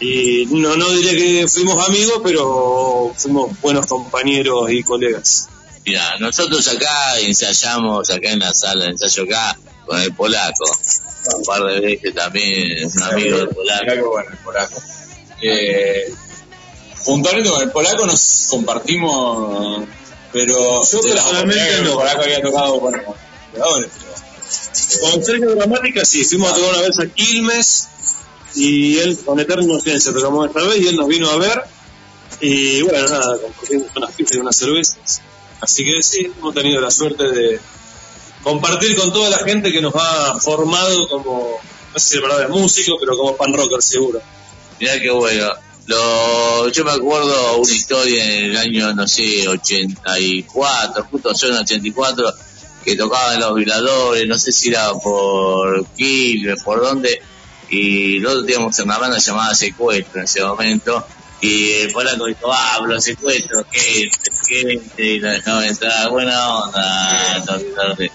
Y 0.00 0.46
no, 0.50 0.76
no 0.76 0.90
diría 0.92 1.12
que 1.12 1.48
fuimos 1.48 1.88
amigos, 1.88 2.20
pero 2.22 3.14
fuimos 3.16 3.58
buenos 3.62 3.86
compañeros 3.86 4.70
y 4.70 4.82
colegas. 4.82 5.48
Mira, 5.86 6.18
nosotros 6.18 6.66
acá 6.68 7.18
ensayamos, 7.20 8.10
acá 8.10 8.30
en 8.32 8.40
la 8.40 8.52
sala 8.52 8.84
de 8.84 8.90
ensayo 8.90 9.22
acá, 9.22 9.58
con 9.86 9.98
el 9.98 10.12
polaco. 10.12 10.64
Un 11.38 11.44
par 11.44 11.64
de 11.64 11.80
veces 11.80 12.14
también, 12.14 12.86
un 12.94 13.02
amigo 13.02 13.38
del 13.38 13.48
polaco. 13.48 14.10
Bueno, 14.10 14.30
el 14.30 14.38
polaco. 14.38 14.82
Eh, 15.42 16.12
juntamente 17.04 17.50
con 17.50 17.62
el 17.62 17.70
polaco 17.70 18.06
nos 18.06 18.46
compartimos, 18.50 19.84
pero 20.32 20.82
Yo 20.82 21.00
personalmente 21.00 21.82
no. 21.82 21.90
El 21.90 21.96
polaco 21.96 22.22
había 22.22 22.42
tocado 22.42 22.80
con 22.80 22.92
pero 23.52 23.64
Con 25.00 25.24
Sergio 25.24 25.54
Dramática 25.54 26.04
sí, 26.04 26.24
fuimos 26.24 26.52
a 26.52 26.54
tocar 26.54 26.70
una 26.70 26.82
vez 26.82 26.98
a 26.98 27.06
Quilmes 27.06 27.88
y 28.54 28.98
él 28.98 29.18
con 29.24 29.38
Eterno 29.40 29.80
Ciencia 29.80 30.12
tocamos 30.12 30.46
esta 30.46 30.62
vez 30.62 30.80
y 30.80 30.88
él 30.88 30.96
nos 30.96 31.08
vino 31.08 31.30
a 31.30 31.36
ver 31.36 31.62
y 32.40 32.82
bueno, 32.82 33.08
nada, 33.08 33.38
compartimos 33.38 33.86
unas 33.96 34.12
pizzas 34.12 34.36
y 34.36 34.40
unas 34.40 34.56
cervezas. 34.56 35.22
Así 35.60 35.84
que 35.84 36.02
sí, 36.02 36.30
hemos 36.38 36.54
tenido 36.54 36.80
la 36.80 36.90
suerte 36.90 37.24
de 37.30 37.60
compartir 38.42 38.96
con 38.96 39.12
toda 39.12 39.30
la 39.30 39.38
gente 39.38 39.72
que 39.72 39.80
nos 39.80 39.94
ha 39.94 40.38
formado 40.38 41.08
como, 41.08 41.58
no 41.92 41.98
sé 41.98 42.08
si 42.08 42.16
la 42.16 42.22
palabra 42.22 42.44
es 42.44 42.50
músico, 42.50 42.96
pero 43.00 43.16
como 43.16 43.36
pan 43.36 43.52
rocker 43.54 43.82
seguro. 43.82 44.20
Mirá 44.80 45.00
qué 45.00 45.10
bueno. 45.10 45.52
Lo, 45.86 46.68
yo 46.68 46.84
me 46.84 46.90
acuerdo 46.90 47.58
una 47.58 47.72
historia 47.72 48.24
en 48.24 48.44
el 48.46 48.56
año, 48.56 48.92
no 48.92 49.06
sé, 49.06 49.46
84, 49.46 51.04
justo 51.10 51.32
yo 51.32 51.48
en 51.48 51.54
84, 51.58 52.34
que 52.84 52.96
tocaban 52.96 53.38
los 53.38 53.54
violadores, 53.54 54.26
no 54.26 54.36
sé 54.36 54.50
si 54.50 54.70
era 54.70 54.92
por 54.94 55.86
Quilmes, 55.96 56.62
por 56.64 56.80
dónde, 56.80 57.22
y 57.70 58.18
nosotros 58.18 58.46
teníamos 58.46 58.78
una 58.80 58.98
banda 58.98 59.18
llamada 59.18 59.54
Secuestro 59.54 60.18
en 60.18 60.24
ese 60.24 60.42
momento, 60.42 61.06
y 61.40 61.72
el 61.72 61.92
polaco 61.92 62.26
dijo, 62.26 62.50
ah, 62.52 62.80
los 62.86 63.04
secuestros. 63.04 63.66
¿Qué? 63.70 64.10
Y 64.98 65.18
nos 65.20 65.32
dejaban 65.32 65.64
entrar, 65.64 66.10
buena 66.10 66.48
onda, 66.48 67.44
los 67.46 67.62
violadores. 67.62 68.10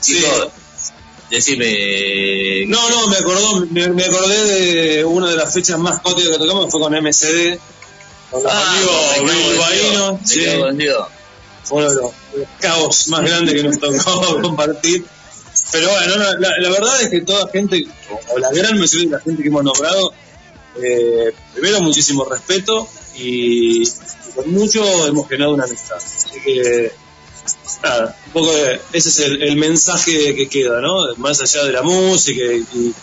Chicos, 0.00 0.48
decime... 1.34 2.66
No, 2.66 2.88
no, 2.90 3.08
me 3.08 3.16
acordó, 3.16 3.66
me, 3.70 3.88
me 3.88 4.04
acordé 4.04 4.44
de 4.44 5.04
una 5.04 5.30
de 5.30 5.36
las 5.36 5.52
fechas 5.52 5.78
más 5.78 6.00
cóticas 6.00 6.32
que 6.32 6.38
tocamos, 6.38 6.70
fue 6.70 6.80
con 6.80 6.92
MCD, 6.92 7.58
con 8.30 8.42
los 8.42 8.52
Ah, 8.52 9.16
amigos 9.18 10.20
sí. 10.24 10.40
fue 11.64 11.78
uno 11.78 11.88
de 11.90 11.94
los, 11.96 12.12
caos 12.60 13.08
más 13.08 13.22
grandes 13.22 13.54
que 13.54 13.62
nos 13.62 13.78
tocó 13.78 14.40
compartir. 14.42 15.04
Pero 15.72 15.88
bueno, 15.90 16.16
no, 16.16 16.38
la, 16.38 16.50
la 16.58 16.70
verdad 16.70 17.02
es 17.02 17.08
que 17.08 17.20
toda 17.22 17.48
gente, 17.50 17.84
o 18.32 18.38
la 18.38 18.50
gran 18.52 18.78
mayoría 18.78 19.06
de 19.10 19.16
la 19.16 19.20
gente 19.20 19.42
que 19.42 19.48
hemos 19.48 19.64
nombrado, 19.64 20.12
eh, 20.82 21.32
primero 21.52 21.80
muchísimo 21.80 22.24
respeto 22.24 22.88
y, 23.16 23.82
y 23.82 24.32
con 24.34 24.52
mucho 24.52 24.84
hemos 25.06 25.28
generado 25.28 25.54
una 25.54 25.64
amistad. 25.64 25.96
Así 25.96 26.40
que, 26.44 26.92
un 28.26 28.32
poco 28.32 28.52
de- 28.52 28.80
ese 28.92 29.08
es 29.08 29.18
el, 29.18 29.56
mensaje 29.56 30.34
que 30.34 30.48
queda, 30.48 30.80
¿no? 30.80 31.14
Más 31.16 31.40
allá 31.40 31.64
de 31.64 31.72
la 31.72 31.82
música 31.82 32.42
y, 32.42 32.66
y 32.74 32.94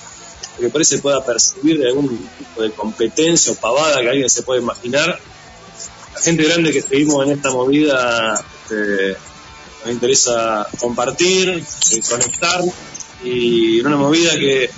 que 0.59 0.69
por 0.69 0.81
ahí 0.81 0.85
se 0.85 0.99
pueda 0.99 1.23
percibir 1.25 1.79
de 1.79 1.87
algún 1.87 2.09
tipo 2.37 2.61
de 2.61 2.71
competencia 2.71 3.51
o 3.51 3.55
pavada 3.55 4.01
que 4.01 4.09
alguien 4.09 4.29
se 4.29 4.43
puede 4.43 4.61
imaginar 4.61 5.19
la 6.13 6.21
gente 6.21 6.43
grande 6.43 6.71
que 6.71 6.81
seguimos 6.81 7.25
en 7.25 7.33
esta 7.33 7.51
movida 7.51 8.43
este, 8.63 9.15
nos 9.83 9.93
interesa 9.93 10.67
compartir, 10.79 11.49
eh, 11.49 12.01
conectar 12.07 12.61
y 13.23 13.79
en 13.79 13.87
una 13.87 13.97
movida 13.97 14.31
que 14.35 14.69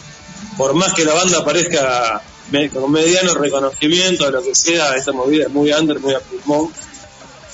por 0.57 0.73
más 0.73 0.93
que 0.93 1.05
la 1.05 1.13
banda 1.13 1.43
parezca 1.43 2.21
con 2.71 2.91
mediano 2.91 3.33
reconocimiento 3.33 4.25
de 4.25 4.31
lo 4.31 4.43
que 4.43 4.53
sea, 4.53 4.93
esta 4.95 5.11
movida 5.11 5.45
es 5.45 5.49
muy 5.49 5.71
under, 5.71 5.99
muy 5.99 6.13
a 6.13 6.21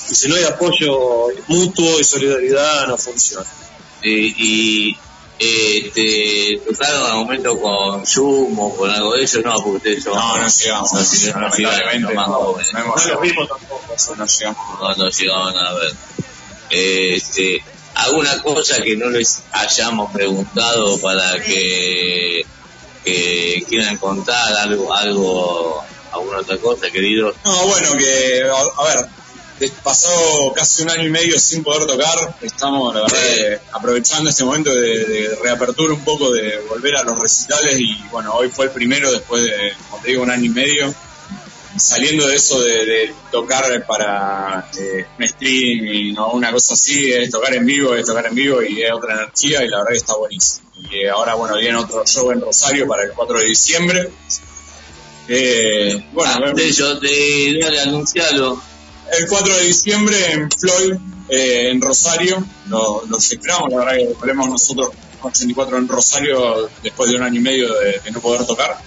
y 0.10 0.16
si 0.16 0.28
no 0.28 0.36
hay 0.36 0.44
apoyo 0.44 1.28
mutuo 1.48 2.00
y 2.00 2.04
solidaridad 2.04 2.88
no 2.88 2.98
funciona. 2.98 3.46
Eh, 4.02 4.34
y 4.38 4.98
este, 5.40 6.62
tocaron 6.68 7.06
al 7.06 7.18
momento 7.18 7.60
con 7.60 8.06
Zoom 8.06 8.60
o 8.60 8.76
con 8.76 8.90
algo 8.90 9.14
de 9.14 9.24
eso, 9.24 9.40
no, 9.42 9.54
porque 9.56 9.78
ustedes 9.78 10.04
son. 10.04 10.14
No, 10.16 10.38
no 10.38 10.48
llegamos. 10.48 10.94
No, 10.94 11.00
no, 11.02 11.50
no 11.50 12.80
hemos 12.80 13.06
No 13.06 13.14
los 13.14 13.22
vimos 13.22 13.48
tampoco. 13.48 14.16
no 14.18 14.26
llegamos. 14.26 14.80
No, 14.80 14.96
no 14.96 15.10
llegaban 15.10 15.58
a 15.58 15.74
ver. 15.74 15.96
Este, 16.70 17.64
¿Alguna 17.96 18.42
cosa 18.42 18.82
que 18.82 18.96
no 18.96 19.10
les 19.10 19.42
hayamos 19.52 20.12
preguntado 20.12 21.00
para 21.00 21.42
que, 21.42 22.46
que 23.04 23.66
quieran 23.68 23.98
contar 23.98 24.54
algo, 24.58 24.94
algo, 24.94 25.84
alguna 26.12 26.40
otra 26.40 26.58
cosa, 26.58 26.90
queridos? 26.92 27.36
No, 27.44 27.68
bueno, 27.68 27.98
que, 27.98 28.44
a, 28.44 28.82
a 28.82 28.96
ver, 28.96 29.10
pasó 29.84 30.54
casi 30.56 30.84
un 30.84 30.90
año 30.90 31.06
y 31.06 31.10
medio 31.10 31.40
sin 31.40 31.64
poder 31.64 31.86
tocar, 31.86 32.36
estamos, 32.42 32.94
la 32.96 33.02
verdad, 33.02 33.18
que 33.18 33.60
aprovechando 33.72 34.30
este 34.30 34.44
momento 34.44 34.74
de, 34.74 35.06
de 35.06 35.36
reapertura 35.42 35.94
un 35.94 36.04
poco, 36.04 36.32
de 36.32 36.60
volver 36.70 36.96
a 36.96 37.04
los 37.04 37.20
recitales 37.20 37.80
y, 37.80 37.96
bueno, 38.12 38.34
hoy 38.34 38.50
fue 38.50 38.66
el 38.66 38.72
primero 38.72 39.12
después 39.12 39.44
de, 39.44 39.74
como 39.90 40.02
te 40.02 40.10
digo, 40.10 40.24
un 40.24 40.32
año 40.32 40.46
y 40.46 40.50
medio, 40.50 40.94
saliendo 41.78 42.28
de 42.28 42.36
eso 42.36 42.62
de, 42.62 42.86
de 42.86 43.14
tocar 43.32 43.86
para 43.86 44.70
eh, 44.78 45.06
un 45.18 45.28
stream 45.28 46.18
o 46.18 46.32
una 46.32 46.52
cosa 46.52 46.74
así, 46.74 47.12
es 47.12 47.30
tocar 47.30 47.54
en 47.54 47.66
vivo, 47.66 47.96
es 47.96 48.06
tocar 48.06 48.26
en 48.26 48.36
vivo 48.36 48.62
y 48.64 48.82
es 48.82 48.92
otra 48.92 49.14
energía 49.14 49.64
y 49.64 49.68
la 49.68 49.78
verdad 49.78 49.92
que 49.92 49.98
está 49.98 50.16
buenísimo. 50.16 50.70
Y 50.76 50.96
eh, 50.96 51.10
ahora, 51.10 51.36
bueno, 51.36 51.58
viene 51.58 51.78
otro 51.78 52.06
show 52.06 52.32
en 52.32 52.42
Rosario 52.42 52.88
para 52.88 53.04
el 53.04 53.12
4 53.12 53.40
de 53.40 53.46
diciembre. 53.46 54.10
Eh, 55.28 56.04
bueno, 56.12 56.34
Ah, 56.48 56.52
de 56.54 56.72
yo, 56.72 56.96
de, 56.96 57.60
dale, 57.62 57.82
anuncialo 57.82 58.62
el 59.18 59.28
4 59.28 59.58
de 59.58 59.64
diciembre 59.66 60.32
en 60.32 60.50
Floyd, 60.52 60.94
eh, 61.30 61.70
en 61.72 61.82
Rosario. 61.82 62.44
Lo, 62.68 63.04
los 63.08 63.32
esperamos, 63.32 63.70
la 63.72 63.78
verdad 63.78 63.98
que 63.98 64.14
volvemos 64.20 64.50
nosotros 64.50 64.90
84 65.22 65.78
en 65.78 65.88
Rosario 65.88 66.70
después 66.84 67.10
de 67.10 67.18
un 67.18 67.24
año 67.24 67.40
y 67.40 67.44
medio 67.44 67.74
de, 67.74 68.00
de 68.00 68.12
no 68.12 68.22
poder 68.22 68.46
tocar. 68.46 68.78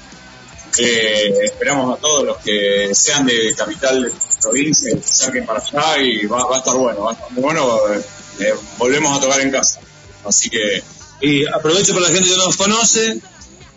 Eh, 0.78 1.34
esperamos 1.44 1.98
a 1.98 2.00
todos 2.00 2.24
los 2.24 2.36
que 2.38 2.90
sean 2.94 3.26
de 3.26 3.54
capital 3.54 4.04
de 4.04 4.12
provincia 4.40 4.90
que 4.94 5.02
saquen 5.02 5.44
para 5.44 5.60
allá 5.60 6.02
y 6.02 6.24
va, 6.24 6.46
va, 6.46 6.56
a 6.56 6.58
estar 6.60 6.74
bueno, 6.74 7.02
va 7.02 7.10
a 7.10 7.14
estar 7.14 7.30
muy 7.30 7.42
bueno. 7.42 7.78
Eh, 7.90 8.02
eh, 8.40 8.54
volvemos 8.78 9.16
a 9.16 9.20
tocar 9.20 9.40
en 9.40 9.50
casa. 9.50 9.80
Así 10.24 10.48
que. 10.48 10.82
Y 11.20 11.46
aprovecho 11.46 11.94
para 11.94 12.08
la 12.08 12.14
gente 12.14 12.30
que 12.30 12.36
no 12.36 12.46
nos 12.46 12.56
conoce, 12.56 13.20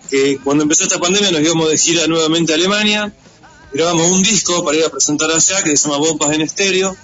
que 0.10 0.40
cuando 0.44 0.64
empezó 0.64 0.84
esta 0.86 1.00
pandemia 1.00 1.32
nos 1.32 1.42
íbamos 1.42 1.70
de 1.70 1.78
gira 1.78 2.08
nuevamente 2.08 2.54
a 2.54 2.56
Alemania 2.56 3.14
grabamos 3.76 4.10
un 4.10 4.24
disco 4.24 4.64
para 4.64 4.78
ir 4.78 4.86
a 4.86 4.90
presentar 4.90 5.30
allá 5.30 5.62
que 5.62 5.76
se 5.76 5.84
llama 5.90 5.98
Bombas 5.98 6.32
en 6.32 6.42
Estéreo. 6.42 6.96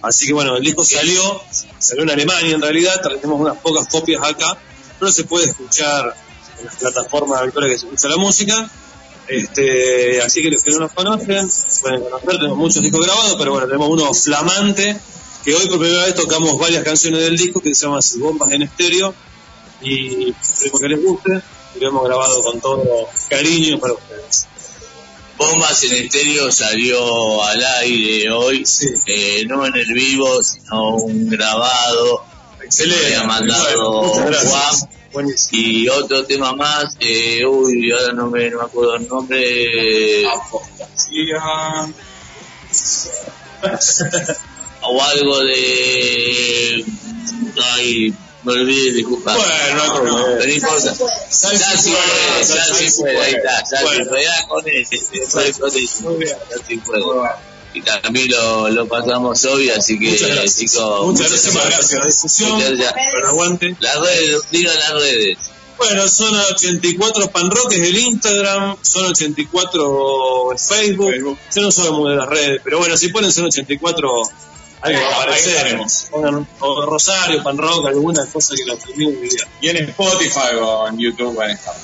Así 0.00 0.26
que 0.26 0.32
bueno, 0.32 0.56
el 0.56 0.62
disco 0.62 0.84
salió, 0.84 1.42
salió 1.78 2.04
en 2.04 2.10
Alemania 2.10 2.54
en 2.54 2.62
realidad, 2.62 3.00
tenemos 3.02 3.40
unas 3.40 3.58
pocas 3.58 3.88
copias 3.88 4.22
acá, 4.22 4.56
pero 4.98 5.10
se 5.10 5.24
puede 5.24 5.46
escuchar 5.46 6.14
en 6.60 6.66
las 6.66 6.76
plataformas 6.76 7.40
habituales 7.40 7.72
que 7.72 7.78
se 7.78 7.86
escucha 7.86 8.08
la 8.08 8.16
música. 8.16 8.70
Este, 9.26 10.22
así 10.22 10.40
que 10.40 10.50
los 10.50 10.62
que 10.62 10.70
no 10.70 10.78
nos 10.78 10.92
conocen, 10.92 11.50
pueden 11.82 12.00
conocer, 12.02 12.36
tenemos 12.36 12.56
muchos 12.56 12.80
discos 12.80 13.04
grabados, 13.04 13.34
pero 13.36 13.50
bueno, 13.50 13.66
tenemos 13.66 13.88
uno 13.88 14.14
flamante, 14.14 14.96
que 15.44 15.54
hoy 15.54 15.68
por 15.68 15.80
primera 15.80 16.04
vez 16.04 16.14
tocamos 16.14 16.58
varias 16.58 16.84
canciones 16.84 17.20
del 17.20 17.36
disco 17.36 17.60
que 17.60 17.74
se 17.74 17.86
llama 17.86 17.98
Bombas 18.18 18.52
en 18.52 18.62
Estéreo, 18.62 19.14
y 19.82 20.30
esperemos 20.30 20.80
que 20.80 20.88
les 20.88 21.02
guste, 21.02 21.42
y 21.74 21.80
lo 21.80 21.88
hemos 21.88 22.04
grabado 22.04 22.40
con 22.42 22.60
todo 22.60 23.08
cariño 23.28 23.78
para 23.80 23.94
ustedes. 23.94 24.47
Bomba 25.38 25.72
Cementerio 25.72 26.50
salió 26.50 27.42
al 27.44 27.64
aire 27.80 28.30
hoy, 28.30 28.64
eh, 29.06 29.44
no 29.46 29.64
en 29.64 29.76
el 29.76 29.92
vivo, 29.92 30.42
sino 30.42 30.96
un 30.96 31.28
grabado. 31.28 32.24
Excelente. 32.62 33.06
Que 33.06 33.16
ha 33.16 33.22
mandado 33.24 34.02
Juan. 34.02 34.88
Y 35.52 35.88
otro 35.88 36.24
tema 36.26 36.54
más, 36.54 36.96
eh, 37.00 37.44
uy, 37.46 37.90
ahora 37.92 38.12
no 38.12 38.30
me, 38.30 38.50
no 38.50 38.58
me 38.58 38.64
acuerdo 38.64 38.96
el 38.96 39.08
nombre. 39.08 40.26
O 44.82 45.02
algo 45.02 45.40
de 45.40 46.84
me 48.54 48.60
olvidé, 48.60 48.92
disculpa. 48.92 49.34
Bueno, 49.34 49.84
no. 49.86 50.04
No, 50.04 50.04
no, 50.04 50.36
no 50.36 50.44
importa. 50.44 50.94
Ya 50.94 51.78
sí 51.78 51.90
fue, 51.90 52.44
ya 52.44 52.64
sí 52.74 52.90
fue, 52.90 53.20
ahí 53.20 53.34
está, 53.34 53.64
ya 53.70 53.82
bueno. 53.82 54.04
sí 54.04 54.08
fue, 54.08 54.26
ah, 54.26 54.46
con 54.48 54.68
él, 54.68 54.86
este, 54.90 55.20
ya 55.20 55.44
sí 56.64 56.80
fue. 56.84 57.00
Y 57.74 57.82
también 57.82 58.30
lo, 58.30 58.70
lo 58.70 58.88
pasamos 58.88 59.44
hoy, 59.44 59.70
así 59.70 59.98
que 59.98 60.10
muchas 60.10 60.28
gracias. 60.28 60.56
chicos. 60.56 61.06
Muchas, 61.06 61.30
muchas 61.30 61.54
gracias 61.54 61.90
por 61.90 62.00
la 62.00 62.06
discusión. 62.06 62.62
aguante. 63.26 63.76
Las 63.80 64.00
redes, 64.00 64.42
digan 64.50 64.74
las 64.78 64.94
redes. 64.94 65.38
Bueno, 65.78 66.08
son 66.08 66.34
84 66.34 67.30
panroques 67.30 67.80
del 67.80 67.96
Instagram, 67.96 68.76
son 68.82 69.06
84 69.06 70.52
en 70.52 70.58
Facebook. 70.58 71.10
Facebook. 71.10 71.38
Yo 71.54 71.62
no 71.62 71.70
soy 71.70 71.92
muy 71.92 72.10
de 72.10 72.16
las 72.16 72.28
redes, 72.28 72.60
pero 72.64 72.78
bueno, 72.78 72.96
si 72.96 73.08
ponen 73.10 73.30
son 73.30 73.44
84 73.44 74.22
algo 74.80 75.00
va. 75.00 75.86
Pongan 76.10 76.46
rosario, 76.86 77.42
pan 77.42 77.58
rock, 77.58 77.86
alguna 77.86 78.26
cosa 78.26 78.54
que 78.54 78.64
la 78.64 78.76
termine 78.76 79.12
de 79.12 79.20
día. 79.22 79.48
Y 79.60 79.68
en 79.68 79.88
Spotify 79.88 80.54
o 80.60 80.88
en 80.88 80.98
YouTube 80.98 81.34
van 81.34 81.50
a 81.50 81.52
estar. 81.52 81.74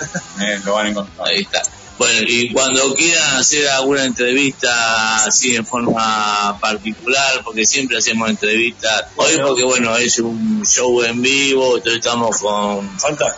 lo 0.65 0.75
van 0.75 0.87
a 0.87 0.89
encontrar. 0.91 1.29
Ahí 1.29 1.43
está. 1.43 1.63
Bueno, 1.97 2.27
y 2.29 2.53
cuando 2.53 2.93
quieran 2.95 3.37
hacer 3.37 3.69
alguna 3.69 4.05
entrevista 4.05 5.25
así 5.25 5.55
en 5.55 5.65
forma 5.65 6.59
particular, 6.61 7.43
porque 7.45 7.65
siempre 7.65 7.99
hacemos 7.99 8.29
entrevistas, 8.29 9.05
hoy 9.15 9.39
porque 9.41 9.63
bueno, 9.63 9.97
es 9.97 10.19
un 10.19 10.65
show 10.67 11.03
en 11.05 11.23
vivo, 11.23 11.77
entonces 11.77 12.01
estamos 12.05 12.39
con, 12.39 12.91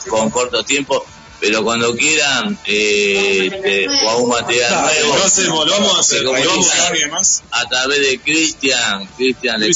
con 0.08 0.30
corto 0.30 0.64
tiempo, 0.64 1.04
pero 1.46 1.62
cuando 1.62 1.94
quieran 1.94 2.58
eh, 2.66 3.48
eh, 3.64 3.86
o 4.04 4.10
a 4.10 4.16
un 4.16 4.28
material 4.30 4.72
ah, 4.74 4.90
nuevo 4.92 5.16
lo 5.16 5.24
hacemos 5.24 5.66
lo 5.66 5.72
vamos 5.74 5.96
a 5.96 6.00
hacer. 6.00 6.22
lo 6.22 6.32
vamos 6.32 6.70
a 6.74 6.88
alguien 6.88 7.10
más. 7.10 7.42
a 7.52 7.68
través 7.68 8.00
de 8.00 8.18
Cristian 8.18 9.06
Cristian 9.16 9.60
le, 9.60 9.68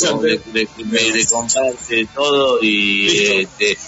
le, 0.53 0.69
le, 1.13 1.27
comparte 1.27 2.09
todo 2.13 2.61
y, 2.61 3.43
este, 3.43 3.79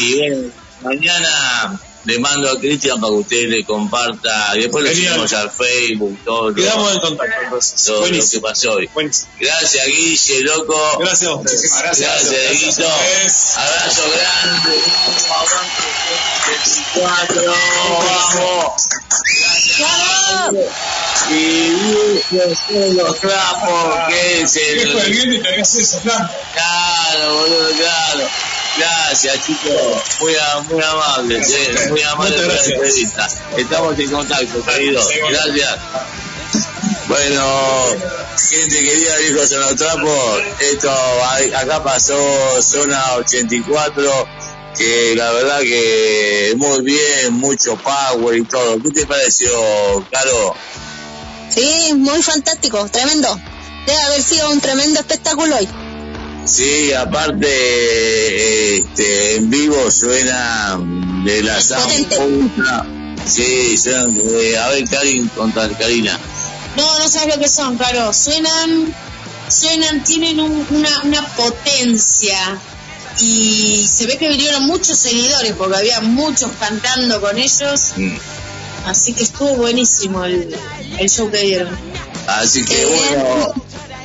y 0.00 0.18
bueno, 0.18 0.52
mañana 0.82 1.80
le 2.04 2.18
mando 2.18 2.50
a 2.50 2.58
Cristian 2.58 3.00
para 3.00 3.12
que 3.12 3.18
usted 3.18 3.48
le 3.48 3.64
comparta. 3.64 4.52
Después 4.54 4.88
Genial. 4.88 5.18
lo 5.18 5.28
subimos 5.28 5.32
al 5.32 5.50
Facebook, 5.50 6.18
todo. 6.24 6.54
Quedamos 6.54 6.94
en 6.94 7.00
contacto 7.00 7.42
entonces. 7.44 7.84
Todo 7.84 8.06
lo 8.06 8.30
que 8.30 8.40
pasó 8.40 8.72
hoy. 8.72 8.90
Gracias, 9.38 9.86
Guille, 9.86 10.40
loco. 10.42 10.98
Gracias 10.98 11.30
a 11.30 11.34
ustedes. 11.34 11.78
Gracias, 11.82 12.30
gracias, 12.30 12.76
Guito. 12.76 12.90
Abrazo 13.56 14.02
grande. 14.10 14.82
Vamos. 18.08 18.88
Gracias. 19.38 20.80
Y 21.30 21.72
son 22.66 22.96
los 22.96 23.20
trapos, 23.20 23.98
que 24.08 24.42
es 24.42 24.56
el. 24.56 24.92
Claro, 26.54 27.34
boludo, 27.34 27.70
claro. 27.76 28.28
Gracias, 28.80 29.46
chicos. 29.46 30.02
Muy, 30.20 30.34
muy 30.70 30.82
amable, 30.82 31.42
muy 31.90 32.02
amable 32.02 32.46
la 32.46 32.54
entrevista. 32.54 33.28
Estamos 33.56 33.98
en 33.98 34.10
contacto, 34.10 34.64
querido. 34.64 35.02
Gracias. 35.28 35.78
Bueno, 37.06 37.44
gente 38.48 38.82
querida, 38.82 39.16
viejos 39.18 39.52
en 39.52 39.60
los 39.60 39.76
trapos, 39.76 40.40
esto 40.60 40.90
acá 41.56 41.82
pasó 41.82 42.16
zona 42.62 43.16
84, 43.16 44.28
que 44.78 45.14
la 45.16 45.30
verdad 45.32 45.60
que 45.60 46.54
muy 46.56 46.82
bien, 46.82 47.34
mucho 47.34 47.76
power 47.76 48.38
y 48.38 48.44
todo. 48.44 48.80
¿Qué 48.80 48.90
te 48.92 49.06
pareció, 49.06 49.50
Caro? 50.10 50.54
Sí, 51.50 51.92
muy 51.96 52.22
fantástico, 52.22 52.88
tremendo. 52.88 53.38
Debe 53.86 54.00
haber 54.02 54.22
sido 54.22 54.48
un 54.50 54.60
tremendo 54.60 55.00
espectáculo 55.00 55.56
hoy. 55.56 55.68
Sí, 56.44 56.92
aparte 56.92 58.76
este, 58.76 59.36
en 59.36 59.50
vivo 59.50 59.90
suena 59.90 60.78
de 61.24 61.42
la 61.42 61.60
zampoña. 61.60 62.86
Sí, 63.26 63.76
suenan, 63.76 64.16
eh, 64.16 64.56
a 64.56 64.68
ver, 64.68 64.88
Karin, 64.88 65.28
contra 65.28 65.68
Karina. 65.68 66.18
No, 66.76 66.98
no 66.98 67.08
sabes 67.08 67.36
lo 67.36 67.40
que 67.40 67.48
son, 67.48 67.76
claro. 67.76 68.12
Suenan, 68.12 68.94
suenan, 69.48 70.02
tienen 70.02 70.40
un, 70.40 70.66
una, 70.70 71.02
una 71.04 71.26
potencia 71.36 72.58
y 73.20 73.86
se 73.86 74.06
ve 74.06 74.16
que 74.16 74.28
vinieron 74.28 74.64
muchos 74.64 74.96
seguidores 74.98 75.52
porque 75.52 75.76
había 75.76 76.00
muchos 76.00 76.50
cantando 76.58 77.20
con 77.20 77.38
ellos. 77.38 77.92
Mm. 77.96 78.16
Así 78.86 79.12
que 79.12 79.24
estuvo 79.24 79.56
buenísimo 79.56 80.24
el, 80.24 80.56
el 80.98 81.10
show 81.10 81.30
que 81.30 81.38
dieron. 81.38 81.76
Así 82.26 82.64
que 82.64 82.82
eh, 82.82 82.86
bueno, 82.86 83.54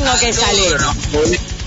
Tengo 0.02 0.18
que 0.18 0.32
salir. 0.32 0.76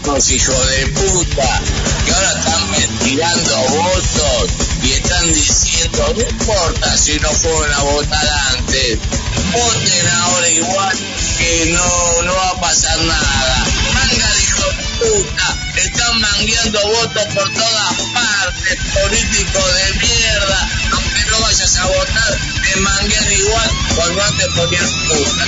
Los 0.05 0.29
hijos 0.29 0.69
de 0.69 0.87
puta 0.87 1.61
que 2.05 2.11
ahora 2.11 2.33
están 2.37 2.99
tirando 2.99 3.57
votos 3.69 4.51
y 4.83 4.91
están 4.91 5.33
diciendo 5.33 6.13
no 6.15 6.21
importa 6.21 6.95
si 6.95 7.19
no 7.19 7.29
fueron 7.31 7.73
a 7.73 7.81
votar 7.81 8.27
antes 8.51 8.99
voten 9.51 10.07
ahora 10.21 10.49
igual 10.49 10.97
que 11.39 11.65
no, 11.71 12.21
no 12.21 12.35
va 12.35 12.49
a 12.49 12.61
pasar 12.61 12.99
nada 12.99 13.65
manga 13.95 14.31
de 14.31 14.43
hijos 14.43 14.77
de 14.77 14.83
puta 14.99 15.57
están 15.77 16.21
mangueando 16.21 16.79
votos 16.87 17.25
por 17.33 17.53
todas 17.53 17.93
partes 18.13 18.77
políticos 18.93 19.65
de 19.75 19.93
mierda. 20.07 20.69
Aunque 20.91 21.25
no 21.31 21.39
vayas 21.41 21.77
a 21.77 21.85
votar 21.87 22.37
te 22.63 22.79
manguean 22.79 23.31
igual 23.31 23.71
cuando 23.95 24.23
antes 24.23 24.47
ponían 24.55 24.89
puta 25.07 25.45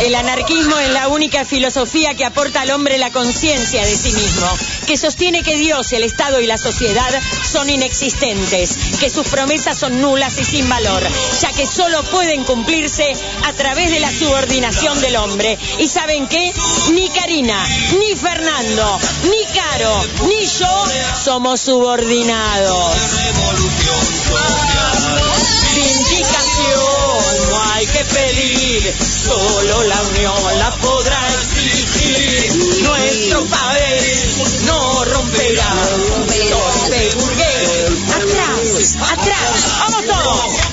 El 0.00 0.14
anarquismo 0.14 0.78
es 0.78 0.90
la 0.90 1.08
única 1.08 1.44
filosofía 1.44 2.14
que 2.14 2.24
aporta 2.24 2.60
al 2.60 2.70
hombre 2.70 2.98
la 2.98 3.10
conciencia 3.10 3.84
de 3.84 3.96
sí 3.96 4.12
mismo, 4.12 4.46
que 4.86 4.96
sostiene 4.96 5.42
que 5.42 5.56
Dios, 5.56 5.92
el 5.92 6.04
Estado 6.04 6.40
y 6.40 6.46
la 6.46 6.56
sociedad 6.56 7.10
son 7.44 7.68
inexistentes, 7.68 8.76
que 9.00 9.10
sus 9.10 9.26
promesas 9.26 9.76
son 9.76 10.00
nulas 10.00 10.38
y 10.38 10.44
sin 10.44 10.68
valor, 10.68 11.02
ya 11.40 11.52
que 11.52 11.66
solo 11.66 12.04
pueden 12.04 12.44
cumplirse 12.44 13.12
a 13.44 13.52
través 13.54 13.90
de 13.90 13.98
la 14.00 14.12
subordinación 14.12 15.00
del 15.00 15.16
hombre. 15.16 15.58
¿Y 15.78 15.88
saben 15.88 16.28
qué? 16.28 16.52
Ni 16.92 17.08
Karina, 17.10 17.60
ni 17.98 18.14
Fernando, 18.16 19.00
ni 19.24 19.44
Caro, 19.52 20.04
ni 20.28 20.46
yo 20.46 20.84
somos 21.24 21.60
subordinados. 21.60 22.94
Pedir, 28.08 28.94
solo 29.24 29.82
la 29.84 30.02
unión 30.02 30.58
la 30.58 30.70
podrá 30.76 31.20
exigir. 31.34 32.82
Nuestro 32.82 33.44
papel 33.46 34.18
no 34.64 35.04
romperá, 35.04 35.74
torpe 36.50 37.10
burgués. 37.14 38.08
Atrás, 38.14 38.96
atrás, 39.12 39.68
vamos 39.80 40.06
todos. 40.06 40.68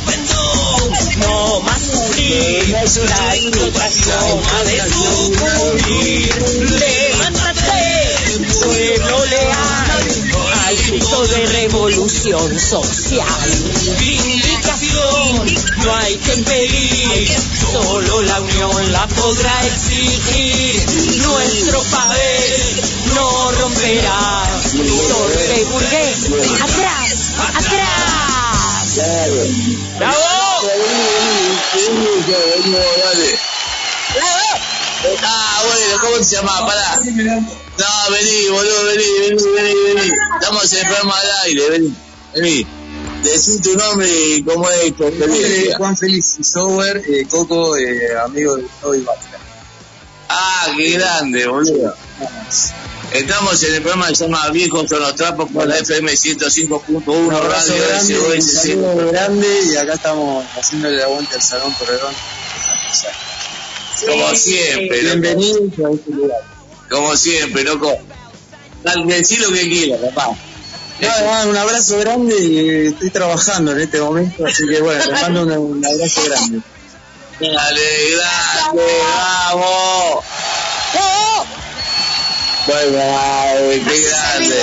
No 1.18 1.60
más 1.62 1.82
sufrir, 1.82 2.70
la 2.70 3.36
explotación 3.36 4.42
ha 4.54 4.64
de 4.64 4.78
sucumbir. 4.92 6.30
Levántate, 6.80 7.82
pueblo 8.62 9.26
leal, 9.26 9.52
al 9.52 9.65
grito 10.96 11.28
de 11.28 11.46
revolución 11.48 12.58
social. 12.58 13.52
Vindicación 14.00 15.46
no 15.84 15.96
hay 15.96 16.16
que 16.16 16.38
pedir, 16.44 17.30
solo 17.60 18.22
la 18.22 18.40
unión 18.40 18.94
la 18.94 19.06
podrá 19.08 19.66
exigir. 19.66 20.86
Nuestro 21.22 21.82
papel 21.84 22.82
no 23.14 23.52
romperá, 23.52 24.48
torpe 25.10 25.66
burgués. 25.66 26.32
Atrás, 26.62 27.34
atrás. 27.56 28.96
¡Bravo! 29.98 30.46
¿Cómo 36.06 36.24
se 36.24 36.36
llama? 36.36 36.66
Pará. 36.66 37.00
No, 37.04 38.12
vení, 38.12 38.50
boludo, 38.50 38.86
vení, 38.86 39.04
vení, 39.20 39.44
vení, 39.56 39.94
vení. 39.96 40.12
Estamos 40.40 40.74
en 40.74 40.80
el 40.80 40.86
programa 40.86 41.20
al 41.20 41.32
aire, 41.46 41.70
vení. 41.70 41.96
Vení. 42.36 42.68
Decí 43.24 43.60
tu 43.60 43.76
nombre 43.76 44.08
y 44.08 44.44
cómo 44.44 44.70
es 44.70 44.96
tu 44.96 45.04
experiencia. 45.06 45.78
Juan 45.78 45.98
Félix 45.98 46.38
Sower, 46.42 46.98
eh, 46.98 47.26
Coco, 47.30 47.76
eh, 47.76 48.18
amigo 48.24 48.56
de 48.56 48.64
Gustavo 48.64 48.96
Ibarra. 48.96 49.20
Ah, 50.30 50.68
qué 50.78 50.92
grande, 50.92 51.48
boludo. 51.48 51.96
Estamos 53.12 53.64
en 53.64 53.76
el 53.76 53.82
programa 53.82 54.08
que 54.10 54.16
se 54.16 54.26
llama 54.26 54.50
Viejos 54.50 54.90
son 54.90 55.00
los 55.00 55.16
trapos 55.16 55.50
por 55.52 55.68
la 55.68 55.78
FM 55.78 56.12
105.1 56.12 57.04
Un 57.08 57.34
abrazo 57.34 57.74
Radio 57.74 58.24
grande, 58.28 58.42
SOS. 58.42 59.12
grande 59.12 59.60
y 59.72 59.76
acá 59.76 59.94
estamos 59.94 60.46
haciéndole 60.56 61.02
aguante 61.04 61.36
al 61.36 61.42
Salón 61.42 61.72
Corredón. 61.74 62.14
Como 64.04 64.36
siempre, 64.36 65.02
loco. 65.04 65.20
Bienvenidos 65.20 65.62
a 65.80 65.94
este 65.94 66.12
lugar. 66.12 66.40
Como 66.90 67.16
siempre, 67.16 67.64
loco. 67.64 67.98
Decí 69.06 69.38
lo 69.38 69.50
que 69.50 69.70
quieras, 69.70 70.00
papá. 70.14 70.36
Nada, 71.02 71.48
un 71.48 71.58
abrazo 71.58 72.00
grande 72.00 72.40
y 72.40 72.88
estoy 72.88 73.10
trabajando 73.10 73.74
en 73.74 73.82
este 73.82 74.00
momento, 74.00 74.46
así 74.46 74.66
que 74.66 74.80
bueno, 74.80 75.04
les 75.12 75.22
mando 75.22 75.42
un, 75.44 75.52
un 75.52 75.86
abrazo 75.86 76.24
grande. 76.24 76.62
Dale, 77.40 77.82
grande, 78.12 78.84
vamos. 79.04 80.24
Bye 82.68 82.90
bye, 82.92 83.84
qué 83.84 84.02
grande. 84.02 84.56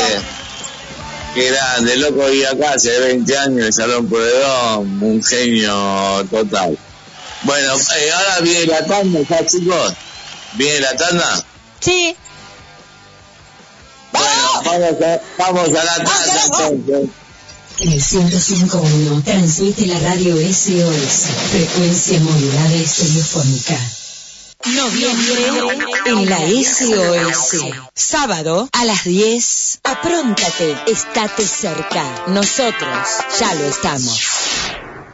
Qué 1.34 1.50
grande, 1.50 1.96
loco, 1.96 2.30
y 2.30 2.44
acá 2.44 2.72
hace 2.74 2.98
20 2.98 3.38
años 3.38 3.66
el 3.66 3.72
Salón 3.72 4.08
Pueyrredón, 4.08 5.02
un 5.02 5.22
genio 5.22 6.26
total. 6.30 6.78
Bueno, 7.44 7.74
eh, 7.74 8.12
ahora 8.12 8.40
viene 8.40 8.66
la 8.66 8.86
tanda, 8.86 9.20
¿ya 9.28 9.46
chicos? 9.46 9.94
¿Viene 10.54 10.80
la 10.80 10.96
tanda? 10.96 11.44
Sí. 11.80 12.16
Bueno, 14.12 14.62
vamos 14.64 15.02
a, 15.02 15.20
vamos 15.38 15.68
a 15.68 15.84
la 15.84 16.04
tanda 16.04 16.44
entonces. 16.44 17.10
En 17.78 17.90
el 17.90 18.00
105.1 18.00 19.24
transmite 19.24 19.86
la 19.86 19.98
radio 19.98 20.36
SOS, 20.36 21.26
frecuencia 21.50 22.20
modulada 22.20 22.74
estereofónica. 22.74 23.76
Noviembre 24.66 25.48
en 26.06 26.30
la 26.30 26.38
SOS. 26.38 27.56
Sábado 27.94 28.68
a 28.72 28.84
las 28.84 29.02
10. 29.04 29.80
Apróntate, 29.82 30.76
estate 30.86 31.44
cerca. 31.44 32.26
Nosotros 32.28 33.08
ya 33.40 33.54
lo 33.54 33.64
estamos. 33.64 34.20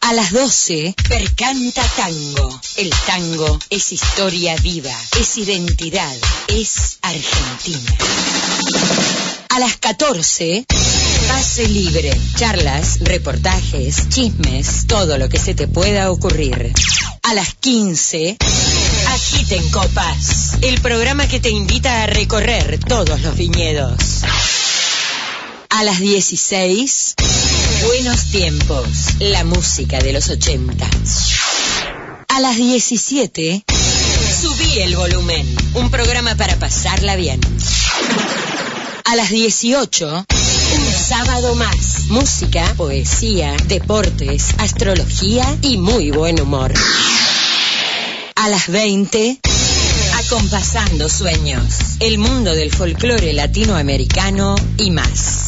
A 0.08 0.14
las 0.14 0.32
12, 0.32 0.94
Percanta 1.06 1.82
Tango. 1.94 2.60
El 2.76 2.88
tango 3.06 3.58
es 3.68 3.92
historia 3.92 4.56
viva, 4.56 4.98
es 5.20 5.36
identidad, 5.36 6.16
es 6.48 6.96
Argentina. 7.02 7.94
A 9.50 9.58
las 9.58 9.76
14, 9.76 10.64
Pase 11.28 11.68
libre. 11.68 12.18
Charlas, 12.36 13.00
reportajes, 13.00 14.08
chismes, 14.08 14.86
todo 14.86 15.18
lo 15.18 15.28
que 15.28 15.38
se 15.38 15.54
te 15.54 15.68
pueda 15.68 16.10
ocurrir. 16.10 16.72
A 17.22 17.34
las 17.34 17.52
15, 17.52 18.38
Agiten 19.08 19.68
Copas. 19.68 20.54
El 20.62 20.80
programa 20.80 21.28
que 21.28 21.38
te 21.38 21.50
invita 21.50 22.04
a 22.04 22.06
recorrer 22.06 22.80
todos 22.82 23.20
los 23.20 23.36
viñedos. 23.36 24.22
A 25.68 25.84
las 25.84 26.00
16, 26.00 27.14
Buenos 27.84 28.24
Tiempos. 28.30 28.86
La 29.20 29.44
música 29.44 29.98
de 29.98 30.12
los 30.12 30.28
80. 30.28 30.88
A 32.28 32.40
las 32.40 32.56
17, 32.56 33.64
Subí 34.40 34.80
el 34.80 34.96
volumen. 34.96 35.46
Un 35.74 35.90
programa 35.90 36.34
para 36.34 36.56
pasarla 36.58 37.16
bien. 37.16 37.40
A 39.04 39.16
las 39.16 39.30
18, 39.30 40.26
un 40.76 40.92
sábado 40.92 41.54
más. 41.54 42.06
Música, 42.08 42.74
poesía, 42.76 43.56
deportes, 43.66 44.54
astrología 44.58 45.44
y 45.62 45.76
muy 45.76 46.10
buen 46.10 46.40
humor. 46.40 46.72
A 48.36 48.48
las 48.48 48.68
20, 48.68 49.40
acompasando 50.24 51.08
sueños. 51.08 51.64
El 52.00 52.18
mundo 52.18 52.54
del 52.54 52.70
folclore 52.70 53.32
latinoamericano 53.32 54.56
y 54.76 54.90
más. 54.90 55.47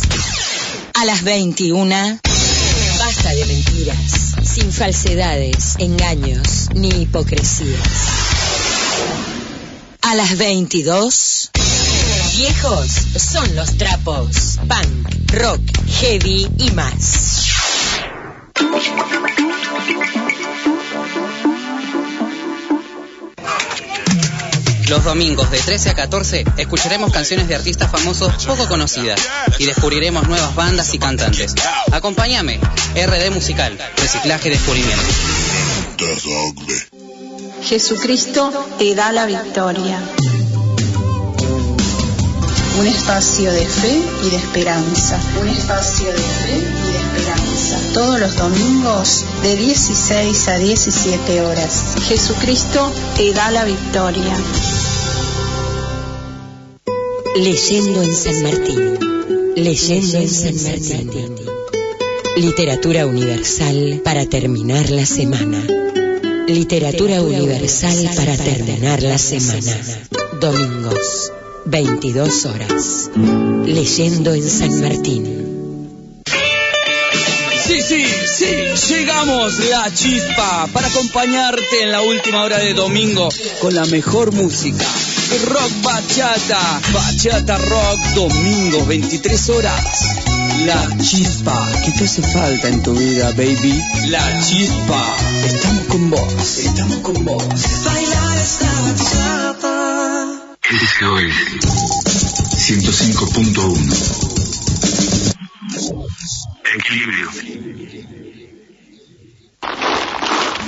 A 1.01 1.07
las 1.07 1.23
21, 1.23 2.21
basta 2.99 3.31
de 3.31 3.47
mentiras, 3.47 4.35
sin 4.45 4.71
falsedades, 4.71 5.77
engaños 5.79 6.69
ni 6.75 6.91
hipocresías. 6.91 7.89
A 10.03 10.15
las 10.15 10.37
22, 10.37 11.53
viejos 12.37 12.91
son 13.17 13.57
los 13.57 13.79
trapos, 13.79 14.59
punk, 14.69 15.33
rock, 15.33 15.63
heavy 15.89 16.47
y 16.59 16.71
más. 16.73 17.47
Los 24.91 25.05
domingos 25.05 25.49
de 25.53 25.61
13 25.61 25.91
a 25.91 25.95
14 25.95 26.45
escucharemos 26.57 27.13
canciones 27.13 27.47
de 27.47 27.55
artistas 27.55 27.89
famosos 27.93 28.45
poco 28.45 28.67
conocidas 28.67 29.21
y 29.61 29.67
descubriremos 29.67 30.27
nuevas 30.27 30.53
bandas 30.57 30.93
y 30.93 30.99
cantantes. 30.99 31.55
Acompáñame, 31.93 32.59
RD 32.97 33.31
Musical, 33.31 33.79
Reciclaje 33.97 34.49
y 34.49 34.51
Descubrimiento. 34.51 35.05
Jesucristo 37.63 38.51
te 38.81 38.97
da 38.97 39.13
la 39.13 39.27
victoria. 39.27 40.03
Un 42.81 42.87
espacio 42.89 43.53
de 43.53 43.67
fe 43.67 44.03
y 44.25 44.31
de 44.31 44.37
esperanza. 44.39 45.21
Un 45.41 45.49
espacio 45.51 46.07
de 46.13 46.19
fe 46.19 46.57
y 46.57 46.93
de 46.93 46.99
esperanza. 46.99 47.79
Todos 47.95 48.19
los 48.19 48.37
domingos 48.37 49.25
de 49.43 49.55
16 49.55 50.49
a 50.49 50.57
17 50.57 51.43
horas. 51.43 51.85
Jesucristo 52.09 52.91
te 53.17 53.33
da 53.33 53.53
la 53.53 53.65
victoria. 53.65 54.35
Leyendo 57.37 58.03
en 58.03 58.15
San 58.15 58.43
Martín. 58.43 58.99
Leyendo 59.57 60.19
en 60.19 60.29
San 60.29 60.63
Martín. 60.63 61.37
Literatura 62.37 63.07
universal 63.07 64.01
para 64.05 64.27
terminar 64.27 64.91
la 64.91 65.07
semana. 65.07 65.65
Literatura 66.49 67.23
universal 67.23 68.11
para 68.17 68.37
terminar 68.37 69.03
la 69.03 69.17
semana. 69.17 69.77
Domingos, 70.41 71.33
22 71.67 72.47
horas. 72.47 73.11
Leyendo 73.65 74.35
en 74.35 74.49
San 74.49 74.81
Martín. 74.81 75.41
Sí, 77.65 77.81
sí, 77.83 78.05
sí, 78.27 78.95
llegamos 78.95 79.59
la 79.61 79.95
chispa 79.95 80.69
para 80.73 80.89
acompañarte 80.89 81.83
en 81.83 81.93
la 81.93 82.03
última 82.03 82.43
hora 82.43 82.59
de 82.59 82.75
domingo 82.75 83.29
con 83.61 83.75
la 83.75 83.87
mejor 83.87 84.33
música. 84.33 84.87
Rock 85.31 85.71
bachata, 85.83 86.81
bachata 86.93 87.57
rock, 87.57 88.01
domingos 88.15 88.87
23 88.89 89.49
horas. 89.51 90.17
La 90.67 90.89
chispa 90.99 91.71
que 91.85 91.93
te 91.93 92.05
hace 92.05 92.21
falta 92.21 92.69
en 92.69 92.83
tu 92.83 92.93
vida, 92.95 93.31
baby. 93.37 93.81
La 94.09 94.41
chispa. 94.41 95.17
Estamos 95.47 95.85
con 95.87 96.11
vos, 96.11 96.59
estamos 96.59 96.97
con 96.99 97.25
vos. 97.25 97.45
Bailar 97.85 98.39
esta 98.39 98.67
bachata. 98.83 100.57
SOS 100.69 101.35
105.1 102.57 104.41
Equilibrio. 106.75 107.60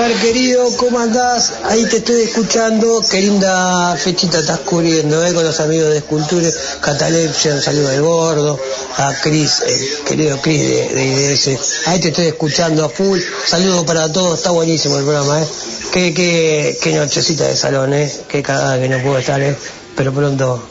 Querido, 0.00 0.66
¿cómo 0.78 0.98
andás? 0.98 1.52
Ahí 1.64 1.84
te 1.84 1.98
estoy 1.98 2.22
escuchando, 2.22 3.02
qué 3.10 3.20
linda 3.20 3.94
fechita 3.96 4.38
estás 4.38 4.60
cubriendo, 4.60 5.24
¿eh? 5.24 5.34
Con 5.34 5.44
los 5.44 5.60
amigos 5.60 5.90
de 5.90 5.98
Escultura, 5.98 6.48
Catalepsia, 6.80 7.60
saludo 7.60 7.88
al 7.90 8.00
gordo, 8.00 8.58
a 8.96 9.14
Cris, 9.20 9.60
el 9.60 10.04
querido 10.04 10.40
Cris 10.40 10.60
de, 10.60 10.88
de 10.88 11.04
IDS. 11.04 11.86
Ahí 11.86 12.00
te 12.00 12.08
estoy 12.08 12.26
escuchando 12.26 12.84
a 12.84 12.88
full, 12.88 13.18
saludo 13.46 13.84
para 13.84 14.10
todos, 14.10 14.38
está 14.38 14.50
buenísimo 14.50 14.96
el 14.98 15.04
programa, 15.04 15.42
¿eh? 15.42 15.46
Qué, 15.92 16.14
qué, 16.14 16.78
qué 16.82 16.92
nochecita 16.94 17.46
de 17.46 17.56
salón, 17.56 17.92
¿eh? 17.92 18.10
Qué 18.26 18.42
cagada 18.42 18.80
que 18.80 18.88
no 18.88 19.02
puedo 19.02 19.18
estar, 19.18 19.40
¿eh? 19.40 19.54
Pero 19.96 20.12
pronto 20.14 20.62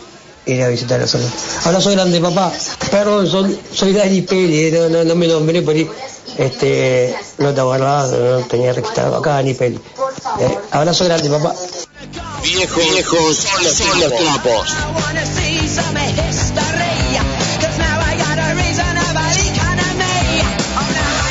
iré 0.48 0.64
a 0.64 0.70
visitar 0.70 1.00
el 1.00 1.08
salón. 1.08 1.32
Abrazo 1.66 1.92
grande, 1.92 2.20
papá. 2.20 2.52
Perdón, 2.90 3.28
soy, 3.28 3.60
soy 3.74 3.94
Dani 3.94 4.22
Pérez, 4.24 4.74
no, 4.74 4.90
no, 4.90 5.04
no 5.04 5.16
me 5.16 5.28
nombré 5.28 5.62
por 5.62 5.76
ahí. 5.76 5.88
Este, 6.40 7.14
no 7.38 7.54
te 7.54 7.60
acordabas, 7.60 8.12
no 8.12 8.40
tenía 8.48 8.72
registrado 8.72 9.18
acá 9.18 9.42
ni 9.42 9.54
peli. 9.54 9.78
Eh, 10.40 10.58
abrazo 10.72 11.04
grande, 11.04 11.30
papá. 11.30 11.54
Viejos, 12.42 12.78
viejos, 12.78 13.36
son 13.36 13.64
los, 13.64 13.74
son 13.74 14.00
los 14.00 14.16
trapos. 14.16 14.70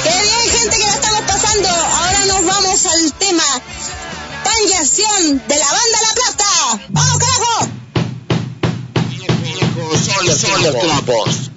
Qué 0.02 0.10
bien, 0.10 0.44
gente, 0.58 0.76
que 0.76 0.84
la 0.84 0.94
estamos 0.94 1.22
pasando. 1.22 1.68
Ahora 1.70 2.24
nos 2.26 2.44
vamos 2.44 2.86
al 2.86 3.12
tema 3.14 3.44
Tangiación 4.44 5.42
de 5.48 5.56
la 5.56 5.66
banda 5.66 5.98
La 6.02 6.14
Plata. 6.14 6.84
¡Vamos, 6.90 7.18
carajo! 7.18 7.68
Viejos, 9.42 10.00
son 10.00 10.26
los, 10.26 10.38
son 10.38 10.62
los 10.62 10.78
trapos. 10.78 11.47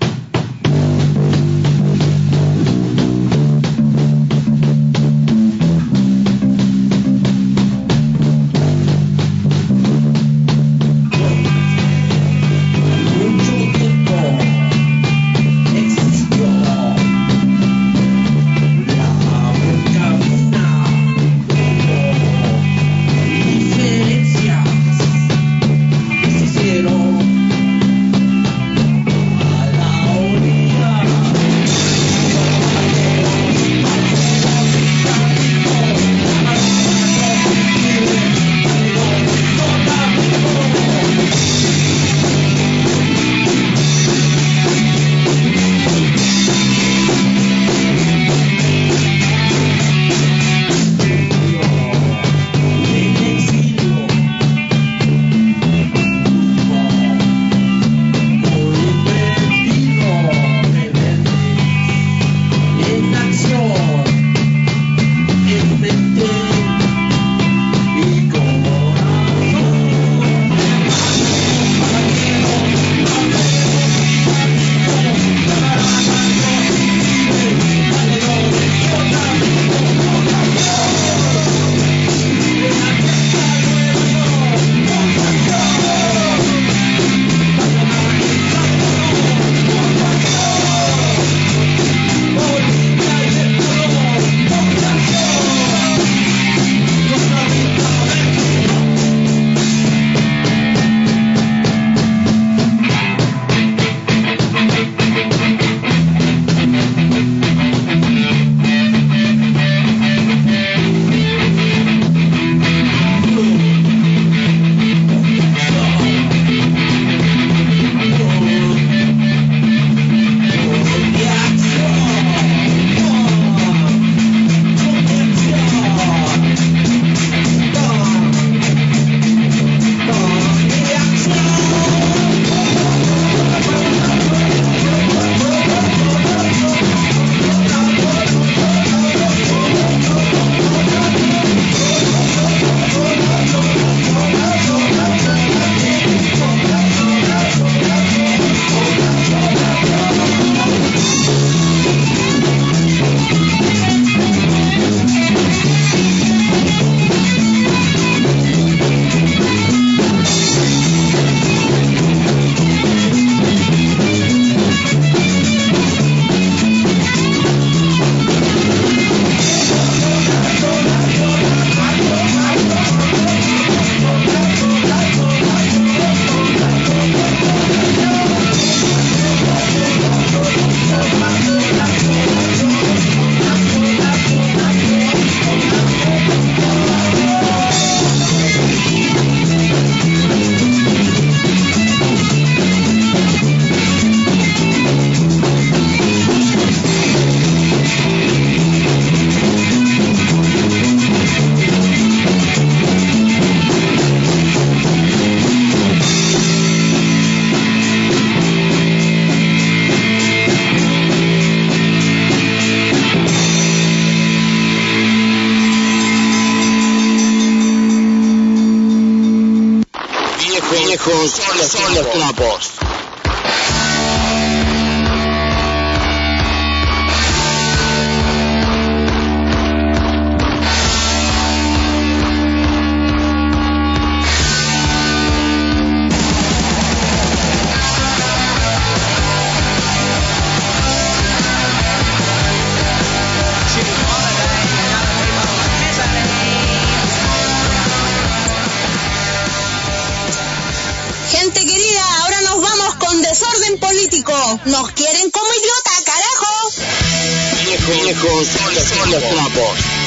Viejos, 257.87 258.47
viejos, 258.69 258.83
son 258.83 259.11
los. 259.11 260.00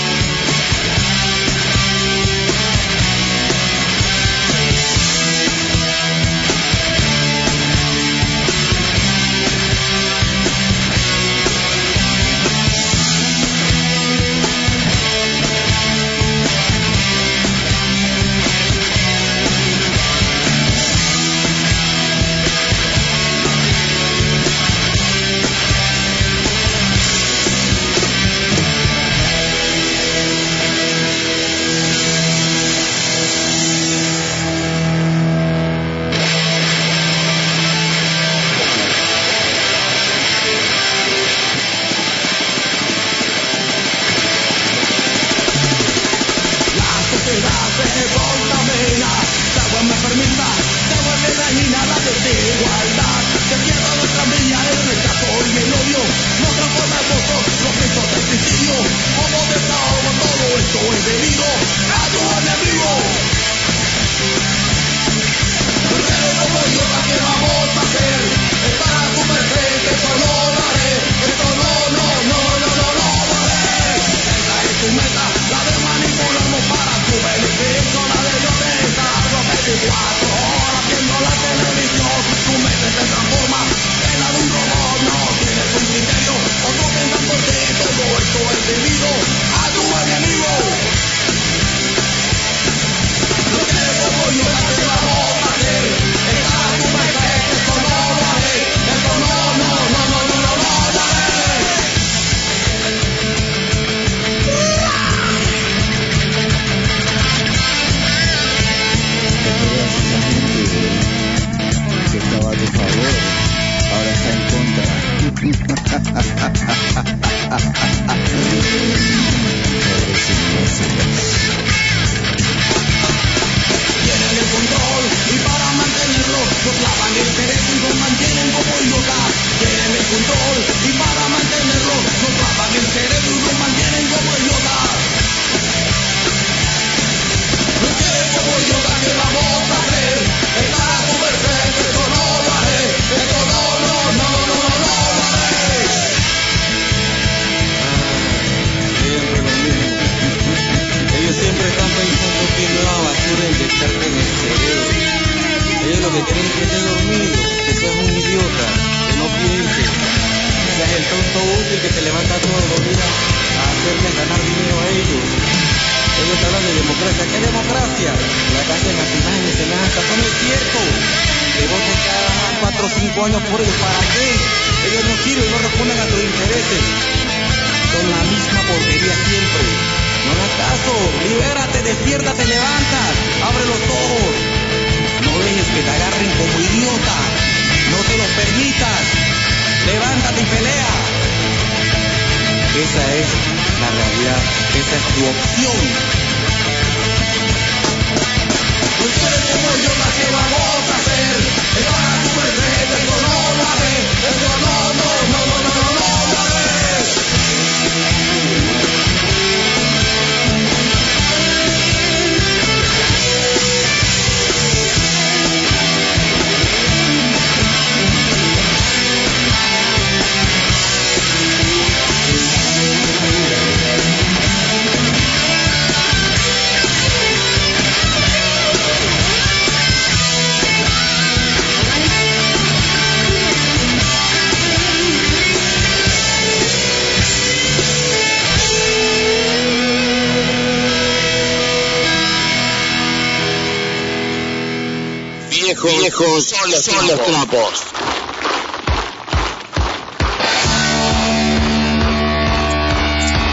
viejos 246.05 246.45
son 246.45 246.71
los, 246.71 246.85
son 246.85 247.07
los 247.07 247.25
trapos. 247.25 247.71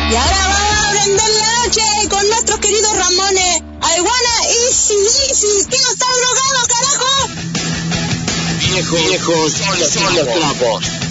Y 0.10 0.16
ahora 0.16 0.38
vamos 0.50 0.86
a 0.86 0.92
prender 0.92 1.30
la 1.30 1.64
noche 1.64 2.10
con 2.10 2.28
nuestros 2.28 2.60
queridos 2.60 2.94
Ramones. 2.98 3.62
I 3.84 4.02
wanna 4.02 4.50
easy, 4.68 4.96
easy. 4.96 5.66
¿Qué 5.70 5.78
está 5.78 6.06
drogado, 6.20 6.68
carajo? 6.68 7.30
Viejos, 8.60 9.00
viejos 9.08 9.54
son 9.54 10.16
los 10.16 10.26
trapos. 10.34 11.11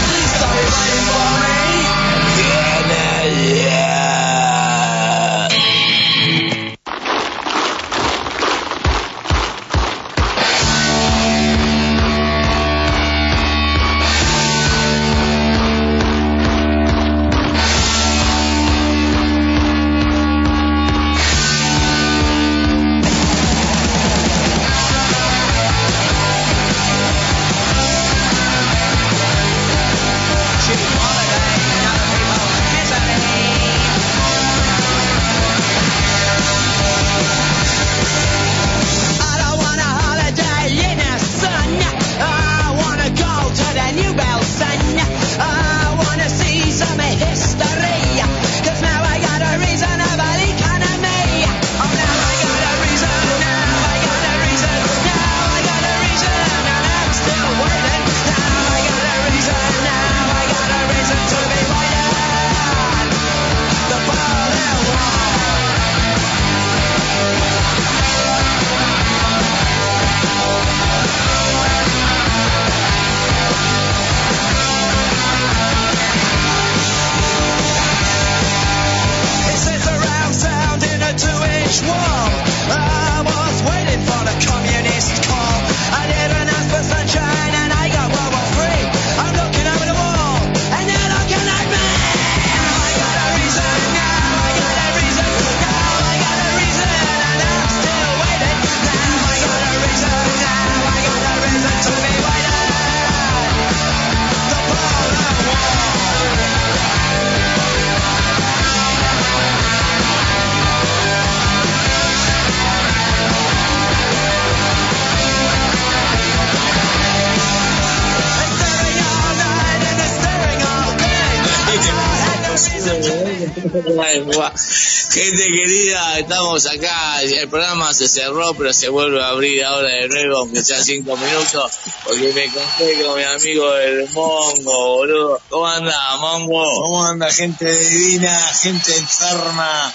Gente 125.11 125.43
querida, 125.43 126.19
estamos 126.19 126.65
acá. 126.67 127.21
El 127.21 127.49
programa 127.49 127.93
se 127.93 128.07
cerró, 128.07 128.53
pero 128.53 128.71
se 128.71 128.87
vuelve 128.87 129.21
a 129.21 129.27
abrir 129.27 129.61
ahora 129.65 129.89
de 129.89 130.07
nuevo, 130.07 130.37
aunque 130.37 130.63
sea 130.63 130.81
cinco 130.81 131.17
minutos, 131.17 131.69
porque 132.05 132.31
me 132.31 132.45
conté 132.49 133.03
con 133.03 133.17
mi 133.17 133.23
amigo 133.23 133.75
el 133.75 134.09
Mongo, 134.11 134.95
boludo. 134.95 135.41
¿Cómo 135.49 135.67
anda, 135.67 136.15
Mongo? 136.17 136.63
¿Cómo 136.63 137.03
anda 137.03 137.29
gente 137.29 137.75
divina, 137.75 138.33
gente 138.61 138.95
enferma? 138.95 139.93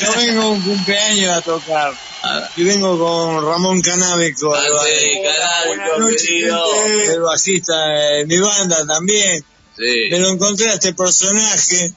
Yo 0.00 0.12
vengo 0.16 0.50
un 0.52 0.62
cumpleaños 0.62 1.32
a 1.32 1.42
tocar. 1.42 1.92
Y 2.56 2.64
vengo 2.64 2.98
con 2.98 3.44
Ramón 3.44 3.82
Canábico. 3.82 4.56
El 7.12 7.20
bajista 7.20 7.74
de 7.88 8.24
mi 8.24 8.38
banda 8.38 8.86
también. 8.86 9.44
Sí. 9.76 10.08
Me 10.10 10.18
lo 10.18 10.30
encontré 10.30 10.70
a 10.70 10.74
este 10.74 10.94
personaje. 10.94 11.92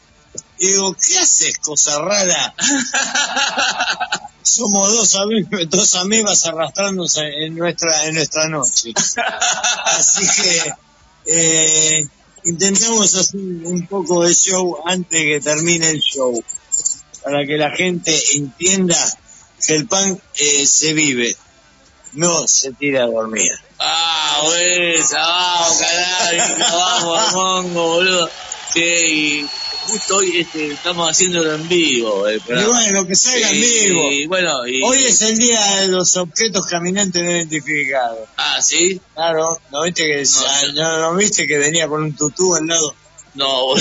Y 0.59 0.67
digo, 0.67 0.93
¿qué 0.93 1.17
haces, 1.19 1.57
cosa 1.59 1.99
rara? 1.99 2.53
Somos 4.41 4.91
dos, 4.91 5.15
ami- 5.15 5.47
dos 5.67 5.95
amebas 5.95 6.45
arrastrándose 6.45 7.21
en 7.45 7.55
nuestra, 7.55 8.05
en 8.05 8.15
nuestra 8.15 8.47
noche. 8.49 8.93
Así 9.85 10.25
que 10.41 10.73
eh, 11.27 12.07
intentamos 12.45 13.15
hacer 13.15 13.39
un 13.39 13.85
poco 13.87 14.23
de 14.23 14.33
show 14.33 14.77
antes 14.85 15.21
que 15.23 15.39
termine 15.41 15.89
el 15.91 15.99
show. 16.01 16.43
Para 17.23 17.45
que 17.45 17.57
la 17.57 17.69
gente 17.71 18.17
entienda 18.35 18.97
que 19.65 19.75
el 19.75 19.87
pan 19.87 20.19
eh, 20.35 20.65
se 20.65 20.93
vive, 20.93 21.35
no 22.13 22.47
se 22.47 22.71
tira 22.73 23.03
a 23.03 23.07
dormir. 23.07 23.51
Ah, 23.77 24.41
esa, 24.61 25.19
vamos, 25.19 25.77
Canábico, 25.77 26.77
vamos, 26.77 27.33
Mongo, 27.33 27.87
boludo. 27.95 28.29
Sí, 28.73 28.79
y 28.81 29.49
justo 29.89 30.17
hoy 30.17 30.41
este, 30.41 30.71
estamos 30.71 31.09
haciéndolo 31.09 31.55
en 31.55 31.67
vivo. 31.67 32.27
El 32.27 32.41
Y 32.47 32.63
bueno, 32.63 33.07
que 33.07 33.15
salga 33.15 33.49
en 33.49 33.61
vivo. 33.61 34.11
Y 34.11 34.27
bueno, 34.27 34.67
y... 34.67 34.83
Hoy 34.83 35.05
es 35.05 35.21
el 35.23 35.37
día 35.37 35.81
de 35.81 35.87
los 35.87 36.15
objetos 36.17 36.65
caminantes 36.67 37.23
no 37.23 37.31
identificados. 37.31 38.29
Ah, 38.37 38.61
¿sí? 38.61 39.01
Claro, 39.15 39.59
¿no 39.71 39.83
viste 39.83 40.03
que, 40.03 40.23
no, 40.75 40.99
no 40.99 41.15
viste 41.15 41.47
que 41.47 41.57
venía 41.57 41.87
con 41.87 42.03
un 42.03 42.15
tutú 42.15 42.55
al 42.55 42.67
lado? 42.67 42.95
No. 43.35 43.73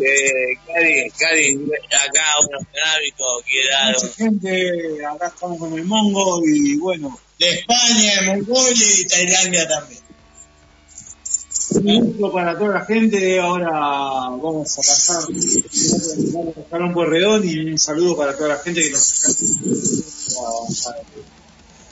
Eh, 0.00 0.58
Cari, 0.66 1.10
Cari, 1.18 1.58
acá 1.90 2.34
unos 2.46 2.66
canábicos. 2.72 3.44
Mucha 4.02 4.14
gente, 4.16 5.04
acá 5.04 5.26
estamos 5.26 5.58
con 5.58 5.72
el 5.74 5.84
Mongo 5.84 6.42
y 6.46 6.76
bueno, 6.76 7.18
de 7.38 7.50
España, 7.50 8.20
de 8.20 8.26
Mongolia 8.26 8.86
y 8.96 9.04
Tailandia 9.06 9.68
también. 9.68 10.00
Un 11.72 11.84
saludo 11.84 12.32
para 12.32 12.58
toda 12.58 12.74
la 12.74 12.84
gente, 12.84 13.38
ahora 13.38 13.70
vamos 13.70 14.72
a 14.72 14.76
pasar, 14.76 15.22
vamos 16.32 16.56
a 16.56 16.60
pasar 16.62 16.82
un 16.82 16.92
corredón 16.92 17.48
y 17.48 17.58
un 17.70 17.78
saludo 17.78 18.16
para 18.16 18.36
toda 18.36 18.48
la 18.50 18.58
gente 18.58 18.82
que 18.82 18.90
nos 18.90 19.12
está 19.12 19.28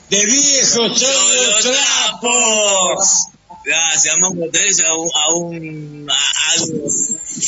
De 0.09 0.25
viejos 0.25 0.69
son 0.73 0.89
los 0.89 1.61
trapos. 1.61 3.27
Gracias, 3.63 4.19
Mongo. 4.19 4.49
¿Tenés 4.51 4.83
a 4.83 4.93
un, 4.95 5.09
a 5.13 5.33
un, 5.33 6.07
a 6.09 6.51
algo, 6.53 6.87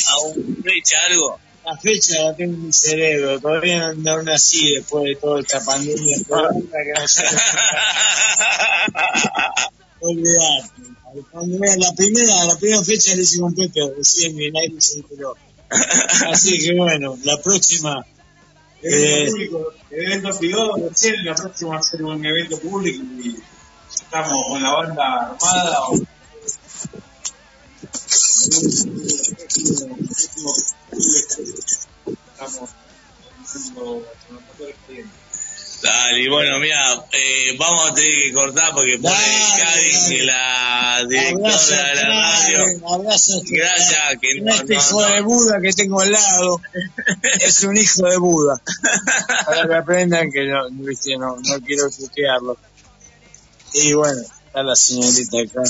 a 0.08 0.18
un 0.26 0.62
fecha, 0.62 0.96
algo? 1.08 1.38
La 1.64 1.76
fecha 1.76 2.22
la 2.22 2.34
tengo 2.34 2.54
en 2.54 2.66
mi 2.66 2.72
cerebro, 2.72 3.40
todavía 3.40 3.92
no, 3.92 4.16
no 4.16 4.22
nací 4.22 4.74
después 4.74 5.04
de 5.04 5.16
toda 5.16 5.40
esta 5.40 5.64
pandemia. 5.64 6.16
que 6.18 6.24
no. 6.24 6.40
Olvidate. 10.08 10.91
La 11.14 11.92
primera, 11.94 12.44
la 12.46 12.56
primera 12.56 12.82
fecha 12.84 13.14
le 13.14 13.22
hice 13.22 13.40
con 13.40 13.54
Pepe 13.54 13.80
recién 13.96 14.40
y 14.40 14.50
nadie 14.50 14.74
se 14.80 14.98
enteró. 15.00 15.34
Así 16.30 16.58
que 16.58 16.74
bueno, 16.74 17.16
la 17.24 17.40
próxima. 17.40 18.04
eh, 18.82 19.26
público, 19.30 19.72
evento 19.90 20.38
privado, 20.38 20.76
recién 20.88 21.24
la 21.24 21.34
próxima 21.34 21.70
va 21.72 21.78
a 21.78 21.82
ser 21.82 22.02
un 22.02 22.24
evento 22.24 22.58
público 22.58 23.04
y 23.22 23.36
estamos 23.94 24.46
con 24.48 24.62
la 24.62 24.70
banda 24.72 25.36
armada. 25.40 25.80
o- 25.88 26.00
Estamos 32.32 32.70
haciendo 33.44 34.02
Dale, 35.82 36.30
bueno, 36.30 36.60
mira, 36.60 37.04
eh, 37.10 37.56
vamos 37.58 37.90
a 37.90 37.94
tener 37.94 38.10
que 38.10 38.32
cortar 38.32 38.72
porque 38.72 38.98
pone 38.98 39.16
Cádiz 39.58 40.06
que 40.08 40.22
la 40.22 41.04
directora 41.08 41.88
de 41.88 41.94
la 41.96 42.08
radio. 42.08 42.88
Abrazo. 42.88 43.42
Gracias, 43.44 43.98
que 44.20 44.40
no, 44.40 44.54
Este 44.54 44.74
no, 44.74 44.80
hijo 44.80 45.00
no. 45.00 45.14
de 45.14 45.20
Buda 45.22 45.60
que 45.60 45.72
tengo 45.72 46.00
al 46.00 46.12
lado 46.12 46.60
es 47.40 47.64
un 47.64 47.76
hijo 47.76 48.08
de 48.08 48.16
Buda. 48.16 48.62
Para 49.46 49.66
que 49.66 49.74
aprendan 49.74 50.30
que 50.30 50.46
no, 50.46 50.70
viste, 50.70 51.16
no, 51.16 51.36
no 51.36 51.60
quiero 51.66 51.90
tutearlo. 51.90 52.56
Y 53.74 53.92
bueno, 53.94 54.22
está 54.46 54.62
la 54.62 54.76
señorita 54.76 55.38
acá. 55.40 55.62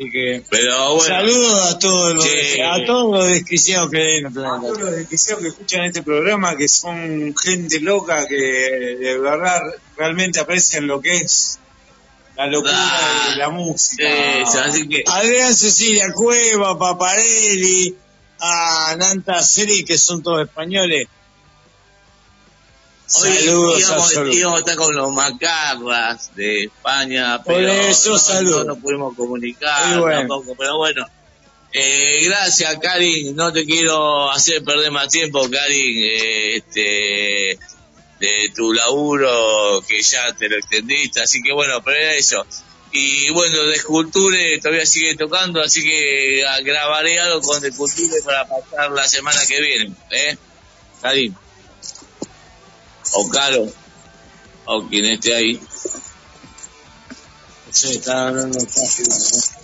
Así 0.00 0.10
que 0.12 0.44
Pero 0.48 0.94
bueno. 0.94 1.00
saludos 1.02 1.74
a 1.74 1.78
todos 1.80 2.14
los 2.14 2.24
Sí. 2.24 2.60
a 2.60 2.86
todos 2.86 3.18
los 3.18 3.26
desquiciados 3.26 3.90
que 3.90 3.98
hay 4.00 4.18
en 4.18 4.26
el 4.26 4.32
planeta. 4.32 4.56
A 4.56 4.60
todos 4.60 4.78
los 4.80 4.90
desquiciados 4.92 5.42
que 5.42 5.48
escuchan 5.48 5.84
este 5.86 6.02
programa, 6.02 6.56
que 6.56 6.68
son 6.68 7.34
gente 7.36 7.80
loca 7.80 8.26
que 8.28 8.36
de 8.36 9.18
verdad 9.18 9.60
realmente 9.96 10.38
aprecian 10.38 10.86
lo 10.86 11.00
que 11.00 11.16
es 11.16 11.58
la 12.36 12.46
locura 12.46 12.72
de 13.30 13.36
la 13.36 13.48
música. 13.48 14.04
Eso, 14.40 14.60
así 14.60 14.88
que- 14.88 15.02
Adrián 15.04 15.52
Cecilia 15.52 16.12
Cueva, 16.14 16.78
Paparelli, 16.78 17.96
a 18.40 18.94
Nanta 18.96 19.42
Seri, 19.42 19.84
que 19.84 19.98
son 19.98 20.22
todos 20.22 20.42
españoles. 20.46 21.08
Hoy 23.14 23.32
Saludos 23.32 23.76
a 23.76 23.80
íbamos, 23.80 24.12
Solo. 24.12 24.32
íbamos 24.34 24.56
a 24.56 24.60
estar 24.60 24.76
con 24.76 24.94
los 24.94 25.12
macarras 25.12 26.34
de 26.36 26.64
España, 26.64 27.42
Por 27.42 27.54
pero 27.56 27.72
eso, 27.72 28.10
no, 28.10 28.18
saludos. 28.18 28.66
no 28.66 28.74
nos 28.74 28.82
pudimos 28.82 29.16
comunicar 29.16 29.98
bueno. 30.00 30.18
tampoco, 30.20 30.54
pero 30.58 30.76
bueno. 30.76 31.06
Eh, 31.72 32.20
gracias, 32.24 32.76
Karin. 32.80 33.34
No 33.34 33.52
te 33.52 33.64
quiero 33.64 34.30
hacer 34.30 34.62
perder 34.62 34.90
más 34.90 35.08
tiempo, 35.08 35.48
Karin. 35.50 35.96
eh, 36.04 36.56
este, 36.56 37.58
de 38.20 38.52
tu 38.54 38.72
laburo 38.74 39.82
que 39.86 40.02
ya 40.02 40.34
te 40.34 40.48
lo 40.48 40.56
extendiste, 40.56 41.20
así 41.22 41.40
que 41.42 41.52
bueno, 41.52 41.80
pero 41.84 41.96
era 41.96 42.14
eso. 42.14 42.44
Y 42.92 43.30
bueno, 43.30 43.62
de 43.64 43.74
Esculture 43.76 44.58
todavía 44.60 44.84
sigue 44.86 45.14
tocando, 45.16 45.60
así 45.62 45.82
que 45.82 46.42
grabaré 46.62 47.20
algo 47.20 47.40
con 47.42 47.64
Esculture 47.64 48.20
para 48.24 48.46
pasar 48.48 48.90
la 48.90 49.06
semana 49.06 49.38
que 49.46 49.60
viene, 49.60 49.94
¿eh? 50.10 50.36
Karin. 51.00 51.36
O 53.12 53.28
Caro, 53.28 53.66
o 54.66 54.88
quien 54.88 55.04
esté 55.06 55.34
ahí. 55.34 55.60
Sí, 57.70 57.96
está 57.96 58.28
hablando 58.28 58.58
fácil. 58.60 59.06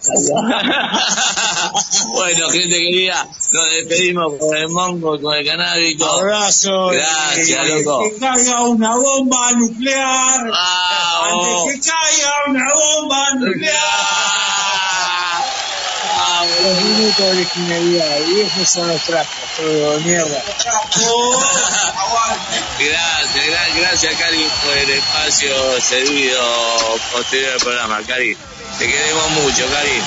bueno, 2.12 2.50
gente 2.50 2.76
querida, 2.76 3.26
nos 3.50 3.70
despedimos 3.70 4.34
con 4.38 4.54
el 4.56 4.68
mongo, 4.68 5.18
con 5.20 5.34
el 5.34 5.44
canábico. 5.46 6.04
Abrazo. 6.04 6.88
Gracias, 6.88 7.66
eh, 7.66 7.82
loco. 7.82 8.04
Que 8.04 8.16
caiga 8.18 8.60
una 8.62 8.96
bomba 8.96 9.52
nuclear. 9.52 10.52
Antes 10.52 11.72
que 11.72 11.80
caiga 11.90 12.32
una 12.48 12.68
bomba 12.74 13.34
nuclear. 13.36 14.43
Los 16.64 16.82
minutos 16.82 17.18
de 17.18 17.30
originalidad. 17.30 18.16
Y 18.26 18.40
esos 18.40 18.68
son 18.70 18.88
los 18.88 19.02
trapos. 19.02 19.34
Todo 19.56 19.92
de 19.92 20.00
mierda. 20.04 20.42
Gracias, 22.78 23.46
gra- 23.46 23.80
gracias, 23.80 24.14
Cari, 24.18 24.48
por 24.64 24.76
el 24.78 24.90
espacio 24.90 25.80
servido 25.80 26.40
posterior 27.12 27.52
al 27.52 27.58
programa, 27.60 28.00
Cari. 28.06 28.36
Te 28.78 28.86
queremos 28.88 29.30
mucho, 29.30 29.66
Cari. 29.70 30.00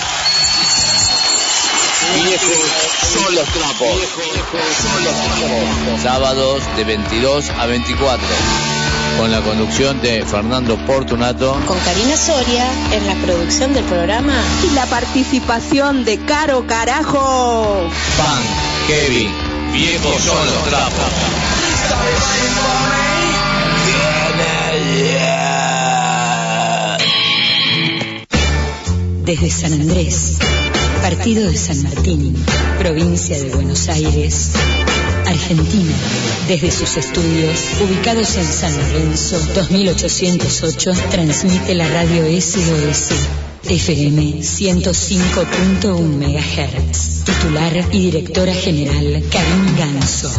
son 3.14 3.36
los 3.36 3.46
trapos. 3.50 4.02
Sábados 6.02 6.64
de 6.76 6.84
22 6.84 7.50
a 7.52 7.66
24. 7.66 8.28
Con 9.18 9.32
la 9.32 9.42
conducción 9.42 10.00
de 10.02 10.24
Fernando 10.26 10.78
Portunato. 10.86 11.60
Con 11.66 11.80
Karina 11.80 12.16
Soria 12.16 12.66
en 12.92 13.08
la 13.08 13.16
producción 13.16 13.74
del 13.74 13.84
programa. 13.86 14.36
Y 14.70 14.76
la 14.76 14.86
participación 14.86 16.06
de 16.06 16.20
Caro 16.20 16.68
Carajo. 16.68 17.90
Pan, 18.18 18.44
Kevin, 18.88 19.30
viejos 19.74 20.22
son 20.22 20.46
los 20.46 20.64
trapos. 20.66 21.38
Desde 29.26 29.50
San 29.50 29.74
Andrés, 29.74 30.38
partido 31.02 31.50
de 31.50 31.58
San 31.58 31.84
Martín, 31.84 32.36
provincia 32.80 33.38
de 33.38 33.50
Buenos 33.50 33.90
Aires, 33.90 34.52
Argentina, 35.28 35.94
desde 36.48 36.72
sus 36.72 36.98
estudios, 36.98 37.60
ubicados 37.82 38.36
en 38.38 38.46
San 38.46 38.76
Lorenzo, 38.78 39.38
2808, 39.54 40.92
transmite 41.12 41.76
la 41.76 41.88
radio 41.90 42.26
SOS. 42.42 43.12
FM 43.70 44.40
105.1 44.40 46.00
MHz. 46.08 47.24
Titular 47.26 47.86
y 47.92 48.00
directora 48.00 48.54
general 48.54 49.22
Karin 49.30 49.76
Ganso. 49.78 50.32